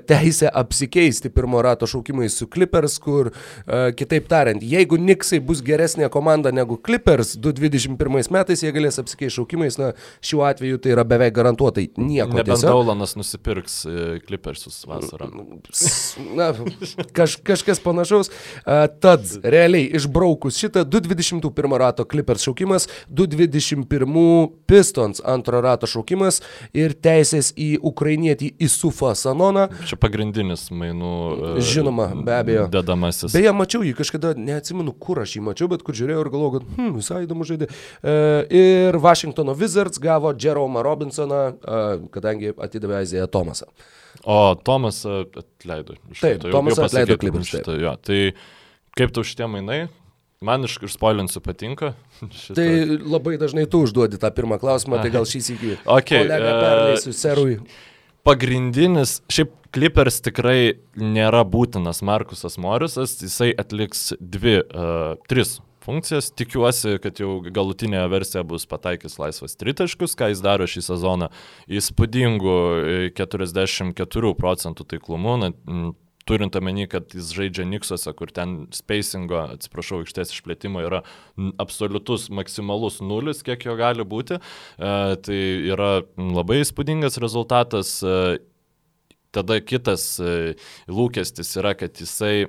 teisę 0.07 0.51
apsikeisti 0.51 1.31
pirmo 1.31 1.63
rato 1.63 1.87
šaukimais 1.87 2.37
su 2.37 2.47
Clippers, 2.47 2.99
kur 2.99 3.31
kitaip 3.97 4.29
tariant, 4.29 4.63
jeigu 4.63 4.97
Knicksai 4.99 5.41
bus 5.41 5.63
geresnė 5.63 6.09
komanda 6.11 6.53
negu 6.53 6.77
Clippers 6.77 7.37
221 7.37 8.31
metais, 8.31 8.63
jie 8.63 8.73
galės 8.75 8.99
apsikeisti 8.99 9.39
šaukimais, 9.39 9.79
na 9.79 9.93
šiuo 10.25 10.45
atveju 10.49 10.79
tai 10.83 10.95
yra 10.95 11.05
beveik 11.05 11.35
garantuotai 11.35 11.89
nieko. 11.97 12.35
Nebent 12.35 12.65
Daulanas 12.65 13.17
nusipirks 13.19 13.85
e, 13.87 14.21
Clippersus 14.27 14.85
vasarą 14.89 15.31
na, 16.39 16.51
kaž, 17.16 17.37
kažkas 17.47 17.80
panašaus. 17.85 18.30
A, 18.64 18.87
tad 18.89 19.26
realiai 19.43 19.89
išbraukus 19.99 20.59
šitą 20.61 20.85
221 20.89 21.78
rato 21.80 22.07
Clippers 22.09 22.45
šaukimas, 22.47 22.89
221 23.09 24.49
Pistons 24.66 25.22
antro 25.24 25.61
rato 25.64 25.89
šaukimas 25.91 26.41
ir 26.76 26.95
teisės 26.95 27.53
į 27.57 27.74
ukrainietį 27.85 28.53
Isufą 28.64 29.14
Sanoną. 29.18 29.68
Čia 29.89 29.99
pagrindinis 30.01 30.68
mainų. 30.74 31.14
E, 31.59 31.64
Žinoma, 31.64 32.11
be 32.26 32.37
abejo. 32.37 32.68
Dedamasis. 32.72 33.35
Beje, 33.35 33.53
mačiau 33.57 33.85
jį 33.87 33.95
kažkada, 33.99 34.35
neatsimenu, 34.39 34.95
kur 34.99 35.22
aš 35.24 35.37
jį 35.39 35.45
mačiau, 35.49 35.70
bet 35.72 35.85
kur 35.87 35.97
žiūrėjau 35.97 36.24
ir 36.24 36.32
galvojau, 36.35 36.59
kad 36.59 36.78
hmm, 36.78 36.95
visai 36.99 37.24
įdomu 37.26 37.49
žaidė. 37.49 37.70
E, 37.70 38.16
ir 38.61 39.01
Washingtono 39.05 39.57
Wizards 39.59 40.01
gavo 40.03 40.32
Jerome 40.39 40.85
Robinsoną, 40.85 41.43
e, 41.55 41.85
kadangi 42.14 42.55
atidavė 42.55 43.03
Aizėją 43.03 43.28
Tomasą. 43.30 43.70
O 44.23 44.55
Tomas 44.55 45.03
atleido. 45.07 45.99
Taip, 46.21 46.41
to, 46.43 46.53
Tomas 46.55 46.79
atleido 46.79 47.19
klipus. 47.21 47.51
Šitą, 47.51 47.77
jo. 47.81 47.95
Tai 48.05 48.21
kaip 48.99 49.15
tau 49.17 49.27
šitie 49.27 49.49
mainai? 49.51 49.81
Man 50.45 50.67
iš 50.69 50.77
spoilinsiu 50.93 51.41
patinka. 51.45 51.95
Šitą. 52.45 52.57
Tai 52.61 52.69
labai 53.17 53.37
dažnai 53.41 53.67
tu 53.71 53.83
užduodi 53.87 54.21
tą 54.21 54.31
pirmą 54.35 54.61
klausimą, 54.62 55.01
tai 55.03 55.12
gal 55.15 55.27
šį 55.29 55.43
įsigijai. 55.43 55.81
Okay, 55.99 56.25
Kolega 56.25 56.55
perleisiu, 56.61 57.15
serui. 57.17 57.59
Pagrindinis, 58.25 59.19
šiaip 59.33 59.53
Clippers 59.75 60.21
tikrai 60.25 60.77
nėra 60.97 61.43
būtinas 61.51 61.99
Markusas 62.07 62.57
Morisas, 62.62 63.17
jisai 63.21 63.51
atliks 63.59 64.12
dvi, 64.21 64.61
uh, 64.62 65.17
tris 65.29 65.59
funkcijas. 65.85 66.30
Tikiuosi, 66.37 66.99
kad 67.05 67.20
jau 67.20 67.39
galutinė 67.45 68.05
versija 68.12 68.45
bus 68.47 68.66
pataikys 68.70 69.18
laisvas 69.20 69.59
tritaškus, 69.61 70.16
ką 70.18 70.32
jis 70.32 70.43
daro 70.45 70.68
šį 70.70 70.85
sezoną 70.89 71.30
įspūdingų 71.80 72.57
44 73.18 74.32
e, 74.32 74.39
procentų 74.39 74.89
taiklumu. 74.95 75.37
Na, 75.43 75.53
turint 76.24 76.57
omeny, 76.57 76.87
kad 76.91 77.12
jis 77.14 77.32
žaidžia 77.37 77.66
Niksuose, 77.68 78.12
kur 78.16 78.32
ten 78.35 78.57
spacingo, 78.74 79.43
atsiprašau, 79.57 80.03
aikštės 80.05 80.32
išplėtimo 80.35 80.82
yra 80.85 81.03
absoliutus 81.61 82.30
maksimalus 82.32 83.01
nulis, 83.05 83.45
kiek 83.45 83.66
jo 83.68 83.76
gali 83.80 84.07
būti. 84.09 84.41
E, 84.41 84.95
tai 85.24 85.41
yra 85.68 85.93
labai 86.16 86.62
įspūdingas 86.62 87.20
rezultatas. 87.22 87.99
E, 88.01 88.39
tada 89.35 89.59
kitas 89.61 90.14
e, 90.22 90.55
lūkestis 90.89 91.57
yra, 91.61 91.74
kad 91.78 92.01
jisai 92.01 92.47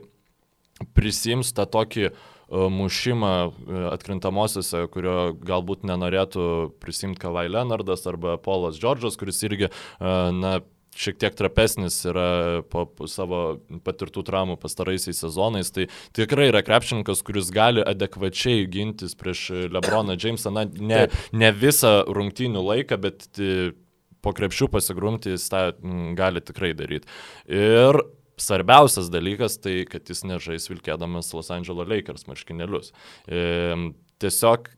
prisims 0.95 1.53
tą 1.55 1.63
tokį 1.71 2.09
uh, 2.09 2.23
mušimą 2.49 3.33
e, 3.47 3.81
atkrintamosiose, 3.93 4.85
kurio 4.93 5.33
galbūt 5.45 5.85
nenorėtų 5.87 6.45
prisimti 6.83 7.21
Kavai 7.23 7.47
Leonardas 7.49 8.05
arba 8.09 8.37
Polas 8.41 8.79
Džordžas, 8.79 9.17
kuris 9.19 9.41
irgi, 9.47 9.69
e, 9.69 10.15
na, 10.35 10.59
šiek 10.95 11.17
tiek 11.19 11.35
trapesnis 11.35 11.97
yra 12.07 12.63
po 12.71 12.87
savo 13.11 13.57
patirtų 13.83 14.23
traumų 14.29 14.55
pastaraisiais 14.61 15.19
sezonais. 15.19 15.73
Tai 15.75 15.89
tikrai 16.15 16.49
yra 16.53 16.61
krepšininkas, 16.65 17.23
kuris 17.25 17.51
gali 17.51 17.83
adekvačiai 17.83 18.63
gintis 18.71 19.17
prieš 19.19 19.49
Lebroną 19.75 20.15
Jamesą, 20.21 20.53
na, 20.55 20.63
ne, 20.65 21.07
ne 21.35 21.51
visą 21.51 21.97
rungtynių 22.07 22.63
laiką, 22.69 22.99
bet 23.03 23.27
po 24.25 24.33
krepšių 24.33 24.69
pasigrumti 24.73 25.35
jis 25.35 25.49
tą 25.51 25.67
gali 26.17 26.41
tikrai 26.41 26.71
daryti. 26.77 27.11
Ir 27.51 27.99
svarbiausias 28.41 29.11
dalykas 29.13 29.59
tai, 29.63 29.83
kad 29.89 30.07
jis 30.09 30.25
nežais 30.27 30.69
vilkėdamas 30.71 31.33
Los 31.35 31.51
Angeles 31.53 31.89
Lakers 31.91 32.27
marškinėlius. 32.29 32.91
E, 33.27 33.75
tiesiog 34.23 34.69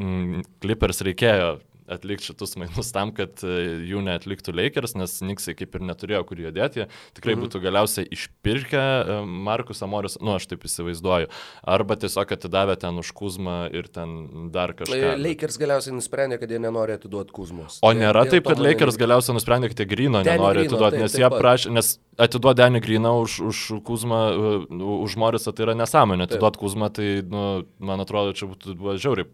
mm, 0.00 0.46
Clippers 0.62 1.02
reikėjo 1.06 1.56
atlikti 1.90 2.30
šitus 2.30 2.56
mainus 2.60 2.92
tam, 2.94 3.12
kad 3.16 3.42
e, 3.46 3.56
jų 3.88 4.02
neatliktų 4.06 4.54
Lakers, 4.56 4.94
nes 4.98 5.16
Niksai 5.24 5.54
kaip 5.58 5.76
ir 5.76 5.84
neturėjo 5.88 6.22
kur 6.28 6.40
judėti, 6.40 6.86
tikrai 7.16 7.34
mhm. 7.34 7.44
būtų 7.44 7.62
galiausiai 7.64 8.08
išpirkę 8.16 8.80
e, 8.80 9.18
Markus 9.48 9.82
Amoris, 9.86 10.18
nu 10.22 10.34
aš 10.36 10.48
taip 10.50 10.66
įsivaizduoju, 10.68 11.30
arba 11.74 11.98
tiesiog 12.00 12.34
atidavę 12.36 12.76
ten 12.80 13.00
už 13.00 13.12
Kuzmą 13.16 13.58
ir 13.74 13.90
ten 13.92 14.50
dar 14.54 14.74
kažką. 14.78 15.14
Lakers 15.20 15.58
galiausiai 15.60 15.96
nusprendė, 15.96 16.40
kad 16.42 16.52
jie 16.52 16.60
nenori 16.62 16.96
atiduoti 16.96 17.34
Kuzmos. 17.36 17.80
O 17.86 17.92
nėra 17.96 18.26
taip, 18.30 18.46
kad 18.48 18.62
Lakers 18.62 18.98
galiausiai 19.00 19.36
nusprendė, 19.38 19.72
kad 19.72 19.82
jie 19.82 19.88
Grino 19.90 20.22
nenori 20.26 20.66
atiduoti, 20.66 21.02
nes 21.02 21.16
jie 21.18 21.30
prašė, 21.34 21.74
nes 21.76 21.96
atiduoti 22.20 22.60
Denį 22.60 22.84
Griną 22.84 23.16
už, 23.24 23.40
už 23.50 23.64
Kuzmą, 23.86 24.20
e, 24.30 24.84
už 25.06 25.16
Morisą 25.20 25.54
tai 25.54 25.68
yra 25.68 25.76
nesąmonė, 25.78 26.28
atiduoti 26.28 26.60
Kuzmą 26.60 26.92
tai, 26.94 27.10
nu, 27.26 27.48
man 27.82 28.04
atrodo, 28.04 28.36
čia 28.36 28.50
būtų 28.50 28.76
žiauriai 29.00 29.28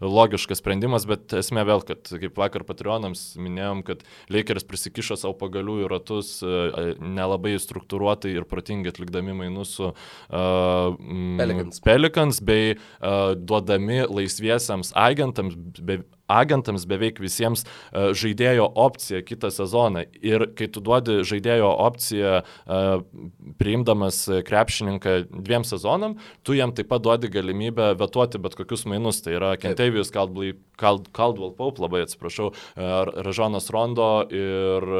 logiškas 0.00 0.60
sprendimas, 0.62 1.06
bet 1.08 1.32
esmė 1.36 1.66
vėl, 1.68 1.82
kad 1.86 2.10
kaip 2.10 2.38
vakar 2.38 2.64
Patreonams 2.68 3.24
minėjom, 3.40 3.82
kad 3.86 4.04
Lakers 4.32 4.66
prisikišo 4.68 5.18
savo 5.20 5.36
pagalių 5.40 5.80
į 5.84 5.90
ratus 5.92 6.36
e, 6.42 6.94
nelabai 7.00 7.56
struktūruotai 7.62 8.34
ir 8.36 8.48
protingai 8.48 8.92
atlikdami 8.94 9.36
mainus 9.36 9.76
su 9.76 9.90
uh, 9.90 10.96
Pelicans. 11.38 11.80
Pelicans 11.84 12.40
bei 12.44 12.76
uh, 12.76 13.34
duodami 13.36 14.02
laisviesiams 14.08 14.92
agentams, 14.96 15.56
be, 15.80 16.00
agentams 16.28 16.86
beveik 16.88 17.20
visiems 17.22 17.64
uh, 17.66 18.10
žaidėjo 18.16 18.68
opciją 18.86 19.22
kitą 19.26 19.50
sezoną. 19.54 20.06
Ir 20.24 20.48
kai 20.58 20.68
tu 20.72 20.82
duodi 20.84 21.20
žaidėjo 21.26 21.70
opciją 21.86 22.40
uh, 22.42 23.04
priimdamas 23.60 24.24
krepšininką 24.46 25.16
dviem 25.30 25.66
sezonam, 25.66 26.18
tu 26.42 26.56
jam 26.58 26.74
taip 26.76 26.90
pat 26.92 27.04
duodi 27.04 27.30
galimybę 27.32 27.92
vetuoti 28.00 28.42
bet 28.42 28.58
kokius 28.58 28.86
mainus. 28.90 29.22
Tai 29.24 29.36
yra 29.38 29.54
Kentavijus 29.60 30.12
Caldwell 30.14 31.54
Pope, 31.56 31.82
labai 31.82 32.04
atsiprašau, 32.06 32.52
uh, 32.52 32.98
Ražonas 33.26 33.70
Rondo 33.74 34.10
ir 34.30 34.92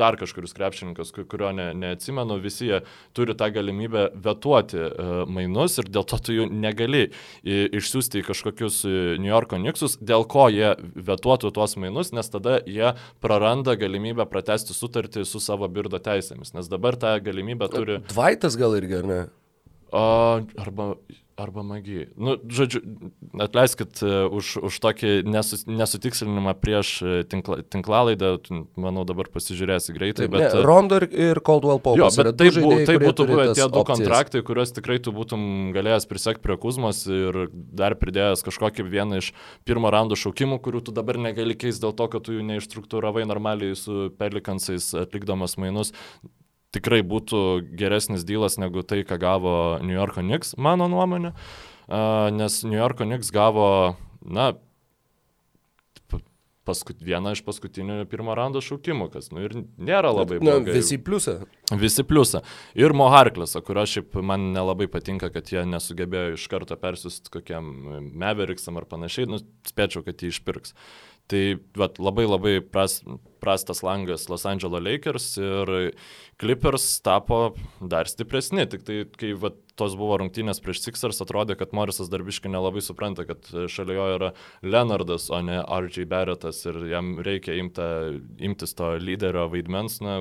dar 0.00 0.16
kažkuris 0.20 0.54
krepšininkas, 0.56 1.12
kurio 1.12 1.50
ne, 1.56 1.68
neatsimenu, 1.76 2.38
visi 2.42 2.70
jie 2.70 2.80
turi 3.16 3.36
tą 3.38 3.50
galimybę 3.52 4.08
vetuoti 4.24 4.80
uh, 4.80 5.12
mainus 5.28 5.76
ir 5.82 5.90
dėl 5.92 6.06
to 6.08 6.18
tu 6.22 6.36
jų 6.36 6.48
negali 6.52 7.04
išsiųsti 7.42 8.22
į 8.22 8.26
kažkokius 8.26 8.82
e, 8.88 8.94
New 9.20 9.30
Yorko 9.30 9.58
Nixus, 9.60 9.98
dėl 10.00 10.24
ko 10.30 10.46
jie 10.52 10.72
vetuotų 10.94 11.52
tuos 11.54 11.76
mainus, 11.80 12.12
nes 12.16 12.28
tada 12.32 12.58
jie 12.68 12.92
praranda 13.24 13.74
galimybę 13.78 14.26
pratesti 14.30 14.76
sutartį 14.76 15.26
su 15.28 15.42
savo 15.42 15.68
birdo 15.72 16.00
teisėmis, 16.02 16.54
nes 16.56 16.70
dabar 16.72 16.96
tą 17.00 17.16
galimybę 17.24 17.68
turi... 17.72 18.00
Dvaitas 18.12 18.56
gal 18.60 18.76
irgi, 18.78 19.00
ar 19.02 19.10
ne? 19.10 19.20
Arba 19.92 20.94
Arba 21.36 21.62
magija. 21.64 22.06
Nu, 22.16 22.34
žodžiu, 22.52 22.82
atleiskit 23.40 24.02
uh, 24.04 24.28
už, 24.28 24.58
už 24.68 24.78
tokį 24.84 25.12
nesus, 25.24 25.62
nesutikslinimą 25.64 26.52
prieš 26.60 26.90
uh, 27.00 27.12
tinkla, 27.24 27.62
tinklalaidą, 27.72 28.34
manau 28.76 29.06
dabar 29.08 29.30
pasižiūrėsi 29.32 29.94
greitai. 29.96 30.28
Bet, 30.32 30.52
ne, 30.52 30.64
Rondo 30.66 30.98
ir, 31.00 31.06
ir 31.08 31.40
Caldwell 31.44 31.80
Pope. 31.80 32.02
Jo, 32.02 32.10
bet 32.12 32.36
tai, 32.36 32.50
bu, 32.52 32.74
tai 32.84 32.98
būtų 33.00 33.26
buvę 33.30 33.46
tie 33.54 33.64
du 33.64 33.80
opcijas. 33.80 33.88
kontraktai, 33.94 34.42
kuriuos 34.44 34.74
tikrai 34.76 34.98
tu 35.00 35.14
būtum 35.16 35.72
galėjęs 35.76 36.08
prisekti 36.10 36.44
prie 36.44 36.58
Kuzmos 36.60 37.06
ir 37.08 37.46
dar 37.52 37.96
pridėjęs 37.96 38.44
kažkokį 38.44 38.86
vieną 38.92 39.22
iš 39.22 39.32
pirmo 39.64 39.92
raundo 39.94 40.18
šaukimų, 40.18 40.60
kurių 40.60 40.84
tu 40.88 40.96
dabar 40.96 41.16
negali 41.16 41.56
keisti 41.56 41.86
dėl 41.86 41.96
to, 41.96 42.10
kad 42.12 42.28
tu 42.28 42.36
jų 42.36 42.44
neištruktūravai 42.52 43.24
normaliai 43.30 43.72
su 43.78 44.10
Pelikansais 44.20 44.92
atlikdamas 45.06 45.56
mainus 45.56 45.96
tikrai 46.72 47.02
būtų 47.06 47.42
geresnis 47.78 48.26
dylas 48.28 48.58
negu 48.60 48.84
tai, 48.86 49.02
ką 49.08 49.20
gavo 49.22 49.54
New 49.84 49.94
Yorko 49.96 50.24
Knicks, 50.24 50.56
mano 50.56 50.88
nuomonė, 50.92 51.34
nes 52.36 52.60
New 52.64 52.78
Yorko 52.78 53.06
Knicks 53.08 53.32
gavo, 53.34 53.66
na, 54.24 54.52
paskut, 56.66 57.00
vieną 57.02 57.32
iš 57.34 57.42
paskutinių 57.46 58.04
pirmo 58.10 58.34
raundo 58.38 58.62
šaukimų, 58.62 59.08
kas, 59.12 59.30
nu 59.34 59.42
ir 59.44 59.54
nėra 59.76 60.12
labai 60.14 60.38
blogai. 60.42 60.70
Na, 60.70 60.76
visi 60.76 60.98
pliusą. 61.02 61.34
Visi 61.78 62.04
pliusą. 62.06 62.42
Ir 62.78 62.94
Moharklesą, 62.96 63.62
kurio 63.66 63.84
šiaip 63.88 64.14
man 64.22 64.52
nelabai 64.54 64.86
patinka, 64.92 65.32
kad 65.34 65.50
jie 65.50 65.64
nesugebėjo 65.68 66.36
iš 66.36 66.46
karto 66.52 66.78
persiųsti 66.78 67.32
kokiam 67.34 67.72
Meveriksam 68.14 68.78
ar 68.78 68.86
panašiai, 68.90 69.30
nu, 69.30 69.42
spėčiau, 69.68 70.04
kad 70.06 70.22
jį 70.22 70.30
išpirks. 70.36 70.76
Tai 71.32 71.44
vat, 71.80 71.96
labai 72.02 72.26
labai 72.28 72.58
pras, 72.60 72.98
prastas 73.42 73.80
langas 73.82 74.28
Los 74.28 74.44
Angeles 74.46 74.82
Lakers 74.84 75.28
ir 75.40 75.70
Clippers 76.36 76.84
tapo 77.00 77.54
dar 77.80 78.10
stipresni. 78.10 78.66
Tik 78.68 78.84
tai, 78.86 78.98
kai 79.18 79.32
vat, 79.38 79.56
tos 79.78 79.96
buvo 79.98 80.18
rungtynės 80.20 80.60
prieš 80.62 80.82
Sixers, 80.84 81.22
atrodė, 81.24 81.56
kad 81.58 81.72
Morisas 81.76 82.10
darbiškai 82.12 82.52
nelabai 82.52 82.82
supranta, 82.84 83.24
kad 83.28 83.48
šalia 83.72 83.96
jo 83.96 84.08
yra 84.18 84.30
Leonardas, 84.66 85.30
o 85.32 85.40
ne 85.44 85.62
R.J. 85.62 86.04
Barrettas 86.10 86.60
ir 86.68 86.82
jam 86.92 87.14
reikia 87.24 87.56
imta, 87.62 87.88
imtis 88.42 88.76
to 88.78 88.92
lyderio 89.00 89.48
vaidmens. 89.52 90.00
Na, 90.04 90.20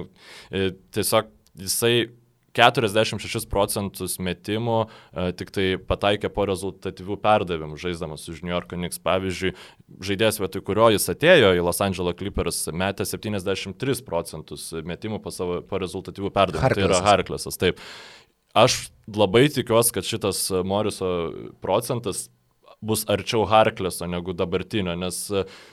e, 0.50 0.72
tiesiog 0.96 1.34
jisai 1.60 1.96
46 2.58 3.48
procentus 3.52 4.18
metimų 4.22 4.78
e, 4.84 5.28
tik 5.40 5.54
tai 5.56 5.66
pataikė 5.80 6.32
po 6.34 6.46
rezultatyvių 6.50 7.18
perdavimų, 7.24 7.80
žaisdamas 7.80 8.28
už 8.32 8.44
New 8.46 8.54
York 8.54 8.74
Knicks. 8.76 9.00
Pavyzdžiui, 9.02 9.54
žaidėjas 10.04 10.42
vietoj 10.44 10.66
kurio 10.68 10.90
jis 10.96 11.08
atėjo 11.14 11.54
į 11.58 11.64
Los 11.66 11.82
Angeles 11.84 12.18
Clippers 12.20 12.64
metė 12.76 13.08
73 13.08 14.04
procentus 14.08 14.70
metimų 14.88 15.22
po, 15.24 15.34
savo, 15.34 15.62
po 15.66 15.80
rezultatyvių 15.82 16.34
perdavimų. 16.36 16.66
Harklesas. 16.68 16.82
Tai 16.82 16.90
yra 16.90 17.06
Harklesas, 17.08 17.62
taip. 17.62 17.82
Aš 18.58 18.78
labai 19.08 19.46
tikiuosi, 19.48 19.94
kad 19.96 20.08
šitas 20.08 20.44
Moriso 20.68 21.12
procentas 21.64 22.28
bus 22.82 23.04
arčiau 23.10 23.46
Harkleso 23.46 24.08
negu 24.10 24.34
dabartinio, 24.34 24.96
nes, 24.98 25.20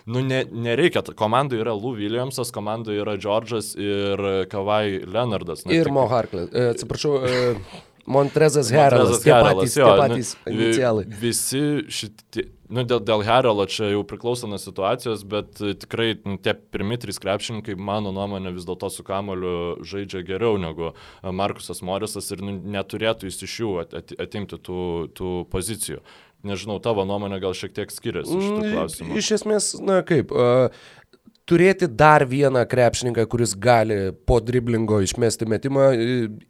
nu, 0.05 0.21
ne, 0.21 0.43
nereikia, 0.45 1.03
komandai 1.17 1.63
yra 1.63 1.73
Lou 1.73 1.95
Williamsas, 1.97 2.53
komandai 2.53 2.99
yra 3.01 3.17
Džordžas 3.17 3.73
ir 3.81 4.25
Kavai 4.53 5.01
Leonardas. 5.07 5.65
Ne, 5.65 5.79
ir 5.79 5.89
tik... 5.89 5.97
Mo 5.97 6.05
Harkles, 6.11 6.53
e, 6.53 6.73
atsiprašau. 6.75 7.15
E... 7.25 7.87
Montrezas 8.09 8.71
Heralas, 8.73 9.21
tie 9.21 9.35
patys, 9.37 9.75
jo, 9.77 9.85
tie 9.85 9.97
patys 10.01 10.31
nu, 10.47 10.53
inicialai. 10.55 11.03
Visi 11.21 11.61
šitie, 11.93 12.47
nu, 12.73 12.85
dėl, 12.89 13.03
dėl 13.05 13.25
Heralo 13.27 13.67
čia 13.69 13.91
jau 13.93 14.01
priklauso 14.09 14.49
nuo 14.49 14.57
situacijos, 14.61 15.27
bet 15.29 15.61
tikrai 15.83 16.15
nu, 16.23 16.39
tie 16.41 16.55
pirmi 16.57 16.97
trys 17.01 17.21
krepšininkai, 17.21 17.77
mano 17.77 18.13
nuomonė, 18.17 18.55
vis 18.57 18.65
dėlto 18.69 18.89
su 18.93 19.05
kamoliu 19.05 19.53
žaidžia 19.85 20.25
geriau 20.25 20.57
negu 20.61 20.95
Markusas 21.21 21.85
Morisas 21.85 22.33
ir 22.33 22.41
nu, 22.45 22.57
neturėtų 22.79 23.29
jis 23.29 23.45
iš 23.45 23.59
jų 23.61 23.75
at, 23.85 23.93
at, 24.01 24.17
atimti 24.25 24.57
tų, 24.57 24.81
tų 25.13 25.35
pozicijų. 25.53 26.01
Nežinau, 26.47 26.79
tavo 26.83 27.03
nuomonė 27.09 27.41
gal 27.43 27.55
šiek 27.57 27.73
tiek 27.75 27.91
skiriasi 27.91 28.31
iš 28.31 28.45
tų 28.47 28.61
mm, 28.61 28.75
klausimų. 28.77 29.17
Iš 29.19 29.31
esmės, 29.41 29.73
na 29.83 30.03
kaip, 30.07 30.31
uh, 30.31 30.69
turėti 31.49 31.89
dar 31.89 32.25
vieną 32.29 32.65
krepšininką, 32.69 33.25
kuris 33.31 33.55
gali 33.57 33.97
po 34.29 34.39
driblingo 34.45 35.01
išmesti 35.05 35.49
metimą, 35.49 35.89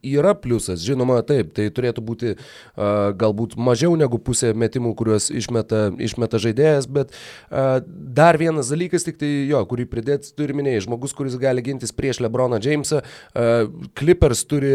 yra 0.03 0.35
pliusas. 0.39 0.83
Žinoma, 0.85 1.21
taip, 1.27 1.53
tai 1.57 1.69
turėtų 1.75 2.05
būti 2.05 2.35
uh, 2.35 3.15
galbūt 3.19 3.57
mažiau 3.57 3.95
negu 4.01 4.19
pusė 4.23 4.53
metimų, 4.59 4.95
kuriuos 4.99 5.31
išmeta, 5.31 5.89
išmeta 6.03 6.43
žaidėjas, 6.43 6.91
bet 6.91 7.15
uh, 7.15 7.79
dar 7.87 8.41
vienas 8.41 8.73
dalykas, 8.75 9.07
tik 9.07 9.21
tai 9.23 9.31
jo, 9.51 9.63
kurį 9.71 9.89
pridėti 9.93 10.35
turi 10.39 10.57
minėjai, 10.59 10.85
žmogus, 10.89 11.15
kuris 11.17 11.39
gali 11.41 11.65
gintis 11.65 11.95
prieš 11.95 12.23
Lebroną 12.25 12.61
Jamesą, 12.63 13.05
uh, 13.05 13.91
Clippers 13.99 14.45
turi 14.51 14.75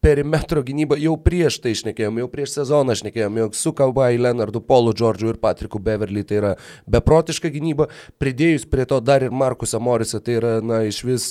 perimetro 0.00 0.62
gynybą 0.64 0.96
jau 1.00 1.14
prieš 1.20 1.58
tai 1.60 1.74
išnekėjom, 1.76 2.20
jau 2.22 2.28
prieš 2.32 2.54
sezoną 2.56 2.96
išnekėjom, 2.96 3.40
jog 3.42 3.56
su 3.58 3.72
Kawhi 3.76 4.20
Leonardu, 4.20 4.62
Paulu 4.64 4.94
Džordžu 4.96 5.34
ir 5.34 5.40
Patriku 5.42 5.80
Beverly 5.82 6.24
tai 6.24 6.40
yra 6.40 6.52
beprotiška 6.90 7.52
gynyba, 7.52 7.90
pridėjus 8.20 8.64
prie 8.70 8.88
to 8.88 9.00
dar 9.04 9.26
ir 9.26 9.34
Markusą 9.34 9.80
Morisą, 9.82 10.22
tai 10.24 10.38
yra, 10.40 10.54
na, 10.64 10.82
iš 10.88 11.02
vis 11.04 11.26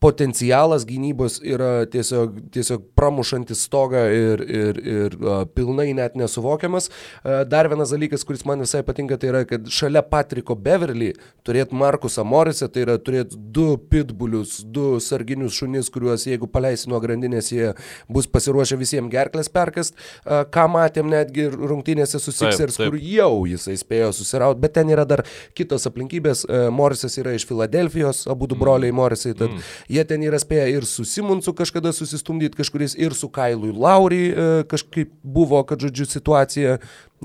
potencialas 0.00 0.84
gynybos 0.84 1.38
yra 1.40 1.86
tiesiog, 1.88 2.34
tiesiog 2.52 2.82
pramušantis 2.98 3.62
stogą 3.64 4.02
ir, 4.12 4.42
ir, 4.44 4.80
ir 4.84 5.14
uh, 5.22 5.38
pilnai 5.48 5.88
net 5.96 6.18
nesuvokiamas. 6.20 6.90
Uh, 7.24 7.40
dar 7.48 7.70
vienas 7.72 7.94
dalykas, 7.94 8.24
kuris 8.28 8.44
man 8.44 8.60
visai 8.60 8.82
patinka, 8.84 9.16
tai 9.16 9.30
yra, 9.30 9.40
kad 9.48 9.70
šalia 9.72 10.02
Patriko 10.04 10.52
Beverly 10.52 11.14
turėtų 11.48 11.78
Markusą 11.80 12.26
Morisą, 12.28 12.68
tai 12.68 12.84
yra 12.84 12.98
turėtų 13.00 13.40
du 13.56 13.64
pitbulius, 13.80 14.58
du 14.60 14.98
sarginius 15.00 15.56
šunis, 15.56 15.88
kuriuos 15.94 16.28
jeigu 16.28 16.50
paleisi 16.52 16.92
nuo 16.92 17.00
grandinės, 17.00 17.48
jie 17.54 17.72
bus 18.12 18.28
pasiruošę 18.28 18.76
visiems 18.76 19.08
gerklės 19.12 19.48
perkast, 19.48 19.96
uh, 19.96 20.44
ką 20.44 20.66
matėm 20.76 21.08
netgi 21.14 21.48
rungtynėse 21.54 22.20
su 22.20 22.36
Sixers, 22.36 22.76
kur 22.82 23.00
jau 23.00 23.46
jisai 23.48 23.78
spėjo 23.80 24.12
susirauti, 24.20 24.60
bet 24.60 24.76
ten 24.76 24.92
yra 24.92 25.08
dar 25.08 25.24
kitos 25.56 25.88
aplinkybės. 25.88 26.44
Uh, 26.44 26.68
Morisas 26.68 27.16
yra 27.16 27.32
iš 27.32 27.48
Filadelfijos, 27.48 28.26
abu 28.28 28.44
du 28.50 28.60
broliai 28.60 28.92
Morisai, 28.92 29.32
tad 29.32 29.56
mm 29.56 29.84
Jie 29.92 30.04
ten 30.08 30.24
yra 30.26 30.40
spėję 30.42 30.66
ir 30.74 30.86
su 30.88 31.04
Simonsu 31.06 31.54
kažkada 31.56 31.92
susistumdyti 31.94 32.58
kažkuris, 32.58 32.96
ir 32.98 33.14
su 33.14 33.30
Kailui 33.32 33.72
Laurį 33.74 34.22
e, 34.26 34.48
kažkaip 34.70 35.12
buvo, 35.22 35.62
kad 35.68 35.82
žodžiu 35.84 36.08
situacija, 36.10 36.76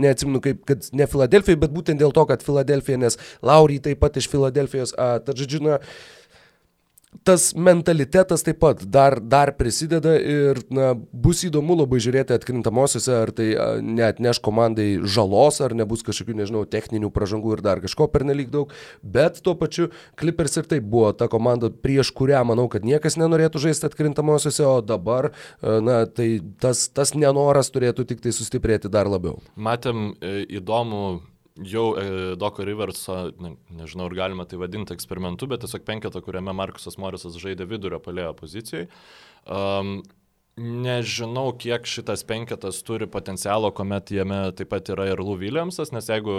neatsimenu 0.01 0.41
kaip, 0.43 0.64
kad 0.70 0.88
ne 0.95 1.07
Filadelfijai, 1.09 1.59
bet 1.62 1.74
būtent 1.74 2.01
dėl 2.01 2.14
to, 2.16 2.26
kad 2.30 2.45
Filadelfija, 2.45 3.01
nes 3.01 3.20
Laurį 3.45 3.82
taip 3.89 4.01
pat 4.03 4.20
iš 4.22 4.30
Filadelfijos, 4.32 4.95
tad 4.95 5.34
žodžiu, 5.38 5.64
na, 5.66 5.82
tas 7.24 7.51
mentalitetas 7.53 8.43
taip 8.45 8.59
pat 8.62 8.82
dar, 8.88 9.20
dar 9.20 9.51
prisideda 9.57 10.14
ir 10.18 10.62
na, 10.74 10.91
bus 10.95 11.43
įdomu 11.45 11.76
labai 11.78 11.99
žiūrėti 12.03 12.36
atkrintamosiose, 12.36 13.14
ar 13.14 13.32
tai 13.36 13.49
net 13.86 14.22
neš 14.24 14.41
komandai 14.43 14.88
žalos, 15.03 15.62
ar 15.62 15.76
nebus 15.78 16.05
kažkokių, 16.07 16.38
nežinau, 16.41 16.64
techninių 16.70 17.12
pražangų 17.14 17.57
ir 17.57 17.64
dar 17.66 17.82
kažko 17.84 18.07
pernelyg 18.12 18.51
daug, 18.53 18.74
bet 19.03 19.41
tuo 19.45 19.55
pačiu 19.59 19.89
Clippers 20.20 20.57
ir 20.62 20.70
taip 20.72 20.88
buvo 20.91 21.12
ta 21.18 21.30
komanda, 21.32 21.70
prieš 21.72 22.14
kurią 22.18 22.43
manau, 22.47 22.68
kad 22.72 22.88
niekas 22.88 23.20
nenorėtų 23.22 23.62
žaisti 23.68 23.89
atkrintamosiose, 23.89 24.64
o 24.68 24.80
dabar, 24.86 25.32
na, 25.62 26.03
tai 26.09 26.34
tas, 26.64 26.88
tas 26.89 27.14
nenoras 27.18 27.72
turėtų 27.74 28.07
tik 28.09 28.24
tai 28.24 28.34
sustiprėti 28.36 28.91
dar 28.91 29.09
labiau. 29.12 29.39
Matėm 29.55 30.14
e, 30.20 30.41
įdomų 30.57 31.30
jau 31.56 31.86
e, 31.99 32.06
Doko 32.39 32.64
Riverso, 32.66 33.18
ne, 33.41 33.56
nežinau, 33.76 34.08
ar 34.10 34.16
galima 34.16 34.45
tai 34.47 34.60
vadinti 34.62 34.95
eksperimentu, 34.95 35.49
bet 35.52 35.64
tiesiog 35.66 35.86
penketą, 35.88 36.24
kuriame 36.24 36.56
Markusas 36.56 36.97
Morisas 37.02 37.38
žaidė 37.41 37.68
vidurio 37.70 38.02
palėjo 38.04 38.34
pozicijai. 38.39 38.88
Um, 39.45 39.99
Nežinau, 40.62 41.54
kiek 41.56 41.86
šitas 41.88 42.26
penketas 42.28 42.82
turi 42.84 43.08
potencialo, 43.10 43.70
kuomet 43.72 44.12
jame 44.12 44.41
taip 44.54 44.68
pat 44.74 44.89
yra 44.91 45.06
ir 45.08 45.22
Lou 45.24 45.38
Williamsas, 45.39 45.93
nes 45.95 46.10
jeigu 46.12 46.34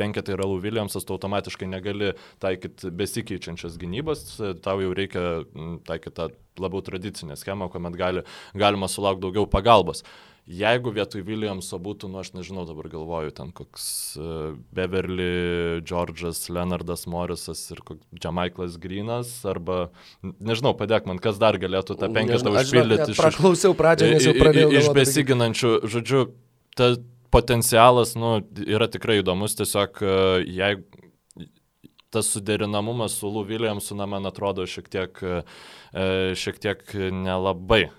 penketai 0.00 0.32
yra 0.38 0.46
Lou 0.48 0.56
Williamsas, 0.64 1.04
tu 1.04 1.12
automatiškai 1.14 1.68
negali 1.68 2.14
taikyti 2.40 2.88
besikeičiančias 2.96 3.76
gynybas, 3.78 4.24
tau 4.64 4.80
jau 4.80 4.96
reikia 4.96 5.44
taikyti 5.86 6.16
tą 6.16 6.30
labiau 6.64 6.80
tradicinę 6.88 7.36
schemą, 7.38 7.68
kuomet 7.70 8.00
gali, 8.00 8.24
galima 8.56 8.88
sulaukti 8.88 9.26
daugiau 9.28 9.44
pagalbos. 9.52 10.00
Uh, 10.00 10.29
Jeigu 10.48 10.90
vietoj 10.94 11.22
Williamso 11.26 11.78
būtų, 11.82 12.08
nu 12.10 12.20
aš 12.22 12.32
nežinau, 12.34 12.64
dabar 12.66 12.88
galvoju, 12.90 13.32
ten 13.36 13.52
koks 13.54 13.84
uh, 14.18 14.56
Beverly, 14.74 15.82
George'as, 15.86 16.42
Leonardas 16.50 17.06
Morrisas 17.10 17.62
ir 17.70 17.82
Jamaiklas 18.22 18.78
Greenas, 18.82 19.30
arba, 19.46 19.90
nežinau, 20.22 20.72
padėk 20.78 21.06
man, 21.06 21.20
kas 21.22 21.38
dar 21.38 21.60
galėtų 21.60 21.98
tą 22.00 22.10
penketą 22.14 22.54
užpildyti. 22.56 23.12
Aš 23.14 23.20
praklausiau 23.22 23.76
pradžią, 23.78 24.10
nes 24.16 24.26
jau 24.26 24.34
pradėjau. 24.38 24.72
Iš 24.80 24.90
besiginančių, 24.96 25.74
žodžiu, 25.92 26.24
ta 26.78 26.94
potencialas, 27.30 28.16
nu, 28.18 28.40
yra 28.66 28.90
tikrai 28.90 29.20
įdomus, 29.20 29.54
tiesiog 29.60 30.02
uh, 30.02 30.40
jeigu 30.42 30.88
tas 32.10 32.26
suderinamumas 32.26 33.12
su 33.12 33.28
Lou 33.28 33.44
Williamsu, 33.46 33.94
na, 33.94 34.06
man 34.06 34.26
atrodo, 34.26 34.66
šiek 34.66 34.88
tiek, 34.90 35.20
e, 35.22 36.34
šiek 36.34 36.58
tiek 36.58 36.82
nelabai 37.14 37.84
e, 37.86 37.90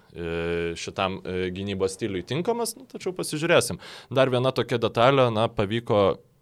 šitam 0.79 1.19
e, 1.21 1.37
gynybos 1.55 1.95
stiliui 1.95 2.25
tinkamas, 2.27 2.75
nu, 2.79 2.87
tačiau 2.89 3.13
pasižiūrėsim. 3.15 3.79
Dar 4.13 4.31
viena 4.33 4.53
tokia 4.55 4.81
detalė, 4.81 5.29
na, 5.33 5.47
pavyko 5.51 6.01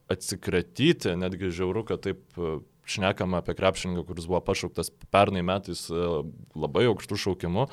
atsikratyti, 0.10 1.14
netgi 1.20 1.52
žiauru, 1.54 1.86
kad 1.86 2.02
taip 2.08 2.24
šnekama 2.90 3.44
apie 3.44 3.54
krepšininką, 3.54 4.08
kuris 4.08 4.26
buvo 4.26 4.42
pašauktas 4.48 4.90
pernai 5.14 5.44
metais 5.46 5.86
labai 5.94 6.88
aukštų 6.90 7.20
šaukimų. 7.28 7.68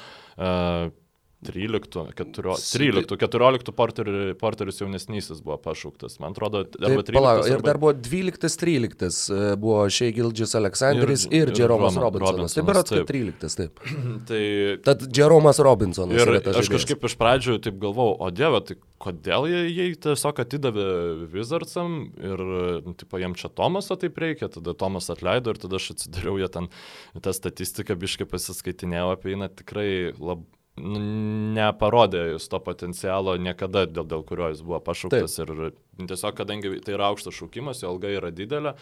13, 1.44 2.14
14, 2.16 2.78
13, 2.78 3.16
14 3.20 3.72
porterių, 3.76 4.14
porterius 4.40 4.80
jaunesnysis 4.80 5.42
buvo 5.44 5.58
pašauktas, 5.60 6.16
man 6.22 6.32
atrodo, 6.32 6.62
arba 6.64 7.04
13. 7.04 7.12
Palauk, 7.12 7.42
ir 7.44 7.58
arba... 7.58 7.66
dar 7.68 7.80
buvo 7.82 7.92
12-13, 7.92 9.18
e, 9.36 9.50
buvo 9.60 9.82
Šei 9.92 10.14
Gildžis 10.16 10.56
Aleksandris 10.56 11.26
ir, 11.28 11.52
ir, 11.52 11.52
Jeromas 11.60 11.98
Robinsonas. 12.00 12.56
Taip, 12.56 12.68
berots, 12.70 12.94
kad 12.94 13.12
13, 13.12 13.58
taip. 13.60 13.84
tai... 14.30 14.40
Tad 14.88 15.04
Jeromas 15.12 15.60
Robinsonas. 15.60 16.16
Ir 16.16 16.24
aš 16.24 16.32
žaidėjas. 16.40 16.72
kažkaip 16.78 17.06
iš 17.10 17.18
pradžių 17.20 17.60
taip 17.68 17.78
galvojau, 17.84 18.16
o 18.16 18.32
dieve, 18.32 18.64
tai 18.64 18.80
kodėl 19.06 19.46
jie, 19.52 19.62
jie 19.68 19.88
tiesiog 20.08 20.40
atidavė 20.40 20.88
Wizardsam 21.36 21.98
ir, 22.16 22.44
nu, 22.88 22.96
tipo, 22.96 23.20
jiem 23.20 23.36
čia 23.36 23.52
Tomaso 23.52 24.00
taip 24.00 24.16
reikia, 24.24 24.48
tada 24.56 24.72
Tomas 24.72 25.12
atleido 25.12 25.52
ir 25.52 25.60
tada 25.60 25.76
aš 25.76 25.92
atsidariau 25.98 26.40
jie 26.40 26.48
ten 26.48 26.72
tą 27.20 27.36
statistiką, 27.36 28.00
biškai 28.00 28.24
pasiskaitinėjau 28.32 29.12
apie 29.12 29.34
jį, 29.34 29.40
na 29.44 29.52
tikrai 29.52 29.88
labai 30.16 30.55
neparodė 30.76 32.22
jis 32.34 32.50
to 32.52 32.60
potencialo 32.60 33.36
niekada, 33.40 33.86
dėl, 33.88 34.04
dėl 34.08 34.24
kurio 34.28 34.50
jis 34.52 34.60
buvo 34.64 34.80
pašauktas. 34.84 35.38
Taip. 35.38 35.48
Ir 35.96 36.08
tiesiog, 36.10 36.34
kadangi 36.36 36.74
tai 36.84 36.92
yra 36.92 37.08
aukštas 37.08 37.32
šaukimas, 37.38 37.80
jo 37.80 37.94
alga 37.94 38.10
yra 38.12 38.28
didelė, 38.34 38.74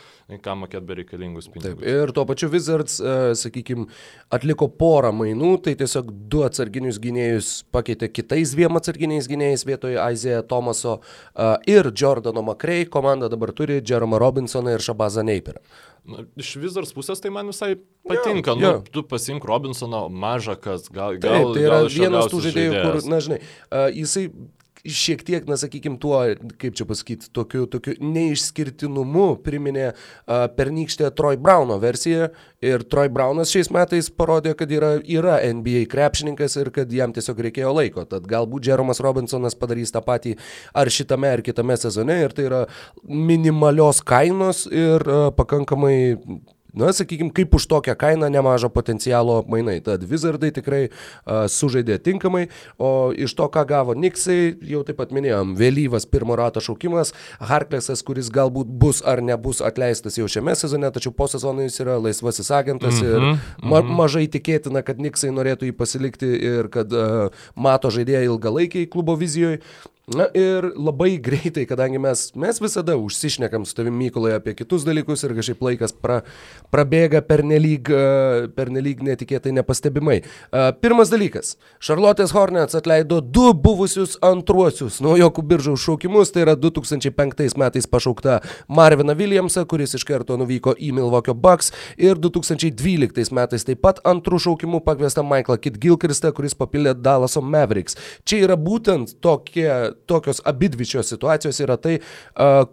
ką 0.43 0.57
mokėt 0.65 0.83
bereikalingus 0.89 1.47
pinigus. 1.53 1.79
Taip. 1.79 1.87
Ir 1.87 2.11
tuo 2.17 2.27
pačiu 2.27 2.51
Wizards, 2.51 2.99
e, 2.99 3.15
sakykime, 3.39 3.87
atliko 4.35 4.67
porą 4.67 5.13
mainų, 5.15 5.53
tai 5.63 5.77
tiesiog 5.79 6.11
du 6.31 6.43
atsarginius 6.47 6.99
gynėjus 7.03 7.55
pakeitė 7.75 8.11
kitais 8.11 8.57
dviem 8.57 8.75
atsarginiais 8.81 9.31
gynėjais 9.31 9.67
vietoje 9.69 10.03
Aizėje 10.03 10.43
Tomaso 10.51 10.99
e, 10.99 11.51
ir 11.71 11.93
Jordano 11.95 12.43
Makrei. 12.43 12.91
Komanda 12.91 13.31
dabar 13.31 13.55
turi 13.55 13.79
Jeromą 13.79 14.19
Robinsoną 14.19 14.75
ir 14.75 14.83
Šabazą 14.83 15.23
Neiperą. 15.23 15.63
Na, 16.05 16.27
iš 16.37 16.51
Wizards 16.61 16.93
pusės 16.93 17.23
tai 17.25 17.31
man 17.33 17.49
visai 17.49 17.75
patinka. 18.05 18.53
Ja, 18.53 18.57
nu, 18.59 18.65
ja. 18.65 18.73
Tu 18.93 19.03
pasink 19.09 19.47
Robinsono 19.49 20.03
mažą, 20.13 20.59
kas 20.61 20.91
gal... 20.93 21.17
gal 21.17 21.39
Taip, 21.39 21.55
tai 21.57 21.63
yra 21.65 21.79
gal 21.81 21.89
vienas 21.95 22.29
tų 22.29 22.43
žaidėjų, 22.45 22.75
žaidėjas. 22.75 22.85
kur, 22.85 23.11
na 23.13 23.21
žinai, 23.25 23.39
uh, 23.41 23.87
jisai 23.89 24.27
šiek 24.85 25.23
tiek, 25.25 25.47
na 25.49 25.57
sakykime, 25.57 25.97
tuo, 26.01 26.19
kaip 26.61 26.77
čia 26.77 26.85
pasakyti, 26.89 27.31
tokiu, 27.35 27.65
tokiu 27.71 27.95
neišskirtinumu 28.05 29.39
priminė 29.45 29.87
uh, 29.91 30.45
pernykštę 30.57 31.09
Troy 31.17 31.39
Brauno 31.41 31.79
versiją 31.81 32.29
ir 32.65 32.85
Troy 32.93 33.09
Braunas 33.13 33.53
šiais 33.53 33.73
metais 33.73 34.11
parodė, 34.13 34.53
kad 34.59 34.73
yra, 34.73 34.95
yra 35.01 35.39
NBA 35.57 35.87
krepšininkas 35.93 36.59
ir 36.61 36.73
kad 36.75 36.93
jam 36.93 37.15
tiesiog 37.17 37.41
reikėjo 37.49 37.73
laiko. 37.77 38.05
Tad 38.09 38.29
galbūt 38.29 38.69
Jeromas 38.69 39.01
Robinsonas 39.05 39.57
padarys 39.57 39.95
tą 39.95 40.05
patį 40.05 40.37
ar 40.77 40.93
šitame, 40.93 41.33
ar 41.33 41.45
kitame 41.45 41.79
sezone 41.81 42.21
ir 42.27 42.37
tai 42.37 42.49
yra 42.51 42.65
minimalios 43.09 44.05
kainos 44.05 44.67
ir 44.69 45.05
uh, 45.09 45.31
pakankamai 45.37 45.97
na, 46.75 46.93
sakykime, 46.93 47.33
kaip 47.35 47.55
už 47.55 47.67
tokią 47.71 47.95
kainą 47.99 48.29
nemažą 48.33 48.71
potencialo 48.73 49.43
mainai. 49.49 49.81
Tad 49.85 50.05
Wizardai 50.09 50.51
tikrai 50.55 50.83
uh, 50.89 51.47
sužaidė 51.51 51.99
tinkamai, 52.03 52.49
o 52.79 53.13
iš 53.17 53.35
to, 53.39 53.49
ką 53.53 53.65
gavo 53.69 53.95
Niksai, 53.99 54.57
jau 54.69 54.83
taip 54.87 54.99
pat 55.01 55.15
minėjom, 55.15 55.55
vėlyvas 55.59 56.09
pirmo 56.11 56.37
rato 56.39 56.63
šaukimas, 56.65 57.15
Harklesas, 57.39 58.03
kuris 58.07 58.31
galbūt 58.35 58.69
bus 58.69 59.03
ar 59.07 59.23
nebus 59.25 59.63
atleistas 59.65 60.19
jau 60.19 60.29
šiame 60.31 60.57
sezone, 60.59 60.91
tačiau 60.95 61.15
po 61.15 61.29
sezono 61.31 61.65
jis 61.65 61.81
yra 61.85 61.99
laisvasis 62.03 62.51
agentas 62.51 63.01
mm 63.01 63.07
-hmm, 63.07 63.15
ir 63.15 63.21
mhm, 63.21 63.71
ma 63.71 63.81
mm 63.81 63.89
-hmm. 63.89 63.97
mažai 64.03 64.27
tikėtina, 64.29 64.83
kad 64.83 64.99
Niksai 64.99 65.31
norėtų 65.31 65.71
jį 65.71 65.73
pasilikti 65.73 66.27
ir 66.27 66.69
kad 66.69 66.93
uh, 66.93 67.31
mato 67.55 67.91
žaidėją 67.91 68.23
ilgalaikiai 68.25 68.91
klubo 68.91 69.17
vizijoje. 69.17 69.61
Na 70.05 70.27
ir 70.37 70.67
labai 70.77 71.17
greitai, 71.27 71.63
kadangi 71.65 71.97
mes, 71.97 72.27
mes 72.37 72.59
visada 72.61 72.93
užsišnekam 73.01 73.65
su 73.65 73.73
tavimi 73.75 74.05
Mykolai 74.05 74.35
apie 74.37 74.53
kitus 74.53 74.83
dalykus 74.85 75.23
ir 75.25 75.33
kažkaip 75.33 75.63
laikas 75.65 75.95
pra, 75.97 76.19
prabėga 76.75 77.23
pernelyg, 77.25 77.89
e, 77.89 78.51
pernelyg 78.53 79.01
netikėtai 79.07 79.55
nepastebimai. 79.57 80.19
E, 80.21 80.65
pirmas 80.85 81.09
dalykas. 81.09 81.55
Charlotte's 81.81 82.35
Hornets 82.37 82.77
atleido 82.77 83.23
du 83.25 83.47
buvusius 83.57 84.19
antruosius 84.21 85.01
naujokų 85.05 85.47
biržų 85.55 85.79
šaukimus, 85.81 86.35
tai 86.35 86.45
yra 86.45 86.57
2005 86.61 87.57
metais 87.65 87.89
pašaukta 87.89 88.43
Marvina 88.69 89.17
Williamsą, 89.17 89.65
kuris 89.65 89.97
iš 89.97 90.05
karto 90.05 90.37
nuvyko 90.37 90.77
į 90.77 90.93
Milvokio 90.99 91.33
Bucks 91.33 91.73
ir 91.97 92.21
2012 92.21 93.33
metais 93.33 93.65
taip 93.65 93.81
pat 93.81 94.05
antrų 94.05 94.43
šaukimų 94.51 94.85
pakviesta 94.85 95.25
Michaelą 95.25 95.57
Kit 95.65 95.81
Gilkristą, 95.81 96.37
kuris 96.37 96.53
papildė 96.53 96.93
Dallaso 96.93 97.41
Mavericks. 97.41 97.97
Čia 98.29 98.45
yra 98.45 98.61
būtent 98.61 99.17
tokie 99.25 99.94
tokios 100.07 100.43
abidvičios 100.45 101.13
situacijos 101.15 101.61
yra 101.65 101.79
tai, 101.81 101.99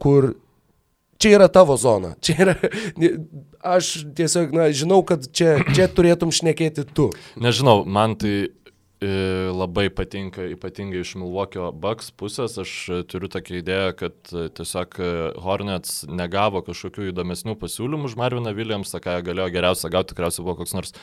kur 0.01 0.33
čia 1.21 1.35
yra 1.37 1.47
tavo 1.47 1.77
zona. 1.77 2.15
Čia 2.23 2.37
yra, 2.45 2.55
aš 3.63 3.93
tiesiog, 4.17 4.55
na, 4.57 4.71
žinau, 4.73 5.01
kad 5.07 5.27
čia, 5.35 5.59
čia 5.75 5.85
turėtum 5.91 6.33
šnekėti 6.33 6.87
tu. 6.95 7.11
Nežinau, 7.41 7.83
man 7.85 8.15
tai 8.19 8.33
e, 8.41 9.11
labai 9.53 9.87
patinka, 9.93 10.47
ypatingai 10.55 11.03
iš 11.03 11.13
Milvokio 11.21 11.69
Bucks 11.71 12.09
pusės. 12.17 12.57
Aš 12.61 12.73
turiu 13.11 13.29
tokią 13.31 13.59
idėją, 13.61 13.91
kad 14.01 14.33
tiesiog 14.57 14.97
Hornets 15.45 16.01
negavo 16.09 16.63
kažkokių 16.65 17.11
įdomesnių 17.11 17.57
pasiūlymų 17.61 18.09
už 18.09 18.17
Marviną 18.21 18.55
Williamsą, 18.57 19.03
ką 19.03 19.19
galėjo 19.29 19.51
geriausia 19.53 19.93
gauti, 19.93 20.15
tikriausiai 20.15 20.47
buvo 20.47 20.61
koks 20.63 20.77
nors 20.77 20.97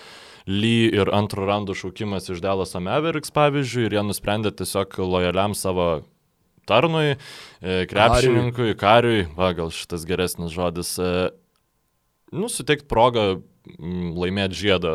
Lee 0.46 0.88
ir 0.94 1.10
antro 1.14 1.46
rando 1.48 1.74
šaukimas 1.76 2.28
iš 2.30 2.42
Delas 2.44 2.76
Mavericks, 2.78 3.32
pavyzdžiui, 3.34 3.88
ir 3.88 3.98
jie 3.98 4.04
nusprendė 4.06 4.52
tiesiog 4.54 4.98
lojaliam 5.02 5.56
savo 5.58 5.88
tarnui, 6.68 7.16
e, 7.16 7.84
krepšininkui, 7.88 8.74
kariui, 8.78 9.26
va, 9.36 9.52
gal 9.56 9.72
šitas 9.74 10.04
geresnis 10.08 10.52
žodis, 10.54 10.94
e, 11.00 11.28
nu, 12.36 12.50
suteikti 12.52 12.88
progą 12.90 13.30
laimėti 13.68 14.56
žiedą, 14.62 14.92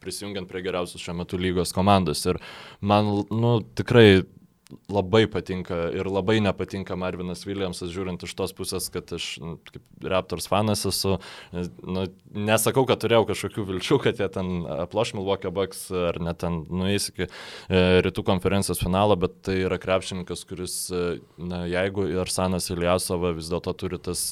prisijungiant 0.00 0.48
prie 0.48 0.62
geriausios 0.64 1.02
šiuo 1.02 1.18
metu 1.20 1.40
lygos 1.40 1.74
komandos. 1.76 2.24
Ir 2.28 2.38
man, 2.80 3.10
nu, 3.28 3.58
tikrai 3.76 4.22
labai 4.88 5.24
patinka 5.30 5.76
ir 5.96 6.08
labai 6.08 6.38
nepatinka 6.44 6.96
Marvinas 6.98 7.46
Williamsas, 7.48 7.88
žiūrint 7.92 8.22
iš 8.24 8.34
tos 8.36 8.52
pusės, 8.56 8.88
kad 8.92 9.08
aš 9.16 9.26
nu, 9.40 9.54
kaip 9.64 10.08
Raptors 10.12 10.48
fanas 10.50 10.84
esu. 10.88 11.16
Nu, 11.82 12.04
nesakau, 12.36 12.84
kad 12.88 13.00
turėjau 13.00 13.24
kažkokių 13.30 13.64
vilčių, 13.70 13.98
kad 14.04 14.20
jie 14.20 14.28
ten 14.32 14.66
aploš 14.68 15.14
Milwaukee 15.16 15.52
Bucks 15.54 15.86
ar 15.92 16.20
net 16.20 16.40
ten 16.42 16.60
nueis 16.68 17.08
iki 17.12 17.26
e, 17.26 17.80
rytų 18.04 18.24
konferencijos 18.28 18.82
finalo, 18.82 19.16
bet 19.20 19.38
tai 19.48 19.56
yra 19.64 19.78
krepšininkas, 19.80 20.44
kuris, 20.48 20.76
e, 20.92 21.02
na, 21.40 21.62
jeigu 21.68 22.04
ir 22.12 22.32
Sanas 22.32 22.68
Iliasova 22.72 23.32
vis 23.38 23.48
dėlto 23.52 23.72
turi 23.80 24.00
tas 24.04 24.26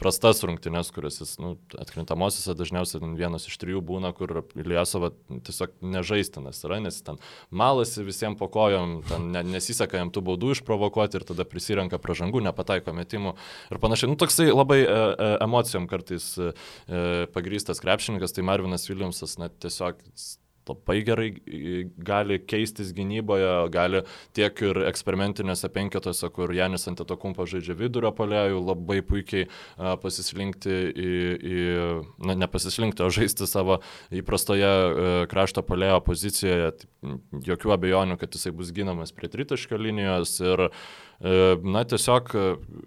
prastas 0.00 0.44
rungtynes, 0.46 0.92
kuris 0.94 1.18
jis 1.24 1.34
nu, 1.42 1.56
atkrintamosiose 1.82 2.54
dažniausiai 2.58 3.12
vienas 3.18 3.48
iš 3.50 3.58
trijų 3.62 3.82
būna, 3.90 4.14
kur 4.14 4.44
Iliasova 4.54 5.12
tiesiog 5.50 5.74
nežaistinas 5.82 6.62
yra, 6.68 6.78
nes 6.86 7.02
ten 7.02 7.18
malasi 7.50 8.06
visiems 8.06 8.38
po 8.38 8.46
kojom, 8.52 9.00
ten 9.10 9.30
nesiseka 9.50 9.79
jam 10.00 10.10
tų 10.12 10.22
baudų 10.26 10.52
išprovokuoti 10.56 11.20
ir 11.20 11.26
tada 11.28 11.46
prisirenka 11.48 12.00
pražangų, 12.02 12.42
nepataiko 12.44 12.92
metimų 12.96 13.34
ir 13.70 13.80
panašiai. 13.82 14.10
Nu, 14.10 14.18
toksai 14.20 14.50
labai 14.50 14.82
e, 14.82 14.88
e, 14.90 15.30
emocijom 15.46 15.88
kartais 15.90 16.32
e, 16.36 16.52
e 16.88 17.26
pagrystas 17.34 17.80
krepšininkas, 17.80 18.36
tai 18.36 18.44
Marvinas 18.46 18.88
Williamsas, 18.90 19.38
na, 19.40 19.48
tiesiog 19.48 20.02
labai 20.70 21.00
gerai 21.06 21.28
gali 22.06 22.40
keistis 22.42 22.94
gynyboje, 22.96 23.50
gali 23.74 24.02
tiek 24.36 24.62
ir 24.64 24.82
eksperimentinėse 24.88 25.70
penketuose, 25.74 26.30
kur 26.34 26.52
Janis 26.54 26.88
ant 26.90 27.02
to 27.02 27.18
kumpo 27.20 27.46
žaidžia 27.48 27.76
vidurio 27.78 28.12
polėjų, 28.16 28.62
labai 28.70 29.00
puikiai 29.06 29.48
pasislinkti 30.02 30.78
į, 30.90 31.12
į 31.40 31.60
na, 32.26 32.38
nepasislinkti, 32.44 33.04
o 33.04 33.10
žaisti 33.14 33.48
savo 33.50 33.80
įprastoje 34.14 34.70
uh, 34.70 35.12
krašto 35.30 35.64
polėjo 35.66 36.00
pozicijoje. 36.06 36.72
Jokių 37.46 37.72
abejonių, 37.72 38.18
kad 38.20 38.34
jisai 38.36 38.52
bus 38.52 38.74
ginamas 38.76 39.14
prie 39.16 39.30
tritaškio 39.32 39.78
linijos 39.80 40.34
ir 40.44 40.66
uh, 40.68 40.82
E, 41.09 41.09
na, 41.20 41.82
tiesiog 41.84 42.30
e, 42.32 42.42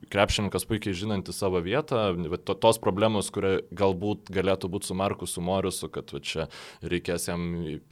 krepšininkas 0.10 0.66
puikiai 0.66 0.96
žinanti 0.98 1.34
savo 1.36 1.60
vietą, 1.62 2.16
to, 2.42 2.56
tos 2.58 2.80
problemos, 2.82 3.30
kurie 3.34 3.60
galbūt 3.78 4.32
galėtų 4.34 4.72
būti 4.74 4.90
su 4.90 4.98
Markusu 4.98 5.44
Morisu, 5.46 5.90
kad 5.94 6.10
va, 6.16 6.22
čia 6.24 6.48
reikės 6.82 7.28
jam 7.30 7.44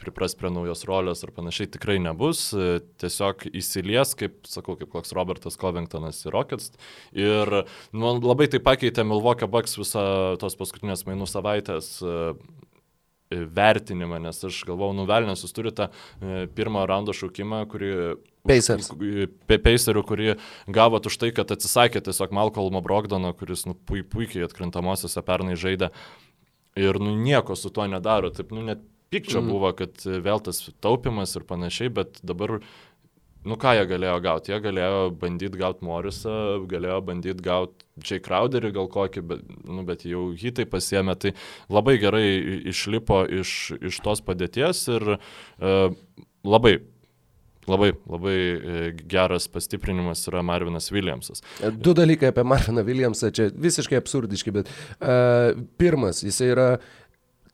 pripras 0.01 0.33
prie 0.39 0.49
naujos 0.49 0.81
rolės 0.89 1.21
ar 1.21 1.33
panašiai, 1.35 1.69
tikrai 1.75 1.99
nebus. 2.01 2.47
E, 2.57 2.79
tiesiog 3.03 3.45
įsilies, 3.53 4.15
kaip 4.17 4.49
sakau, 4.49 4.73
kaip 4.79 4.89
koks 4.95 5.13
Robertas 5.13 5.59
Covingtonas 5.61 6.23
į 6.25 6.33
Rockets. 6.33 6.73
Ir 7.13 7.53
nu, 7.93 8.15
labai 8.17 8.49
tai 8.49 8.63
pakeitė 8.65 9.05
Milwaukee 9.05 9.49
Bucks 9.51 9.77
visą 9.77 10.03
tos 10.41 10.57
paskutinės 10.57 11.05
mainų 11.05 11.29
savaitės 11.29 11.99
vertinimą, 13.31 14.17
nes 14.25 14.41
aš 14.43 14.57
galvau, 14.67 14.89
nuvelnės, 14.97 15.45
jūs 15.45 15.53
turite 15.55 15.87
pirmą 16.57 16.83
raundo 16.89 17.13
šaukimą, 17.15 17.61
kurį 17.71 17.93
Pacers. 18.47 18.89
Pacerių, 19.49 20.03
kurį 20.07 20.35
gavot 20.73 21.05
už 21.05 21.17
tai, 21.21 21.31
kad 21.35 21.51
atsisakė 21.53 22.01
tiesiog 22.05 22.33
Malcolmo 22.33 22.81
Brogdono, 22.83 23.33
kuris 23.37 23.67
nu, 23.69 23.75
pui, 23.75 24.01
puikiai 24.01 24.47
atkrintamosiose 24.47 25.21
pernai 25.25 25.57
žaidė 25.59 25.91
ir 26.79 27.01
nu, 27.03 27.13
nieko 27.19 27.57
su 27.59 27.69
tuo 27.73 27.85
nedaro. 27.89 28.31
Taip, 28.33 28.53
nu, 28.55 28.63
net 28.65 28.81
pikčio 29.11 29.41
mm. 29.41 29.51
buvo, 29.51 29.73
kad 29.77 30.05
vėl 30.05 30.41
tas 30.43 30.63
taupimas 30.83 31.35
ir 31.37 31.45
panašiai, 31.47 31.91
bet 31.93 32.21
dabar, 32.25 32.57
nu 33.45 33.57
ką 33.61 33.75
jie 33.77 33.85
galėjo 33.91 34.17
gauti? 34.23 34.53
Jie 34.53 34.59
galėjo 34.63 35.03
bandyti 35.21 35.61
gauti 35.61 35.85
Morisą, 35.85 36.35
galėjo 36.71 36.97
bandyti 37.11 37.45
gauti 37.45 37.85
J. 38.01 38.21
Crowderį 38.25 38.71
gal 38.77 38.89
kokį, 38.89 39.25
bet, 39.33 39.43
nu, 39.67 39.85
bet 39.85 40.07
jau 40.07 40.29
hitai 40.33 40.65
pasiemė, 40.69 41.17
tai 41.19 41.35
labai 41.69 41.99
gerai 42.01 42.25
išlipo 42.71 43.21
iš, 43.41 43.75
iš 43.91 44.01
tos 44.01 44.23
padėties 44.25 44.87
ir 44.95 45.13
uh, 45.17 45.91
labai 46.47 46.79
Labai, 47.69 47.91
labai 48.09 48.35
e, 48.35 48.77
geras 49.09 49.45
pastiprinimas 49.51 50.23
yra 50.31 50.41
Marvinas 50.41 50.89
Williamsas. 50.91 51.43
Du 51.77 51.93
dalykai 51.97 52.31
apie 52.31 52.45
Marviną 52.47 52.81
Williamsą, 52.87 53.29
čia 53.37 53.49
visiškai 53.53 53.99
absurdiški, 53.99 54.53
bet 54.55 54.71
uh, 54.71 55.51
pirmas, 55.77 56.23
jisai 56.25 56.49
yra 56.55 56.67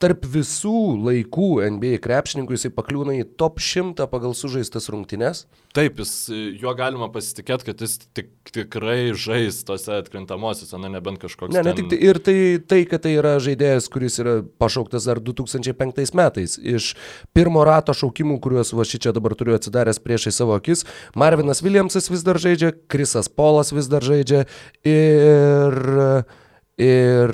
tarp 0.01 0.25
visų 0.29 0.79
laikų 1.01 1.49
NBA 1.73 1.97
krepšininkų 2.03 2.57
jisai 2.57 2.71
pakliūna 2.73 3.15
į 3.17 3.25
top 3.39 3.61
100 3.63 4.05
pagal 4.11 4.35
sužaistas 4.37 4.89
rungtynes. 4.93 5.45
Taip, 5.77 5.99
jis, 6.01 6.11
juo 6.57 6.73
galima 6.77 7.09
pasitikėti, 7.13 7.67
kad 7.67 7.81
jis 7.83 7.97
tik, 8.17 8.29
tikrai 8.53 9.11
žais 9.17 9.59
tose 9.67 9.97
atkrintamosiose, 9.97 10.77
na 10.81 10.89
nebent 10.93 11.21
kažkoks. 11.21 11.53
Ne, 11.53 11.61
ne 11.65 11.73
ten... 11.73 11.81
tik 11.81 11.91
tai, 11.93 11.99
ir 12.09 12.21
tai, 12.23 12.37
tai, 12.61 12.81
kad 12.89 13.05
tai 13.05 13.13
yra 13.17 13.35
žaidėjas, 13.43 13.89
kuris 13.93 14.17
yra 14.23 14.39
pašauktas 14.61 15.09
dar 15.09 15.21
2005 15.21 16.15
metais. 16.17 16.57
Iš 16.57 16.93
pirmo 17.37 17.65
rato 17.67 17.93
šaukimų, 17.97 18.39
kuriuos 18.43 18.73
va 18.77 18.87
šį 18.87 19.03
čia 19.07 19.15
dabar 19.17 19.37
turiu 19.37 19.57
atsidaręs 19.57 20.01
priešai 20.01 20.33
savo 20.33 20.57
akis, 20.57 20.85
Marvinas 21.17 21.63
Williamsas 21.65 22.09
vis 22.13 22.25
dar 22.25 22.41
žaidžia, 22.41 22.73
Krisas 22.89 23.29
Polas 23.29 23.73
vis 23.73 23.89
dar 23.91 24.05
žaidžia 24.05 24.45
ir 24.85 25.81
ir 26.77 27.31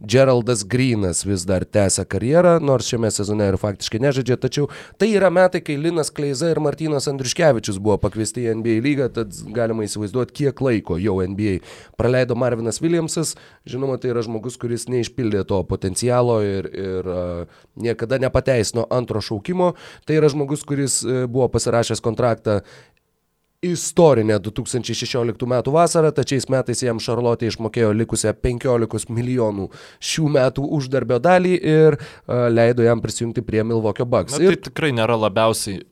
Geraldas 0.00 0.64
Greenas 0.66 1.22
vis 1.24 1.44
dar 1.46 1.64
tęsia 1.64 2.04
karjerą, 2.04 2.58
nors 2.60 2.88
šiame 2.90 3.08
sezone 3.14 3.46
ir 3.48 3.56
faktiškai 3.60 4.00
nežaidžia, 4.02 4.36
tačiau 4.42 4.66
tai 5.00 5.12
yra 5.14 5.30
metai, 5.32 5.62
kai 5.64 5.76
Linas 5.80 6.10
Kleiza 6.12 6.50
ir 6.50 6.60
Martinas 6.60 7.06
Andriškevičius 7.08 7.78
buvo 7.78 7.96
pakviesti 8.02 8.44
į 8.44 8.56
NBA 8.58 8.76
lygą, 8.84 9.08
tad 9.14 9.38
galima 9.54 9.86
įsivaizduoti, 9.86 10.34
kiek 10.42 10.60
laiko 10.66 10.98
jau 11.00 11.20
NBA 11.22 11.60
praleido 12.00 12.36
Marvinas 12.36 12.82
Williamsas. 12.82 13.36
Žinoma, 13.70 13.96
tai 14.02 14.10
yra 14.12 14.24
žmogus, 14.26 14.58
kuris 14.60 14.88
neišpildė 14.90 15.44
to 15.48 15.62
potencialo 15.70 16.40
ir, 16.44 16.68
ir 16.74 17.08
uh, 17.14 17.62
niekada 17.80 18.18
nepateisino 18.20 18.88
antro 18.92 19.22
šaukimo. 19.24 19.72
Tai 20.04 20.18
yra 20.18 20.28
žmogus, 20.34 20.66
kuris 20.66 21.00
uh, 21.06 21.24
buvo 21.30 21.48
pasirašęs 21.54 22.02
kontraktą 22.04 22.60
istorinę 23.72 24.38
2016 24.42 25.48
metų 25.50 25.74
vasarą, 25.74 26.12
tačiais 26.14 26.46
metais 26.52 26.82
jam 26.84 27.00
Šarlotė 27.02 27.48
išmokėjo 27.50 27.92
likusią 27.96 28.34
15 28.44 29.12
milijonų 29.14 29.68
šių 30.04 30.30
metų 30.36 30.66
uždarbio 30.78 31.18
dalį 31.22 31.54
ir 31.58 31.98
uh, 31.98 32.46
leido 32.52 32.86
jam 32.86 33.02
prisijungti 33.04 33.44
prie 33.46 33.64
Milvokio 33.66 34.06
Bucks. 34.08 34.36
Na, 34.36 34.42
tai 34.42 34.52
ir... 34.52 34.60
tikrai 34.68 34.92
nėra 34.96 35.18
labiausiai, 35.20 35.82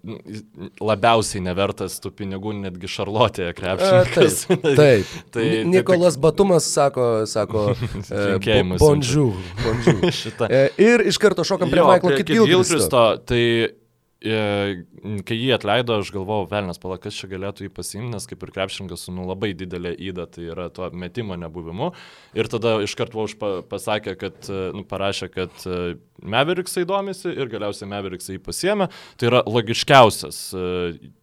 labiausiai 0.81 1.45
nevertas 1.45 1.99
tų 2.03 2.15
pinigų 2.23 2.55
netgi 2.63 2.91
Šarlotėje 2.93 3.53
krepšininkas. 3.59 4.41
Uh, 4.49 4.63
taip, 4.63 4.79
taip. 4.81 5.15
tai, 5.37 5.47
Nikolas 5.69 6.19
tai, 6.19 6.25
Batumas 6.27 6.71
sako, 6.73 7.11
sako 7.31 7.69
uh, 7.75 8.75
bonjour. 8.79 9.37
bonjour. 9.63 10.51
ir 10.89 11.07
iš 11.09 11.21
karto 11.23 11.47
šokam 11.47 11.71
prie 11.73 11.85
Michaelo 11.87 12.19
Kitgilkristo. 12.23 13.07
Tai 13.27 13.43
E, 13.43 13.82
kai 14.23 15.37
jį 15.37 15.51
atleido, 15.57 15.99
aš 15.99 16.13
galvojau, 16.15 16.47
velnas 16.51 16.79
palakas 16.83 17.17
čia 17.19 17.29
galėtų 17.33 17.67
jį 17.67 17.73
pasiimti, 17.75 18.13
nes 18.15 18.29
kaip 18.31 18.45
ir 18.45 18.53
krepšininkas 18.55 19.07
su 19.07 19.15
nu, 19.15 19.27
labai 19.27 19.51
didelė 19.59 19.95
įda, 19.99 20.29
tai 20.31 20.47
yra 20.53 20.69
to 20.75 20.89
metimo 20.95 21.35
nebuvimu. 21.39 21.91
Ir 22.39 22.51
tada 22.53 22.77
iš 22.85 22.95
karto 22.99 23.25
už 23.27 23.35
pasakė, 23.71 24.15
kad, 24.21 24.39
e, 24.47 24.61
nu, 24.77 24.85
parašė, 24.89 25.29
kad 25.35 25.67
e, 25.67 25.97
Meveriksai 26.23 26.85
domisi 26.87 27.33
ir 27.35 27.51
galiausiai 27.51 27.89
Meveriksai 27.91 28.37
jį 28.37 28.43
pasiemė. 28.47 28.87
Tai 29.19 29.27
yra 29.27 29.41
logiškiausias 29.43 30.39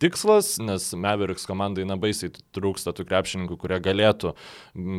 tikslas, 0.03 0.57
nes 0.59 0.89
Meveriks 0.99 1.47
komandai 1.47 1.85
nebaisiai 1.87 2.33
trūksta 2.55 2.91
tų 2.97 3.05
krepšininkų, 3.07 3.55
kurie 3.61 3.79
galėtų 3.83 4.33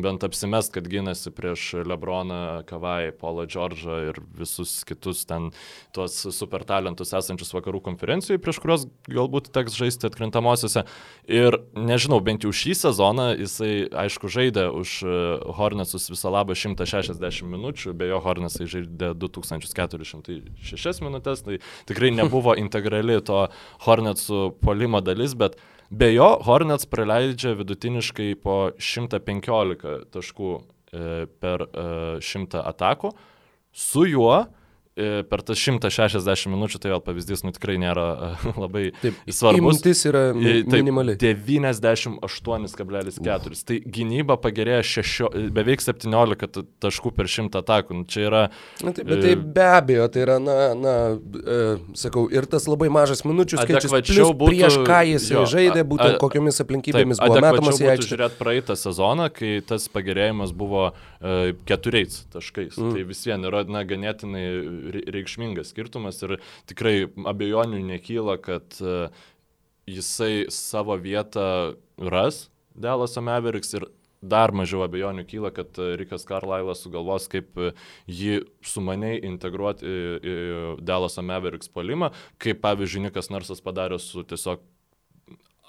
bent 0.01 0.25
apsimest, 0.25 0.73
kad 0.73 0.89
gynasi 0.89 1.29
prieš 1.37 1.67
Lebroną, 1.85 2.63
Kavai, 2.69 3.11
Paulą 3.13 3.45
Džordžą 3.45 3.99
ir 4.09 4.21
visus 4.41 4.79
kitus 4.89 5.21
ten 5.29 5.51
tuos 5.93 6.17
super 6.33 6.65
talentus 6.65 7.13
esančius 7.17 7.53
vakarų 7.53 7.83
konferencijai, 7.91 8.39
prieš 8.41 8.59
kuriuos 8.63 8.85
galbūt 9.11 9.51
teks 9.53 9.75
žaisti 9.77 10.07
atkrintamosiose. 10.09 10.85
Ir 11.29 11.59
nežinau, 11.77 12.21
bent 12.23 12.45
jau 12.45 12.53
šį 12.55 12.75
sezoną 12.79 13.27
jisai, 13.39 13.73
aišku, 14.03 14.31
žaidė 14.31 14.67
už 14.75 14.95
e, 15.03 15.17
Hornetsus 15.57 16.09
visą 16.11 16.31
labą 16.33 16.55
160 16.57 17.47
minučių, 17.51 17.93
be 17.97 18.09
jo 18.11 18.21
Hornetsai 18.23 18.69
žaidė 18.71 19.13
2406 19.21 21.03
minutės, 21.05 21.43
tai 21.45 21.59
tikrai 21.89 22.13
nebuvo 22.15 22.55
integrali 22.63 23.19
to 23.27 23.45
Hornetsų 23.85 24.47
polimo 24.63 25.03
dalis, 25.03 25.35
bet 25.37 25.59
be 25.91 26.11
jo 26.13 26.31
Hornets 26.47 26.87
praleidžia 26.89 27.53
vidutiniškai 27.59 28.33
po 28.41 28.71
115 28.79 30.07
taškų 30.15 30.55
e, 30.55 31.27
per 31.43 31.67
100 32.23 32.57
e, 32.57 32.65
atakų. 32.73 33.13
Su 33.71 34.03
juo 34.03 34.35
per 34.95 35.41
tas 35.47 35.55
160 35.55 36.51
minučių, 36.51 36.79
tai 36.83 36.89
vėl 36.91 36.99
pavyzdys, 37.05 37.45
nu 37.47 37.53
tikrai 37.55 37.77
nėra 37.79 38.07
uh, 38.11 38.43
labai 38.63 38.89
Taip, 38.99 39.15
svarbus. 39.31 39.61
Įmuntis 39.61 40.03
yra 40.09 40.23
mi 40.35 40.67
minimali. 40.67 41.15
98,4. 41.21 43.55
Tai 43.67 43.77
gynyba 43.97 44.35
pagerėjo 44.41 44.81
šešio, 44.89 45.27
beveik 45.55 45.79
17 45.85 46.63
taškų 46.83 47.09
per 47.15 47.25
100 47.31 47.61
atakų. 47.61 47.89
Nu, 48.01 48.05
čia 48.11 48.21
yra... 48.27 48.41
Na, 48.83 48.91
taip, 48.97 49.05
bet 49.07 49.17
tai 49.23 49.33
be 49.39 49.65
abejo, 49.69 50.05
tai 50.11 50.19
yra, 50.25 50.37
na, 50.43 50.57
na 50.75 50.95
e, 51.15 51.17
sakau, 52.01 52.23
ir 52.33 52.43
tas 52.51 52.63
labai 52.67 52.89
mažas 52.91 53.23
minučių 53.23 53.55
skaičius. 53.63 53.91
Būtų, 53.95 54.35
prieš 54.51 54.75
ką 54.87 54.99
jis 55.13 55.23
jo, 55.31 55.41
žaidė, 55.49 55.81
būtent 55.87 56.15
a, 56.17 56.19
kokiomis 56.21 56.61
aplinkybėmis 56.65 57.17
taip, 57.21 57.31
buvo 57.31 57.39
metamas 57.47 57.79
į 57.79 57.81
aikštę. 57.95 58.09
Žiūrėt 58.11 58.33
praeitą 58.41 58.73
sezoną, 58.79 59.25
kai 59.31 59.51
tas 59.67 59.87
pagerėjimas 59.91 60.51
buvo 60.57 60.83
e, 60.91 60.93
keturiais 61.69 62.13
taškais. 62.33 62.75
Mm. 62.75 62.91
Tai 62.95 63.01
vis 63.11 63.21
vien 63.27 63.39
yra, 63.47 63.59
na, 63.71 63.81
ganėtinai 63.87 64.45
reikšmingas 65.11 65.71
skirtumas 65.73 66.21
ir 66.25 66.37
tikrai 66.69 66.95
abejonių 67.29 67.81
nekyla, 67.87 68.37
kad 68.41 68.77
e, 68.81 69.09
jisai 69.89 70.47
savo 70.53 70.97
vietą 71.01 71.77
ras 71.97 72.47
Delaso 72.71 73.21
Mavericks 73.21 73.73
ir 73.75 73.87
dar 74.21 74.53
mažiau 74.53 74.83
abejonių 74.85 75.25
kyla, 75.29 75.51
kad 75.53 75.77
e, 75.81 75.95
Rikas 76.01 76.25
Karlailas 76.29 76.83
sugalvos, 76.85 77.27
kaip 77.31 77.57
e, 77.57 77.71
jį 78.07 78.41
sumaniai 78.65 79.21
integruoti 79.27 79.87
į, 79.87 80.35
Delaso 80.85 81.23
Mavericks 81.25 81.71
polimą, 81.73 82.11
kaip 82.41 82.61
pavyzdžiui 82.63 83.07
Nikas 83.07 83.31
Narsas 83.33 83.63
padarė 83.65 83.99
su 84.01 84.23
tiesiog 84.27 84.61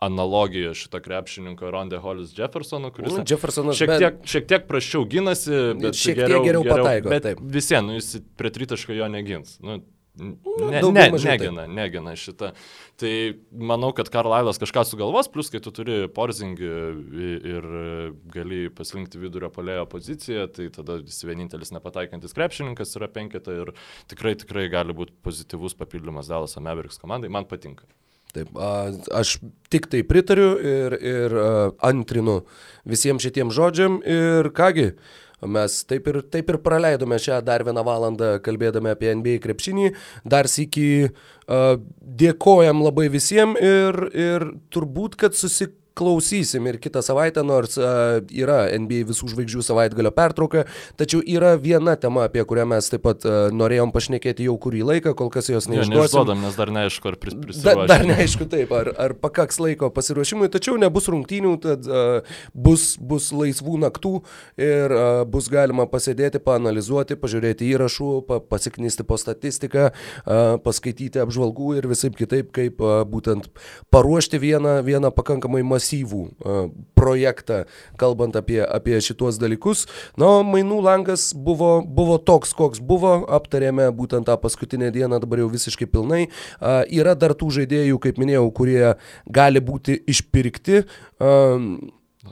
analogija 0.03 0.75
šito 0.75 1.01
krepšininko 1.03 1.71
Ronde 1.71 2.01
Hollis 2.03 2.35
Jeffersono, 2.39 2.91
kuris 2.95 3.15
nu, 3.15 3.25
Jeffersonas 3.29 3.79
šiek 3.79 3.97
tiek, 3.97 4.19
bet... 4.19 4.29
šiek 4.35 4.51
tiek 4.51 4.69
prašiau 4.69 5.07
ginasi, 5.09 5.57
bet 5.79 5.99
šiek 5.99 6.19
tiek 6.19 6.27
geriau, 6.27 6.45
geriau 6.47 6.67
pataiko. 6.67 7.13
Bet 7.13 7.43
visiems, 7.57 7.87
nu, 7.89 7.99
jis 8.01 8.23
prie 8.39 8.51
tritaško 8.55 8.97
jo 8.99 9.11
negins. 9.13 9.59
Nu, 9.63 9.81
Ne, 10.13 10.83
ne, 10.93 11.09
negina, 11.25 11.63
negina 11.67 12.13
šitą. 12.21 12.51
Tai 13.01 13.13
manau, 13.57 13.95
kad 13.97 14.11
Karlailas 14.13 14.61
kažką 14.61 14.83
sugalvos, 14.85 15.31
plus 15.33 15.49
kai 15.49 15.61
tu 15.65 15.73
turi 15.73 16.03
porzingį 16.13 16.73
ir 17.49 17.69
gali 18.35 18.61
paslinkti 18.77 19.21
vidurio 19.23 19.49
polėjo 19.55 19.87
poziciją, 19.89 20.45
tai 20.53 20.69
tada 20.75 20.99
jis 21.01 21.23
vienintelis 21.25 21.73
nepataikantis 21.73 22.37
krepšininkas 22.37 22.93
yra 23.01 23.09
penketa 23.09 23.57
ir 23.57 23.73
tikrai, 24.13 24.37
tikrai 24.37 24.69
gali 24.73 24.93
būti 24.97 25.17
pozityvus 25.25 25.79
papildymas 25.81 26.29
Dallas 26.29 26.61
Mavericks 26.61 27.01
komandai, 27.01 27.33
man 27.33 27.49
patinka. 27.49 27.89
Taip, 28.33 28.49
aš 29.13 29.35
tik 29.73 29.91
tai 29.93 30.01
pritariu 30.09 30.55
ir, 30.57 30.95
ir 30.97 31.35
antrinu 31.85 32.41
visiems 32.89 33.25
šitiem 33.27 33.53
žodžiam 33.53 34.01
ir 34.09 34.49
kągi, 34.57 34.95
Mes 35.43 35.81
taip 35.91 36.07
ir, 36.07 36.21
taip 36.31 36.51
ir 36.53 36.59
praleidome 36.63 37.17
šią 37.19 37.41
dar 37.43 37.65
vieną 37.67 37.83
valandą 37.83 38.37
kalbėdami 38.45 38.93
apie 38.93 39.11
NBA 39.11 39.41
krepšinį. 39.43 39.89
Dar 40.23 40.47
sėki 40.47 41.11
dėkojam 42.23 42.83
labai 42.85 43.09
visiems 43.11 43.59
ir, 43.59 43.99
ir 44.15 44.47
turbūt, 44.71 45.19
kad 45.19 45.35
susik 45.35 45.75
klausysim 45.99 46.67
ir 46.71 46.79
kitą 46.83 47.03
savaitę, 47.05 47.45
nors 47.47 47.77
yra 47.77 48.65
NBA 48.79 49.05
visų 49.09 49.31
žvaigždžių 49.33 49.65
savaitgalio 49.67 50.13
pertrauka, 50.15 50.65
tačiau 51.01 51.21
yra 51.21 51.55
viena 51.61 51.95
tema, 52.01 52.27
apie 52.29 52.45
kurią 52.49 52.67
mes 52.71 52.89
taip 52.93 53.05
pat 53.05 53.27
norėjom 53.53 53.93
pašnekėti 53.95 54.47
jau 54.49 54.57
kurį 54.63 54.83
laiką, 54.89 55.15
kol 55.19 55.31
kas 55.33 55.51
jos 55.53 55.69
neišduodam. 55.71 56.43
Nes 56.43 56.57
dar 56.59 56.73
neaišku, 56.75 57.13
ar 57.13 57.19
prisiruošime. 57.21 57.65
Da, 57.67 57.87
dar 57.91 58.07
neaišku 58.09 58.49
taip, 58.53 58.73
ar, 58.77 58.93
ar 59.05 59.15
pakaks 59.19 59.61
laiko 59.63 59.91
pasiruošimui, 59.95 60.51
tačiau 60.53 60.79
nebus 60.81 61.09
rungtynių, 61.13 61.55
tad 61.63 61.89
uh, 61.91 62.39
bus, 62.55 62.95
bus 62.99 63.31
laisvų 63.37 63.79
naktų 63.85 64.15
ir 64.61 64.97
uh, 64.97 65.23
bus 65.29 65.51
galima 65.53 65.87
pasėdėti, 65.91 66.43
paanalizuoti, 66.43 67.19
pažiūrėti 67.21 67.69
įrašų, 67.75 68.11
pa, 68.29 68.41
pasiknysti 68.41 69.07
po 69.09 69.19
statistiką, 69.21 69.91
uh, 69.93 70.43
paskaityti 70.65 71.23
apžvalgų 71.23 71.77
ir 71.81 71.91
visai 71.93 72.13
kitaip, 72.17 72.53
kaip 72.55 72.83
uh, 72.83 73.03
būtent 73.09 73.51
paruošti 73.95 74.41
vieną, 74.43 74.81
vieną 74.87 75.13
pakankamai 75.15 75.63
masyvų 75.67 75.82
masyvų 75.83 76.23
projektą, 76.95 77.65
kalbant 77.99 78.37
apie, 78.39 78.63
apie 78.63 79.01
šituos 79.03 79.39
dalykus. 79.43 79.87
Na, 80.17 80.43
mainų 80.47 80.81
langas 80.83 81.33
buvo, 81.35 81.83
buvo 81.83 82.19
toks, 82.23 82.55
koks 82.55 82.81
buvo, 82.81 83.27
aptarėme 83.27 83.91
būtent 83.97 84.29
tą 84.29 84.39
paskutinę 84.39 84.93
dieną, 84.95 85.21
dabar 85.23 85.43
jau 85.43 85.51
visiškai 85.53 85.91
pilnai. 85.91 86.29
Yra 86.93 87.17
dar 87.19 87.35
tų 87.35 87.51
žaidėjų, 87.59 87.99
kaip 88.03 88.21
minėjau, 88.23 88.47
kurie 88.55 88.95
gali 89.27 89.61
būti 89.65 89.99
išpirkti. 90.07 90.85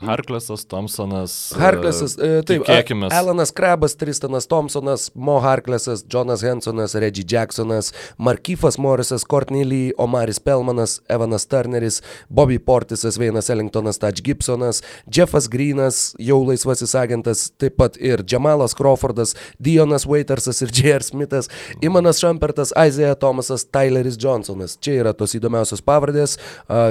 Harklesas, 0.01 0.65
Thompsonas. 0.65 1.53
Harklesas, 1.57 2.15
e, 2.17 2.41
taip, 2.41 2.63
tikėkimės. 2.65 3.13
Alanas 3.13 3.51
Krabas, 3.53 3.93
Tristanas 3.99 4.47
Thompsonas, 4.49 5.11
Mo 5.13 5.37
Harklesas, 5.43 6.01
Jonas 6.09 6.41
Hensonas, 6.41 6.95
Reggie 6.97 7.23
Jacksonas, 7.23 7.91
Markyfas 8.17 8.79
Morrisas, 8.81 9.23
Courtney 9.23 9.63
Lee, 9.63 9.93
Omaris 10.01 10.41
Pelmanas, 10.41 10.99
Evanas 11.09 11.45
Turneris, 11.45 12.01
Bobby 12.29 12.57
Portisas, 12.57 13.19
Veinas 13.21 13.49
Ellingtonas, 13.53 13.99
Taj 14.01 14.23
Gibsonas, 14.25 14.81
Jeffas 15.05 15.47
Greenas, 15.47 16.15
jau 16.17 16.39
laisvasis 16.47 16.95
agentas, 16.97 17.51
taip 17.61 17.77
pat 17.77 17.99
ir 18.01 18.25
Jamalas 18.25 18.73
Crawfordas, 18.77 19.35
Dionas 19.61 20.07
Waitersas 20.09 20.63
ir 20.65 20.73
J.R. 20.81 21.05
Smithas, 21.05 21.49
Imanas 21.81 22.19
Šampertas, 22.23 22.73
Isaiah 22.73 23.15
Thomasas, 23.15 23.67
Tyleris 23.69 24.17
Johnsonas. 24.17 24.79
Čia 24.81 24.97
yra 25.03 25.13
tos 25.13 25.37
įdomiausios 25.37 25.85
pavardės. 25.85 26.39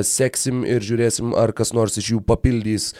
Seksim 0.06 0.62
ir 0.68 0.84
žiūrėsim, 0.86 1.34
ar 1.34 1.50
kas 1.56 1.74
nors 1.74 1.98
iš 1.98 2.14
jų 2.14 2.22
papildys 2.26 2.92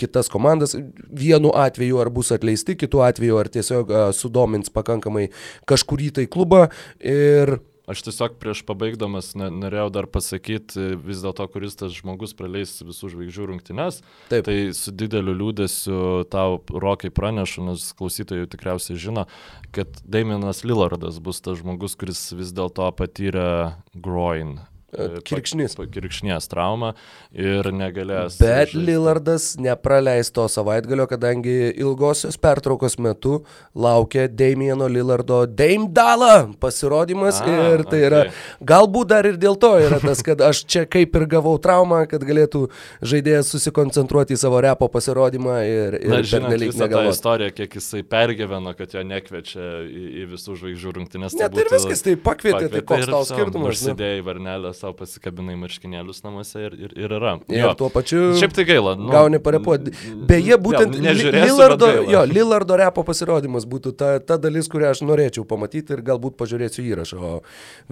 kitas 0.00 0.30
komandas. 0.32 0.76
Vienu 1.10 1.52
atveju 1.54 2.02
ar 2.02 2.10
bus 2.12 2.32
atleisti, 2.34 2.78
kitu 2.78 3.04
atveju 3.06 3.40
ar 3.40 3.52
tiesiog 3.52 3.94
sudomins 4.16 4.72
pakankamai 4.72 5.28
kažkurį 5.68 6.12
tai 6.20 6.28
klubą. 6.30 6.66
Ir 7.00 7.58
Aš 7.86 8.00
tiesiog 8.02 8.34
prieš 8.42 8.64
pabaigdamas 8.66 9.28
norėjau 9.38 9.86
dar 9.94 10.08
pasakyti 10.10 10.96
vis 11.06 11.20
dėlto, 11.22 11.46
kuris 11.54 11.78
tas 11.78 11.94
žmogus 11.94 12.34
praleis 12.34 12.72
visų 12.82 13.12
žvaigždžių 13.12 13.46
rungtynes. 13.52 14.00
Taip. 14.26 14.42
Tai 14.48 14.56
su 14.74 14.90
dideliu 14.90 15.36
liūdėsiu 15.38 16.26
tau 16.32 16.58
rokai 16.66 17.12
pranešu, 17.14 17.62
nes 17.68 17.86
klausytojai 17.94 18.50
tikriausiai 18.50 18.98
žino, 18.98 19.28
kad 19.70 20.02
Damienas 20.02 20.64
Lillardas 20.66 21.22
bus 21.22 21.38
tas 21.44 21.62
žmogus, 21.62 21.94
kuris 21.94 22.26
vis 22.34 22.50
dėlto 22.56 22.90
patyrė 22.98 23.76
groin 23.94 24.58
E, 24.94 25.20
kirkšnis. 25.26 25.74
Kirkšnies 25.90 26.46
trauma 26.46 26.92
ir 27.34 27.66
negalės. 27.74 28.36
Bet 28.38 28.70
žaisti. 28.70 28.82
Lillardas 28.86 29.46
nepraleis 29.58 30.30
to 30.30 30.44
savaitgalio, 30.46 31.08
kadangi 31.10 31.72
ilgosios 31.74 32.38
pertraukos 32.38 32.94
metu 33.02 33.40
laukia 33.74 34.28
Damieno 34.30 34.86
Lillardo 34.86 35.40
Dame 35.50 35.90
Dala 35.90 36.46
pasirodymas 36.62 37.40
A, 37.42 37.48
ir 37.50 37.82
tai 37.82 37.98
okay. 37.98 38.06
yra, 38.06 38.20
galbūt 38.62 39.10
dar 39.10 39.26
ir 39.26 39.40
dėl 39.42 39.58
to 39.58 39.72
yra 39.82 39.98
tas, 40.04 40.22
kad 40.26 40.44
aš 40.46 40.62
čia 40.70 40.84
kaip 40.86 41.18
ir 41.18 41.26
gavau 41.34 41.56
traumą, 41.58 42.04
kad 42.06 42.22
galėtų 42.22 42.68
žaidėjas 43.02 43.50
susikoncentruoti 43.56 44.38
į 44.38 44.40
savo 44.44 44.62
repo 44.62 44.86
pasirodymą 44.92 45.58
ir, 45.66 45.98
ir 45.98 46.14
Na, 46.14 46.22
žinant, 46.22 46.62
visą 46.62 46.86
tą 46.94 47.02
istoriją, 47.10 47.56
kiek 47.58 47.76
jisai 47.80 48.04
pergyveno, 48.06 48.76
kad 48.78 48.94
jo 48.94 49.02
nekviečia 49.02 49.66
į, 49.82 50.06
į 50.22 50.30
visų 50.36 50.56
žvaigždžių 50.62 50.96
rungtynės. 51.00 51.36
Net 51.42 51.58
tai 51.58 51.66
ir 51.66 51.74
viskas, 51.74 52.06
tai 52.06 52.14
pakvietė, 52.14 52.70
pakvietė 52.70 52.78
tai 52.78 52.86
koks 52.94 53.10
tau 53.10 53.22
skirtumas. 53.34 53.74
Užsidėjai 53.76 54.24
varnelės 54.30 54.75
savo 54.76 54.94
pasikabinai 55.00 55.56
marškinėlius 55.60 56.22
namuose 56.24 56.62
ir, 56.68 56.76
ir, 56.86 56.94
ir 56.96 57.14
yra. 57.18 57.36
Ir 57.50 57.62
jo. 57.62 57.72
tuo 57.80 57.88
pačiu. 57.92 58.22
Šiaip 58.38 58.54
tai 58.56 58.66
gaila. 58.68 58.94
Nu, 59.00 59.10
gauni 59.12 59.40
parepuoti. 59.42 59.94
Beje, 60.28 60.58
būtent 60.62 60.96
Lillardo, 61.00 61.90
jo, 62.06 62.22
Lillardo 62.30 62.78
repo 62.80 63.04
pasirodymas 63.06 63.66
būtų 63.68 63.94
ta, 63.98 64.10
ta 64.20 64.38
dalis, 64.40 64.68
kurią 64.72 64.92
aš 64.94 65.02
norėčiau 65.06 65.46
pamatyti 65.48 65.96
ir 65.96 66.04
galbūt 66.06 66.36
pažiūrėsiu 66.40 66.84
įrašą. 66.84 67.20
O 67.20 67.32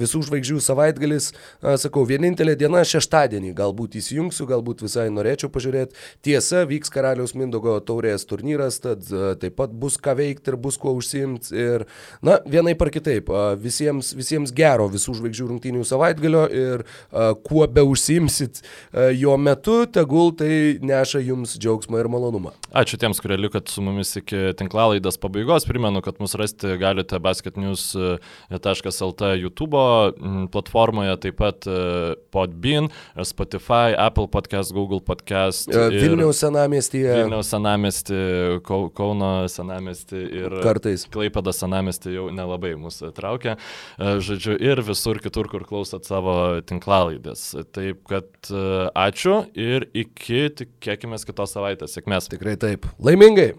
visų 0.01 0.25
žvaigždžių 0.29 0.61
savaitgalis, 0.65 1.31
sakau, 1.83 2.05
vienintelė 2.09 2.57
diena 2.61 2.85
šeštadienį. 2.89 3.55
Galbūt 3.59 3.99
įsijungsiu, 4.01 4.49
galbūt 4.51 4.85
visai 4.85 5.09
norėčiau 5.15 5.51
pažiūrėti. 5.55 5.97
Tiesa, 6.25 6.65
vyks 6.69 6.93
Karaliaus 6.95 7.35
Mindogo 7.39 7.77
taurės 7.85 8.27
turnyras, 8.29 8.81
tad 8.85 9.07
taip 9.41 9.57
pat 9.59 9.75
bus 9.75 9.99
ką 10.01 10.17
veikti 10.19 10.53
ir 10.53 10.59
bus 10.61 10.79
kuo 10.81 10.95
užsimti. 10.99 11.55
Ir, 11.55 11.87
na, 12.25 12.41
vienai 12.51 12.75
par 12.79 12.91
kitaip, 12.95 13.31
a, 13.31 13.55
visiems, 13.59 14.13
visiems 14.17 14.53
gero 14.55 14.89
visų 14.93 15.17
žvaigždžių 15.21 15.47
rungtynių 15.53 15.85
savaitgalio 15.87 16.45
ir 16.51 16.74
ir 16.79 16.85
uh, 16.85 16.89
kuo 17.47 17.67
be 17.71 17.83
užsimsit 17.87 18.55
uh, 18.63 19.11
jo 19.15 19.37
metu, 19.41 19.87
tegul 19.91 20.33
tai 20.37 20.79
neša 20.83 21.21
jums 21.25 21.59
džiaugsmą 21.59 22.01
ir 22.03 22.09
malonumą. 22.13 22.51
Ačiū 22.75 22.99
tiems, 23.01 23.21
kurie 23.23 23.39
likot 23.39 23.69
su 23.71 23.83
mumis 23.85 24.17
iki 24.19 24.53
tinklalaidas 24.59 25.19
pabaigos. 25.23 25.67
Primenu, 25.69 26.03
kad 26.05 26.15
mus 26.23 26.35
rasti 26.39 26.69
galite 26.81 27.17
basketnews.lt 27.23 29.23
YouTube 29.41 29.83
platformoje, 30.53 31.15
taip 31.23 31.37
pat 31.39 31.59
Podbean, 32.35 32.85
Spotify, 33.23 33.95
Apple 33.99 34.29
podcast, 34.33 34.73
Google 34.75 35.01
podcast. 35.05 35.69
Vilniaus 35.71 36.39
senamiestyje. 36.43 37.15
Vilniaus 37.21 37.49
senamiestį, 37.53 38.21
Kauno 38.67 39.33
senamiestį 39.51 40.21
ir 40.43 40.51
kartais. 40.65 41.07
Klaipėdas 41.15 41.57
senamiestį 41.63 42.09
jau 42.17 42.27
nelabai 42.35 42.75
mūsų 42.81 43.13
traukia. 43.17 43.53
Žodžiu, 43.99 44.57
ir 44.59 44.83
visur 44.85 45.21
kitur, 45.23 45.49
kur 45.53 45.63
klausot 45.69 46.05
savo 46.09 46.35
tinklalaidės. 46.69 47.45
Taip 47.75 48.03
kad 48.11 48.51
e, 48.51 48.65
ačiū 49.07 49.43
ir 49.59 49.89
iki, 49.93 50.49
tikėkime, 50.61 51.21
kitos 51.29 51.55
savaitės. 51.57 51.97
Sėkmės. 51.97 52.31
Tikrai 52.33 52.57
taip. 52.61 52.89
Laimingai. 53.03 53.53